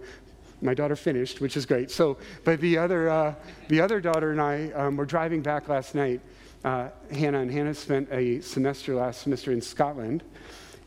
my 0.62 0.74
daughter 0.74 0.96
finished, 0.96 1.40
which 1.40 1.56
is 1.56 1.66
great. 1.66 1.90
So, 1.90 2.18
but 2.44 2.60
the 2.60 2.78
other, 2.78 3.10
uh, 3.10 3.34
the 3.70 3.80
other 3.80 4.02
daughter 4.02 4.32
and 4.32 4.42
I 4.42 4.72
um, 4.72 4.98
were 4.98 5.06
driving 5.06 5.42
back 5.42 5.70
last 5.70 5.96
night. 5.96 6.20
Uh, 6.64 6.90
Hannah 7.12 7.40
and 7.40 7.52
Hannah 7.52 7.74
spent 7.74 8.10
a 8.12 8.42
semester 8.42 8.96
last 8.96 9.22
semester 9.22 9.52
in 9.52 9.62
Scotland, 9.62 10.24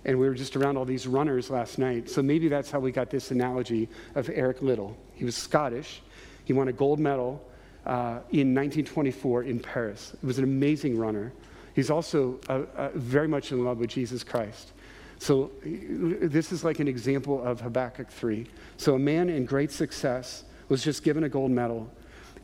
and 0.05 0.19
we 0.19 0.29
were 0.29 0.35
just 0.35 0.57
around 0.57 0.77
all 0.77 0.85
these 0.85 1.07
runners 1.07 1.49
last 1.49 1.79
night. 1.79 2.11
So 2.11 2.23
maybe 2.23 2.49
that's 2.49 2.71
how 2.71 2.81
we 2.81 2.93
got 2.93 3.11
this 3.11 3.31
analogy 3.31 3.89
of 4.15 4.29
Eric 4.33 4.61
Liddell. 4.61 4.97
He 5.15 5.25
was 5.25 5.37
Scottish. 5.37 6.03
He 6.45 6.53
won 6.53 6.69
a 6.69 6.73
gold 6.73 6.99
medal 6.99 7.43
uh, 7.87 8.21
in 8.31 8.55
1924 8.55 9.45
in 9.45 9.61
Paris. 9.61 10.15
It 10.15 10.27
was 10.27 10.39
an 10.39 10.45
amazing 10.45 10.99
runner. 10.99 11.33
He's 11.75 11.91
also 11.91 12.39
uh, 12.49 12.63
uh, 12.77 12.91
very 12.95 13.29
much 13.29 13.53
in 13.53 13.65
love 13.65 13.79
with 13.79 13.91
Jesus 13.91 14.23
Christ. 14.23 14.73
So 15.19 15.53
this 15.63 16.53
is 16.53 16.65
like 16.65 16.81
an 16.81 16.89
example 16.89 17.43
of 17.43 17.61
Habakkuk 17.61 18.11
3. 18.11 18.47
So 18.77 18.97
a 18.97 18.99
man 18.99 19.31
in 19.31 19.47
great 19.47 19.71
success 19.71 20.45
was 20.69 20.83
just 20.83 21.05
given 21.05 21.25
a 21.25 21.29
gold 21.29 21.53
medal, 21.53 21.91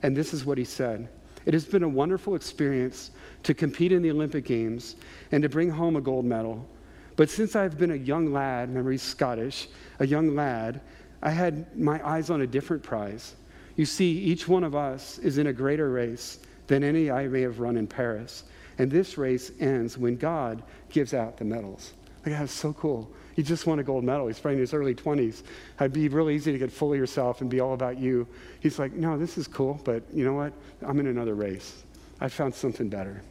and 0.01 0.15
this 0.15 0.33
is 0.33 0.45
what 0.45 0.57
he 0.57 0.63
said. 0.63 1.09
It 1.45 1.53
has 1.53 1.65
been 1.65 1.83
a 1.83 1.89
wonderful 1.89 2.35
experience 2.35 3.11
to 3.43 3.53
compete 3.53 3.91
in 3.91 4.01
the 4.01 4.11
Olympic 4.11 4.45
Games 4.45 4.95
and 5.31 5.41
to 5.43 5.49
bring 5.49 5.69
home 5.69 5.95
a 5.95 6.01
gold 6.01 6.25
medal. 6.25 6.67
But 7.15 7.29
since 7.29 7.55
I've 7.55 7.77
been 7.77 7.91
a 7.91 7.95
young 7.95 8.31
lad, 8.31 8.69
he's 8.89 9.01
Scottish, 9.01 9.67
a 9.99 10.07
young 10.07 10.35
lad, 10.35 10.81
I 11.21 11.31
had 11.31 11.77
my 11.77 12.05
eyes 12.07 12.29
on 12.29 12.41
a 12.41 12.47
different 12.47 12.83
prize. 12.83 13.35
You 13.75 13.85
see, 13.85 14.11
each 14.11 14.47
one 14.47 14.63
of 14.63 14.75
us 14.75 15.19
is 15.19 15.37
in 15.37 15.47
a 15.47 15.53
greater 15.53 15.89
race 15.89 16.39
than 16.67 16.83
any 16.83 17.11
I 17.11 17.27
may 17.27 17.41
have 17.41 17.59
run 17.59 17.77
in 17.77 17.87
Paris. 17.87 18.43
And 18.77 18.89
this 18.89 19.17
race 19.17 19.51
ends 19.59 19.97
when 19.97 20.15
God 20.15 20.63
gives 20.89 21.13
out 21.13 21.37
the 21.37 21.45
medals. 21.45 21.93
Like, 22.25 22.35
that's 22.37 22.53
so 22.53 22.73
cool. 22.73 23.11
He 23.39 23.43
just 23.43 23.65
won 23.65 23.79
a 23.79 23.83
gold 23.83 24.03
medal. 24.03 24.27
He's 24.27 24.37
probably 24.37 24.55
in 24.55 24.59
his 24.59 24.73
early 24.73 24.93
20s. 24.93 25.43
It'd 25.79 25.93
be 25.93 26.09
really 26.09 26.35
easy 26.35 26.51
to 26.51 26.57
get 26.57 26.69
full 26.69 26.91
of 26.91 26.99
yourself 26.99 27.39
and 27.39 27.49
be 27.49 27.61
all 27.61 27.73
about 27.73 27.97
you. 27.97 28.27
He's 28.59 28.77
like, 28.77 28.91
no, 28.91 29.17
this 29.17 29.37
is 29.37 29.47
cool, 29.47 29.79
but 29.85 30.03
you 30.13 30.25
know 30.25 30.33
what? 30.33 30.51
I'm 30.81 30.99
in 30.99 31.07
another 31.07 31.35
race. 31.35 31.85
I 32.19 32.27
found 32.27 32.53
something 32.53 32.89
better. 32.89 33.21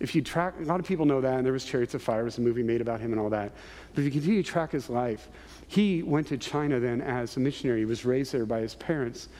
If 0.00 0.14
you 0.14 0.20
track, 0.20 0.52
a 0.60 0.64
lot 0.64 0.80
of 0.80 0.86
people 0.86 1.06
know 1.06 1.22
that, 1.22 1.32
and 1.32 1.46
there 1.46 1.54
was 1.54 1.64
Chariots 1.64 1.94
of 1.94 2.02
Fire, 2.02 2.24
was 2.24 2.36
a 2.36 2.42
movie 2.42 2.62
made 2.62 2.82
about 2.82 3.00
him 3.00 3.12
and 3.12 3.18
all 3.18 3.30
that. 3.30 3.52
But 3.94 4.00
if 4.00 4.04
you 4.04 4.10
continue 4.10 4.42
to 4.42 4.50
track 4.50 4.72
his 4.72 4.90
life, 4.90 5.30
he 5.66 6.02
went 6.02 6.26
to 6.26 6.36
China 6.36 6.78
then 6.78 7.00
as 7.00 7.38
a 7.38 7.40
missionary. 7.40 7.78
He 7.78 7.84
was 7.86 8.04
raised 8.04 8.34
there 8.34 8.44
by 8.44 8.60
his 8.60 8.74
parents. 8.74 9.30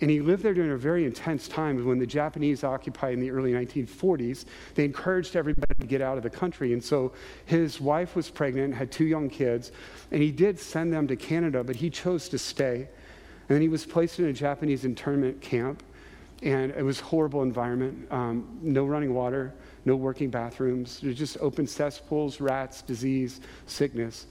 And 0.00 0.10
he 0.10 0.20
lived 0.20 0.42
there 0.42 0.54
during 0.54 0.72
a 0.72 0.76
very 0.76 1.04
intense 1.04 1.46
time 1.46 1.84
when 1.84 1.98
the 1.98 2.06
Japanese 2.06 2.64
occupied 2.64 3.14
in 3.14 3.20
the 3.20 3.30
early 3.30 3.52
1940s. 3.52 4.44
They 4.74 4.84
encouraged 4.84 5.36
everybody 5.36 5.72
to 5.80 5.86
get 5.86 6.02
out 6.02 6.16
of 6.16 6.24
the 6.24 6.30
country. 6.30 6.72
And 6.72 6.82
so 6.82 7.12
his 7.44 7.80
wife 7.80 8.16
was 8.16 8.28
pregnant, 8.28 8.74
had 8.74 8.90
two 8.90 9.04
young 9.04 9.30
kids, 9.30 9.70
and 10.10 10.20
he 10.20 10.32
did 10.32 10.58
send 10.58 10.92
them 10.92 11.06
to 11.08 11.16
Canada, 11.16 11.62
but 11.62 11.76
he 11.76 11.90
chose 11.90 12.28
to 12.30 12.38
stay. 12.38 12.88
And 13.48 13.56
then 13.56 13.62
he 13.62 13.68
was 13.68 13.86
placed 13.86 14.18
in 14.18 14.26
a 14.26 14.32
Japanese 14.32 14.84
internment 14.84 15.40
camp, 15.40 15.82
and 16.42 16.72
it 16.72 16.82
was 16.82 16.98
horrible 16.98 17.42
environment. 17.42 18.10
Um, 18.10 18.58
no 18.62 18.84
running 18.86 19.14
water, 19.14 19.54
no 19.84 19.94
working 19.94 20.28
bathrooms, 20.28 21.00
just 21.00 21.36
open 21.40 21.66
cesspools, 21.66 22.40
rats, 22.40 22.82
disease, 22.82 23.40
sickness. 23.66 24.26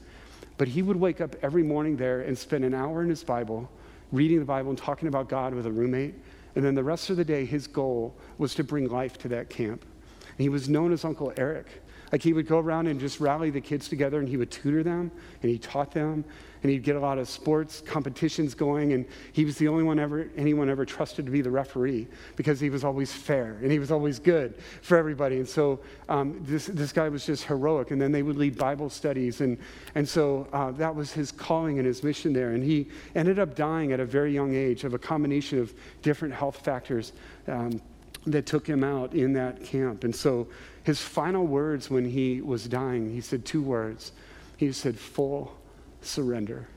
But 0.58 0.68
he 0.68 0.82
would 0.82 0.98
wake 0.98 1.22
up 1.22 1.36
every 1.42 1.64
morning 1.64 1.96
there 1.96 2.22
and 2.22 2.38
spend 2.38 2.66
an 2.66 2.74
hour 2.74 3.02
in 3.02 3.10
his 3.10 3.24
Bible 3.24 3.70
reading 4.14 4.40
the 4.40 4.46
Bible 4.46 4.70
and 4.70 4.78
talking 4.78 5.10
about 5.10 5.28
God 5.28 5.54
with 5.54 5.66
a 5.66 5.72
roommate. 5.72 6.16
And 6.56 6.64
then 6.64 6.76
the 6.76 6.84
rest 6.84 7.10
of 7.10 7.18
the 7.18 7.26
day, 7.26 7.44
his 7.44 7.68
goal 7.68 8.16
was 8.38 8.56
to 8.56 8.64
bring 8.64 8.88
life 8.88 9.18
to 9.20 9.28
that 9.30 9.50
camp. 9.50 9.82
And 9.82 10.40
he 10.40 10.50
was 10.50 10.70
known 10.70 10.94
as 10.94 11.04
Uncle 11.04 11.34
Eric. 11.36 11.68
Like 12.12 12.22
he 12.22 12.32
would 12.32 12.48
go 12.48 12.60
around 12.60 12.88
and 12.88 13.00
just 13.00 13.20
rally 13.20 13.50
the 13.50 13.60
kids 13.60 13.90
together 13.90 14.20
and 14.20 14.30
he 14.30 14.38
would 14.38 14.52
tutor 14.52 14.84
them 14.84 15.12
and 15.42 15.52
he 15.52 15.58
taught 15.58 15.92
them 15.92 16.24
and 16.64 16.72
he'd 16.72 16.84
get 16.84 16.96
a 16.96 17.00
lot 17.00 17.18
of 17.18 17.30
sports 17.30 17.84
competitions 17.86 18.56
going 18.56 18.94
and 18.94 19.06
he 19.34 19.46
was 19.46 19.58
the 19.58 19.68
only 19.68 19.84
one 19.84 20.00
ever 20.00 20.30
anyone 20.38 20.70
ever 20.70 20.86
trusted 20.86 21.26
to 21.26 21.32
be 21.32 21.42
the 21.42 21.52
referee 21.52 22.08
because 22.36 22.60
he 22.60 22.70
was 22.70 22.84
always 22.84 23.12
fair 23.12 23.58
and 23.62 23.72
he 23.72 23.80
was 23.80 23.92
always 23.92 24.20
good 24.20 24.56
for 24.82 24.98
everybody. 24.98 25.38
And 25.38 25.48
so 25.48 25.80
um, 26.10 26.40
this, 26.44 26.68
this 26.68 26.92
guy 26.92 27.10
was 27.10 27.26
just 27.26 27.44
heroic. 27.44 27.92
And 27.92 28.02
then 28.02 28.12
they 28.12 28.24
would 28.24 28.38
lead 28.38 28.58
bible 28.58 28.90
studies. 28.90 29.42
And, 29.42 29.58
and 29.96 30.08
so 30.08 30.48
uh, 30.54 30.72
that 30.72 30.94
was 30.94 31.12
his 31.12 31.32
calling 31.32 31.78
and 31.80 31.86
his 31.86 32.04
mission 32.04 32.34
there. 32.34 32.52
And 32.52 32.64
he 32.64 32.88
ended 33.16 33.40
up 33.40 33.56
dying 33.56 33.92
at 33.92 34.00
a 34.00 34.06
very 34.06 34.34
young 34.34 34.56
age 34.56 34.84
of 34.84 34.94
a 34.94 35.00
combination 35.00 35.60
of 35.60 35.74
different 36.02 36.34
health 36.34 36.58
factors 36.58 37.14
um, 37.48 37.82
that 38.26 38.46
took 38.46 38.66
him 38.66 38.84
out 38.84 39.14
in 39.14 39.34
that 39.34 39.64
camp. 39.64 40.04
And 40.04 40.16
so 40.16 40.48
his 40.84 41.02
final 41.02 41.46
words 41.46 41.90
when 41.90 42.06
he 42.06 42.42
was 42.42 42.68
dying 42.68 43.14
he 43.14 43.22
said 43.22 43.46
two 43.46 43.62
words. 43.62 44.12
He 44.58 44.72
said 44.72 44.98
full 44.98 45.56
surrender, 46.04 46.68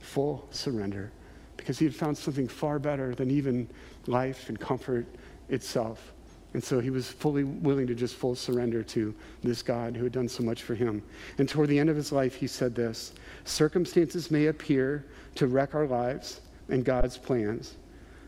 full 0.00 0.46
surrender, 0.50 1.12
because 1.56 1.78
he 1.78 1.84
had 1.84 1.94
found 1.94 2.16
something 2.16 2.48
far 2.48 2.78
better 2.78 3.14
than 3.14 3.30
even 3.30 3.68
life 4.06 4.48
and 4.48 4.58
comfort 4.58 5.06
itself. 5.48 6.12
And 6.54 6.64
so 6.64 6.80
he 6.80 6.90
was 6.90 7.06
fully 7.06 7.44
willing 7.44 7.86
to 7.86 7.94
just 7.94 8.14
full 8.14 8.34
surrender 8.34 8.82
to 8.84 9.14
this 9.42 9.62
God 9.62 9.94
who 9.94 10.04
had 10.04 10.12
done 10.12 10.28
so 10.28 10.42
much 10.42 10.62
for 10.62 10.74
him. 10.74 11.02
And 11.38 11.48
toward 11.48 11.68
the 11.68 11.78
end 11.78 11.90
of 11.90 11.96
his 11.96 12.12
life, 12.12 12.34
he 12.34 12.46
said 12.46 12.74
this 12.74 13.12
Circumstances 13.44 14.30
may 14.30 14.46
appear 14.46 15.04
to 15.34 15.48
wreck 15.48 15.74
our 15.74 15.86
lives 15.86 16.40
and 16.68 16.84
God's 16.84 17.18
plans, 17.18 17.74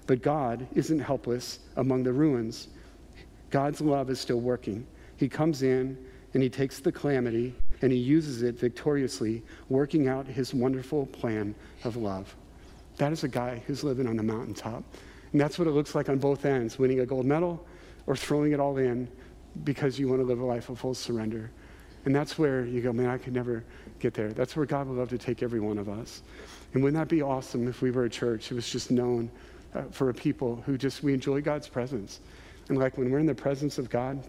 but 0.07 0.23
God 0.23 0.67
isn't 0.75 0.99
helpless 0.99 1.61
among 1.77 2.03
the 2.03 2.13
ruins. 2.13 2.69
God's 3.51 3.81
love 3.81 4.11
is 4.11 4.21
still 4.21 4.41
working. 4.41 4.87
He 5.17 5.29
comes 5.29 5.63
in 5.63 5.97
and 6.35 6.43
he 6.43 6.51
takes 6.51 6.81
the 6.81 6.93
calamity 6.93 7.55
and 7.83 7.93
he 7.93 7.99
uses 7.99 8.43
it 8.43 8.59
victoriously, 8.59 9.43
working 9.69 10.09
out 10.09 10.27
his 10.27 10.53
wonderful 10.53 11.07
plan 11.07 11.55
of 11.85 11.97
love. 11.97 12.35
That 12.97 13.13
is 13.13 13.25
a 13.25 13.29
guy 13.29 13.63
who's 13.67 13.85
living 13.85 14.07
on 14.07 14.17
the 14.17 14.23
mountaintop. 14.23 14.83
And 15.33 15.41
that's 15.41 15.59
what 15.59 15.69
it 15.69 15.73
looks 15.73 15.95
like 15.95 16.09
on 16.09 16.19
both 16.19 16.45
ends 16.45 16.79
winning 16.79 17.01
a 17.01 17.07
gold 17.07 17.27
medal 17.27 17.65
or 18.07 18.17
throwing 18.17 18.53
it 18.53 18.61
all 18.61 18.79
in 18.79 19.09
because 19.65 19.99
you 19.99 20.09
want 20.09 20.21
to 20.21 20.27
live 20.27 20.41
a 20.41 20.45
life 20.45 20.69
of 20.69 20.79
full 20.79 20.95
surrender. 20.95 21.51
And 22.05 22.15
that's 22.15 22.39
where 22.39 22.65
you 22.65 22.81
go, 22.81 22.93
man, 22.93 23.09
I 23.09 23.19
could 23.19 23.35
never 23.35 23.65
get 23.99 24.15
there. 24.15 24.33
That's 24.33 24.57
where 24.57 24.67
God 24.67 24.89
would 24.89 24.99
love 24.99 25.11
to 25.11 25.19
take 25.19 25.43
every 25.43 25.61
one 25.61 25.79
of 25.79 25.89
us. 25.89 26.23
And 26.73 26.83
wouldn't 26.83 27.01
that 27.01 27.09
be 27.09 27.23
awesome 27.23 27.69
if 27.69 27.83
we 27.83 27.91
were 27.91 28.05
a 28.05 28.11
church 28.11 28.49
who 28.49 28.55
was 28.55 28.69
just 28.69 28.91
known 28.91 29.31
uh, 29.75 29.83
for 29.91 30.09
a 30.09 30.15
people 30.15 30.63
who 30.65 30.79
just, 30.79 31.03
we 31.03 31.13
enjoy 31.13 31.41
God's 31.41 31.69
presence. 31.69 32.21
And 32.69 32.79
like 32.79 32.97
when 32.97 33.11
we're 33.11 33.19
in 33.19 33.27
the 33.27 33.35
presence 33.35 33.79
of 33.79 33.91
God, 33.91 34.23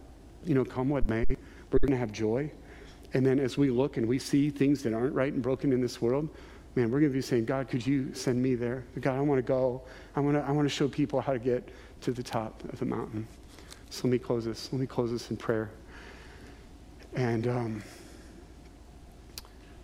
you 0.45 0.55
know, 0.55 0.65
come 0.65 0.89
what 0.89 1.07
may, 1.07 1.25
we're 1.29 1.79
going 1.79 1.91
to 1.91 1.97
have 1.97 2.11
joy. 2.11 2.51
And 3.13 3.25
then 3.25 3.39
as 3.39 3.57
we 3.57 3.71
look 3.71 3.97
and 3.97 4.07
we 4.07 4.19
see 4.19 4.49
things 4.49 4.83
that 4.83 4.93
aren't 4.93 5.13
right 5.13 5.33
and 5.33 5.41
broken 5.41 5.73
in 5.73 5.81
this 5.81 6.01
world, 6.01 6.29
man, 6.75 6.91
we're 6.91 6.99
going 6.99 7.11
to 7.11 7.17
be 7.17 7.21
saying, 7.21 7.45
God, 7.45 7.67
could 7.67 7.85
you 7.85 8.13
send 8.13 8.41
me 8.41 8.55
there? 8.55 8.83
God, 8.99 9.17
I 9.17 9.21
want 9.21 9.39
to 9.39 9.43
go. 9.43 9.81
I 10.15 10.19
want 10.19 10.37
to, 10.37 10.43
I 10.43 10.51
want 10.51 10.65
to 10.67 10.73
show 10.73 10.87
people 10.87 11.19
how 11.19 11.33
to 11.33 11.39
get 11.39 11.67
to 12.01 12.11
the 12.11 12.23
top 12.23 12.63
of 12.71 12.79
the 12.79 12.85
mountain. 12.85 13.27
So 13.89 14.07
let 14.07 14.11
me 14.11 14.19
close 14.19 14.45
this. 14.45 14.71
Let 14.71 14.79
me 14.79 14.87
close 14.87 15.11
this 15.11 15.31
in 15.31 15.37
prayer. 15.37 15.71
And 17.15 17.47
um, 17.47 17.83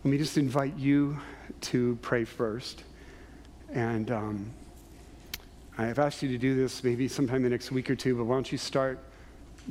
let 0.03 0.11
me 0.11 0.17
just 0.17 0.38
invite 0.38 0.78
you 0.78 1.17
to 1.61 1.97
pray 2.03 2.23
first. 2.23 2.84
And 3.73 4.11
um, 4.11 4.51
I 5.78 5.86
have 5.88 5.97
asked 5.97 6.21
you 6.21 6.30
to 6.30 6.38
do 6.38 6.55
this 6.55 6.84
maybe 6.84 7.07
sometime 7.07 7.41
the 7.41 7.49
next 7.49 7.71
week 7.71 7.89
or 7.89 7.95
two, 7.95 8.15
but 8.15 8.26
why 8.26 8.36
don't 8.36 8.51
you 8.51 8.57
start 8.59 8.99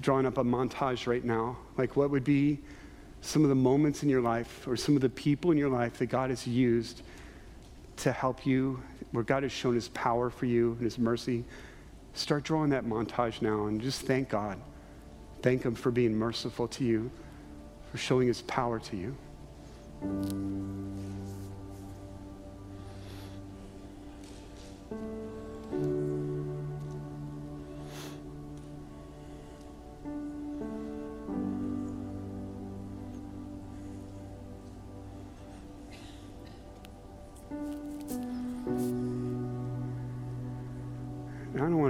drawing 0.00 0.26
up 0.26 0.38
a 0.38 0.44
montage 0.44 1.06
right 1.06 1.24
now? 1.24 1.56
Like, 1.78 1.94
what 1.94 2.10
would 2.10 2.24
be 2.24 2.58
some 3.24 3.42
of 3.42 3.48
the 3.48 3.54
moments 3.54 4.02
in 4.02 4.08
your 4.10 4.20
life 4.20 4.68
or 4.68 4.76
some 4.76 4.94
of 4.96 5.00
the 5.00 5.08
people 5.08 5.50
in 5.50 5.56
your 5.56 5.70
life 5.70 5.98
that 5.98 6.06
God 6.06 6.28
has 6.28 6.46
used 6.46 7.02
to 7.96 8.12
help 8.12 8.44
you, 8.44 8.82
where 9.12 9.24
God 9.24 9.42
has 9.44 9.52
shown 9.52 9.74
his 9.74 9.88
power 9.88 10.28
for 10.28 10.44
you 10.44 10.72
and 10.72 10.82
his 10.82 10.98
mercy, 10.98 11.44
start 12.12 12.44
drawing 12.44 12.70
that 12.70 12.84
montage 12.84 13.40
now 13.40 13.66
and 13.66 13.80
just 13.80 14.02
thank 14.02 14.28
God. 14.28 14.58
Thank 15.40 15.62
him 15.62 15.74
for 15.74 15.90
being 15.90 16.14
merciful 16.14 16.68
to 16.68 16.84
you, 16.84 17.10
for 17.90 17.96
showing 17.98 18.28
his 18.28 18.42
power 18.42 18.78
to 18.78 18.96
you. 18.96 19.16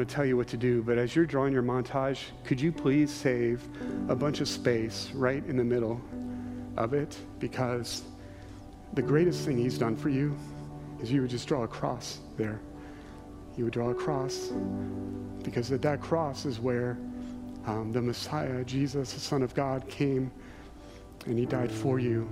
To 0.07 0.15
tell 0.15 0.25
you 0.25 0.37
what 0.37 0.49
to 0.49 0.57
do, 0.57 0.83
but 0.83 0.99
as 0.99 1.17
you're 1.17 1.25
drawing 1.25 1.53
your 1.53 1.62
montage, 1.62 2.25
could 2.45 2.61
you 2.61 2.71
please 2.71 3.11
save 3.11 3.62
a 4.09 4.15
bunch 4.15 4.41
of 4.41 4.49
space 4.49 5.11
right 5.15 5.45
in 5.47 5.57
the 5.57 5.65
middle 5.65 6.01
of 6.77 6.93
it? 6.93 7.17
Because 7.39 8.03
the 8.93 9.03
greatest 9.03 9.45
thing 9.45 9.57
he's 9.57 9.79
done 9.79 9.97
for 9.97 10.11
you 10.11 10.37
is 11.01 11.11
you 11.11 11.23
would 11.23 11.31
just 11.31 11.49
draw 11.49 11.62
a 11.62 11.69
cross 11.69 12.21
there. 12.37 12.61
You 13.57 13.65
would 13.65 13.73
draw 13.73 13.91
a 13.91 13.95
cross 13.95 14.51
because 15.43 15.71
at 15.73 15.83
that 15.83 16.01
cross 16.01 16.45
is 16.45 16.61
where 16.61 16.99
um, 17.67 17.93
the 17.93 18.03
Messiah, 18.03 18.65
Jesus, 18.65 19.12
the 19.15 19.21
Son 19.21 19.43
of 19.43 19.55
God, 19.55 19.89
came 19.89 20.31
and 21.27 21.39
he 21.39 21.47
died 21.47 21.71
for 21.71 21.99
you 21.99 22.29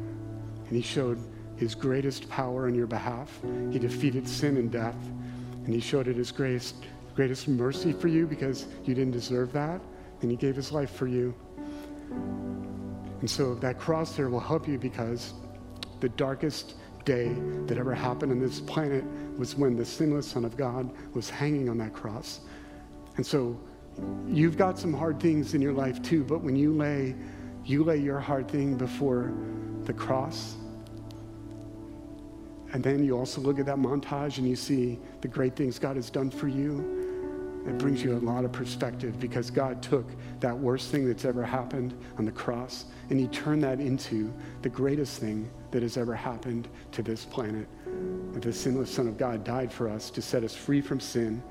and 0.66 0.76
he 0.76 0.82
showed 0.82 1.18
his 1.62 1.76
greatest 1.76 2.28
power 2.28 2.66
on 2.66 2.74
your 2.74 2.88
behalf. 2.88 3.40
He 3.70 3.78
defeated 3.78 4.26
sin 4.28 4.56
and 4.56 4.68
death, 4.68 4.96
and 5.64 5.72
he 5.72 5.78
showed 5.78 6.08
it 6.08 6.16
his 6.16 6.32
greatest, 6.32 6.74
greatest 7.14 7.46
mercy 7.46 7.92
for 7.92 8.08
you 8.08 8.26
because 8.26 8.66
you 8.84 8.96
didn't 8.96 9.12
deserve 9.12 9.52
that, 9.52 9.80
and 10.20 10.30
he 10.30 10.36
gave 10.36 10.56
his 10.56 10.72
life 10.72 10.90
for 10.90 11.06
you. 11.06 11.32
And 13.20 13.30
so 13.30 13.54
that 13.54 13.78
cross 13.78 14.16
there 14.16 14.28
will 14.28 14.40
help 14.40 14.66
you 14.66 14.76
because 14.76 15.34
the 16.00 16.08
darkest 16.08 16.74
day 17.04 17.32
that 17.66 17.78
ever 17.78 17.94
happened 17.94 18.32
on 18.32 18.40
this 18.40 18.58
planet 18.60 19.04
was 19.38 19.54
when 19.54 19.76
the 19.76 19.84
sinless 19.84 20.26
Son 20.26 20.44
of 20.44 20.56
God 20.56 20.90
was 21.14 21.30
hanging 21.30 21.68
on 21.68 21.78
that 21.78 21.92
cross. 21.92 22.40
And 23.18 23.24
so 23.24 23.56
you've 24.26 24.56
got 24.56 24.80
some 24.80 24.92
hard 24.92 25.20
things 25.20 25.54
in 25.54 25.62
your 25.62 25.74
life 25.74 26.02
too, 26.02 26.24
but 26.24 26.42
when 26.42 26.56
you 26.56 26.74
lay 26.74 27.14
you 27.64 27.84
lay 27.84 27.98
your 27.98 28.18
hard 28.18 28.50
thing 28.50 28.74
before 28.74 29.32
the 29.84 29.92
cross, 29.92 30.56
and 32.72 32.82
then 32.82 33.04
you 33.04 33.16
also 33.16 33.40
look 33.40 33.58
at 33.58 33.66
that 33.66 33.76
montage 33.76 34.38
and 34.38 34.48
you 34.48 34.56
see 34.56 34.98
the 35.20 35.28
great 35.28 35.54
things 35.56 35.78
God 35.78 35.96
has 35.96 36.10
done 36.10 36.30
for 36.30 36.48
you. 36.48 36.98
It 37.66 37.78
brings 37.78 38.02
you 38.02 38.16
a 38.16 38.18
lot 38.18 38.44
of 38.44 38.50
perspective 38.50 39.20
because 39.20 39.50
God 39.50 39.82
took 39.82 40.06
that 40.40 40.56
worst 40.56 40.90
thing 40.90 41.06
that's 41.06 41.24
ever 41.24 41.44
happened 41.44 41.94
on 42.18 42.24
the 42.24 42.32
cross 42.32 42.86
and 43.10 43.20
He 43.20 43.28
turned 43.28 43.62
that 43.62 43.78
into 43.78 44.32
the 44.62 44.68
greatest 44.68 45.20
thing 45.20 45.48
that 45.70 45.82
has 45.82 45.96
ever 45.96 46.14
happened 46.14 46.68
to 46.92 47.02
this 47.02 47.24
planet. 47.24 47.68
That 48.32 48.42
the 48.42 48.52
sinless 48.52 48.92
Son 48.92 49.06
of 49.06 49.16
God 49.16 49.44
died 49.44 49.72
for 49.72 49.88
us 49.88 50.10
to 50.10 50.22
set 50.22 50.42
us 50.42 50.54
free 50.54 50.80
from 50.80 50.98
sin 50.98 51.42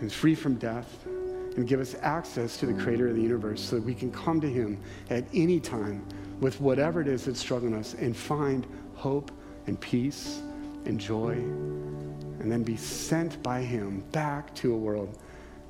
and 0.00 0.12
free 0.12 0.34
from 0.34 0.54
death 0.56 1.06
and 1.06 1.66
give 1.66 1.80
us 1.80 1.94
access 2.02 2.56
to 2.56 2.66
the 2.66 2.74
creator 2.74 3.08
of 3.08 3.16
the 3.16 3.22
universe 3.22 3.60
so 3.60 3.76
that 3.76 3.84
we 3.84 3.94
can 3.94 4.12
come 4.12 4.40
to 4.40 4.48
him 4.48 4.80
at 5.10 5.24
any 5.34 5.58
time 5.58 6.06
with 6.40 6.60
whatever 6.60 7.00
it 7.00 7.08
is 7.08 7.24
that's 7.24 7.40
struggling 7.40 7.74
us 7.74 7.94
and 7.94 8.16
find 8.16 8.66
hope 8.94 9.32
and 9.68 9.78
peace 9.80 10.40
and 10.86 10.98
joy 10.98 11.32
and 11.32 12.50
then 12.50 12.62
be 12.62 12.76
sent 12.76 13.40
by 13.42 13.60
him 13.60 14.00
back 14.12 14.54
to 14.54 14.72
a 14.72 14.76
world 14.76 15.18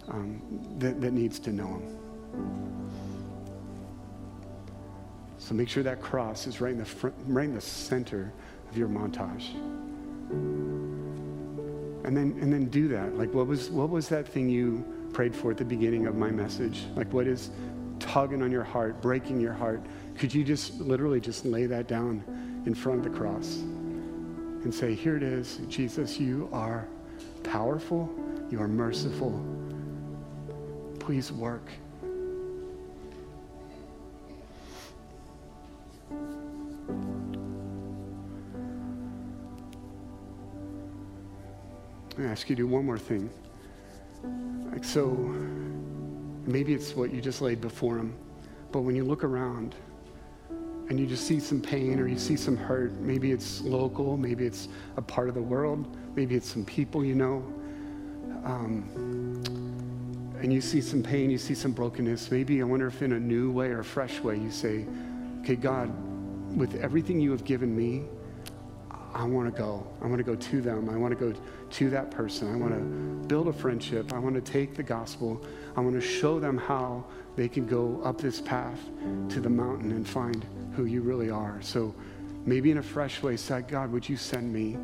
um, 0.08 0.40
that, 0.78 1.00
that 1.00 1.12
needs 1.12 1.38
to 1.40 1.50
know 1.50 1.66
him. 1.66 2.88
So 5.38 5.54
make 5.54 5.68
sure 5.68 5.82
that 5.82 6.00
cross 6.00 6.46
is 6.46 6.60
right 6.60 6.72
in 6.72 6.78
the 6.78 6.84
front, 6.84 7.16
right 7.26 7.46
in 7.46 7.54
the 7.54 7.60
center 7.60 8.32
of 8.70 8.76
your 8.76 8.88
montage. 8.88 9.54
And 12.04 12.16
then 12.16 12.38
and 12.40 12.52
then 12.52 12.66
do 12.66 12.88
that. 12.88 13.16
Like 13.16 13.32
what 13.34 13.46
was 13.46 13.70
what 13.70 13.88
was 13.88 14.08
that 14.08 14.28
thing 14.28 14.48
you 14.48 14.84
prayed 15.12 15.34
for 15.34 15.50
at 15.50 15.56
the 15.56 15.64
beginning 15.64 16.06
of 16.06 16.16
my 16.16 16.30
message. 16.30 16.84
Like, 16.94 17.12
what 17.12 17.26
is 17.26 17.50
tugging 17.98 18.42
on 18.42 18.50
your 18.50 18.62
heart, 18.62 19.00
breaking 19.00 19.40
your 19.40 19.54
heart? 19.54 19.80
Could 20.16 20.32
you 20.34 20.44
just 20.44 20.80
literally 20.80 21.20
just 21.20 21.44
lay 21.44 21.66
that 21.66 21.88
down 21.88 22.22
in 22.66 22.74
front 22.74 22.98
of 22.98 23.10
the 23.10 23.18
cross 23.18 23.62
and 24.68 24.74
say, 24.74 24.94
Here 24.94 25.16
it 25.16 25.22
is, 25.22 25.60
Jesus, 25.70 26.20
you 26.20 26.46
are 26.52 26.86
powerful, 27.42 28.06
you 28.50 28.60
are 28.60 28.68
merciful. 28.68 29.42
Please 30.98 31.32
work. 31.32 31.70
I 42.18 42.24
ask 42.24 42.50
you 42.50 42.56
to 42.56 42.62
do 42.62 42.66
one 42.66 42.84
more 42.84 42.98
thing. 42.98 43.30
Like, 44.70 44.84
so 44.84 45.06
maybe 46.44 46.74
it's 46.74 46.94
what 46.94 47.10
you 47.10 47.22
just 47.22 47.40
laid 47.40 47.62
before 47.62 47.96
him, 47.96 48.14
but 48.70 48.80
when 48.80 48.94
you 48.94 49.04
look 49.04 49.24
around 49.24 49.74
and 50.88 50.98
you 50.98 51.06
just 51.06 51.26
see 51.26 51.38
some 51.38 51.60
pain 51.60 52.00
or 52.00 52.08
you 52.08 52.18
see 52.18 52.36
some 52.36 52.56
hurt, 52.56 52.92
maybe 53.00 53.30
it's 53.30 53.60
local, 53.60 54.16
maybe 54.16 54.46
it's 54.46 54.68
a 54.96 55.02
part 55.02 55.28
of 55.28 55.34
the 55.34 55.42
world, 55.42 55.96
maybe 56.14 56.34
it's 56.34 56.50
some 56.50 56.64
people 56.64 57.04
you 57.04 57.14
know, 57.14 57.44
um, 58.44 59.42
and 60.40 60.52
you 60.52 60.60
see 60.60 60.80
some 60.80 61.02
pain, 61.02 61.30
you 61.30 61.38
see 61.38 61.54
some 61.54 61.72
brokenness, 61.72 62.30
maybe 62.30 62.60
I 62.60 62.64
wonder 62.64 62.86
if 62.86 63.02
in 63.02 63.12
a 63.12 63.20
new 63.20 63.50
way 63.50 63.68
or 63.68 63.80
a 63.80 63.84
fresh 63.84 64.20
way 64.20 64.36
you 64.36 64.50
say, 64.50 64.86
okay, 65.40 65.56
God, 65.56 65.92
with 66.56 66.74
everything 66.76 67.20
you 67.20 67.30
have 67.32 67.44
given 67.44 67.76
me, 67.76 68.04
I 69.14 69.24
want 69.24 69.52
to 69.52 69.58
go. 69.58 69.86
I 70.02 70.06
want 70.06 70.18
to 70.18 70.24
go 70.24 70.36
to 70.36 70.60
them. 70.60 70.88
I 70.88 70.96
want 70.96 71.18
to 71.18 71.32
go 71.32 71.38
to 71.70 71.90
that 71.90 72.10
person. 72.10 72.52
I 72.52 72.56
want 72.56 72.72
to 72.74 73.26
build 73.26 73.48
a 73.48 73.52
friendship. 73.52 74.12
I 74.12 74.18
want 74.18 74.34
to 74.34 74.40
take 74.40 74.74
the 74.74 74.82
gospel. 74.82 75.44
I 75.76 75.80
want 75.80 75.94
to 75.94 76.00
show 76.00 76.38
them 76.38 76.56
how 76.56 77.04
they 77.34 77.48
can 77.48 77.66
go 77.66 78.00
up 78.04 78.20
this 78.20 78.40
path 78.40 78.78
to 79.30 79.40
the 79.40 79.48
mountain 79.48 79.92
and 79.92 80.06
find 80.06 80.46
who 80.78 80.84
you 80.84 81.02
really 81.02 81.28
are. 81.28 81.60
So 81.60 81.92
maybe 82.46 82.70
in 82.70 82.78
a 82.78 82.82
fresh 82.84 83.20
way, 83.20 83.36
say, 83.36 83.62
God, 83.62 83.90
would 83.90 84.08
you 84.08 84.16
send 84.16 84.52
me? 84.52 84.76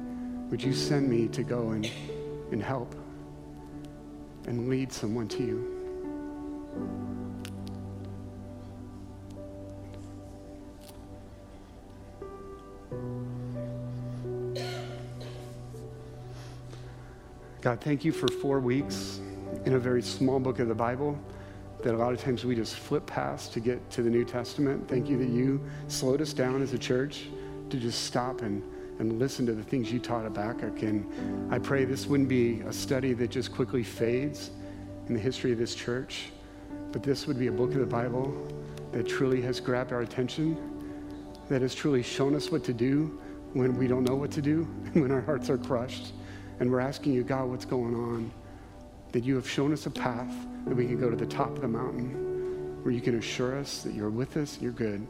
Would 0.50 0.60
you 0.60 0.72
send 0.72 1.08
me 1.08 1.28
to 1.28 1.44
go 1.44 1.70
and, 1.70 1.88
and 2.50 2.60
help 2.60 2.96
and 4.48 4.68
lead 4.68 4.92
someone 4.92 5.28
to 5.28 5.44
you? 5.44 5.70
God, 17.60 17.80
thank 17.80 18.04
you 18.04 18.10
for 18.10 18.26
four 18.26 18.58
weeks 18.58 19.20
in 19.64 19.74
a 19.74 19.78
very 19.78 20.02
small 20.02 20.40
book 20.40 20.58
of 20.58 20.66
the 20.66 20.74
Bible 20.74 21.16
that 21.84 21.94
a 21.94 21.98
lot 21.98 22.14
of 22.14 22.20
times 22.20 22.46
we 22.46 22.56
just 22.56 22.76
flip 22.76 23.04
past 23.04 23.52
to 23.52 23.60
get 23.60 23.90
to 23.90 24.02
the 24.02 24.08
New 24.08 24.24
Testament. 24.24 24.88
Thank 24.88 25.06
you 25.06 25.18
that 25.18 25.28
you 25.28 25.60
slowed 25.88 26.22
us 26.22 26.32
down 26.32 26.62
as 26.62 26.72
a 26.72 26.78
church 26.78 27.26
to 27.68 27.76
just 27.76 28.04
stop 28.04 28.40
and, 28.40 28.62
and 28.98 29.18
listen 29.18 29.44
to 29.44 29.52
the 29.52 29.62
things 29.62 29.92
you 29.92 29.98
taught 29.98 30.24
Habakkuk. 30.24 30.80
And 30.80 31.52
I 31.52 31.58
pray 31.58 31.84
this 31.84 32.06
wouldn't 32.06 32.30
be 32.30 32.62
a 32.62 32.72
study 32.72 33.12
that 33.12 33.30
just 33.30 33.52
quickly 33.52 33.82
fades 33.82 34.50
in 35.08 35.14
the 35.14 35.20
history 35.20 35.52
of 35.52 35.58
this 35.58 35.74
church, 35.74 36.30
but 36.90 37.02
this 37.02 37.26
would 37.26 37.38
be 37.38 37.48
a 37.48 37.52
book 37.52 37.72
of 37.72 37.80
the 37.80 37.86
Bible 37.86 38.34
that 38.92 39.06
truly 39.06 39.42
has 39.42 39.60
grabbed 39.60 39.92
our 39.92 40.00
attention, 40.00 40.56
that 41.50 41.60
has 41.60 41.74
truly 41.74 42.02
shown 42.02 42.34
us 42.34 42.50
what 42.50 42.64
to 42.64 42.72
do 42.72 43.20
when 43.52 43.76
we 43.76 43.86
don't 43.86 44.04
know 44.04 44.14
what 44.14 44.30
to 44.30 44.40
do, 44.40 44.66
and 44.86 44.94
when 45.02 45.12
our 45.12 45.20
hearts 45.20 45.50
are 45.50 45.58
crushed 45.58 46.14
and 46.60 46.72
we're 46.72 46.80
asking 46.80 47.12
you, 47.12 47.22
God, 47.22 47.50
what's 47.50 47.66
going 47.66 47.94
on? 47.94 48.32
That 49.12 49.22
you 49.22 49.34
have 49.34 49.48
shown 49.48 49.70
us 49.70 49.84
a 49.84 49.90
path 49.90 50.34
that 50.66 50.74
we 50.74 50.86
can 50.86 50.98
go 50.98 51.10
to 51.10 51.16
the 51.16 51.26
top 51.26 51.50
of 51.50 51.60
the 51.60 51.68
mountain 51.68 52.80
where 52.82 52.92
you 52.92 53.00
can 53.00 53.18
assure 53.18 53.58
us 53.58 53.82
that 53.82 53.94
you're 53.94 54.10
with 54.10 54.36
us, 54.36 54.58
you're 54.60 54.72
good, 54.72 55.06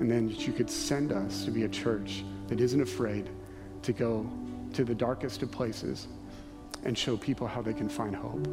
and 0.00 0.10
then 0.10 0.28
that 0.28 0.46
you 0.46 0.52
could 0.52 0.70
send 0.70 1.12
us 1.12 1.44
to 1.44 1.50
be 1.50 1.64
a 1.64 1.68
church 1.68 2.24
that 2.46 2.60
isn't 2.60 2.80
afraid 2.80 3.28
to 3.82 3.92
go 3.92 4.28
to 4.72 4.84
the 4.84 4.94
darkest 4.94 5.42
of 5.42 5.50
places 5.50 6.06
and 6.84 6.96
show 6.96 7.16
people 7.16 7.46
how 7.46 7.60
they 7.60 7.72
can 7.72 7.88
find 7.88 8.14
hope. 8.14 8.46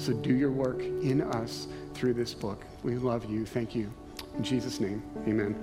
So 0.00 0.12
do 0.12 0.34
your 0.34 0.52
work 0.52 0.82
in 0.82 1.22
us 1.22 1.66
through 1.94 2.14
this 2.14 2.34
book. 2.34 2.64
We 2.82 2.96
love 2.96 3.28
you. 3.30 3.44
Thank 3.44 3.74
you. 3.74 3.92
In 4.36 4.44
Jesus' 4.44 4.80
name, 4.80 5.02
amen. 5.26 5.56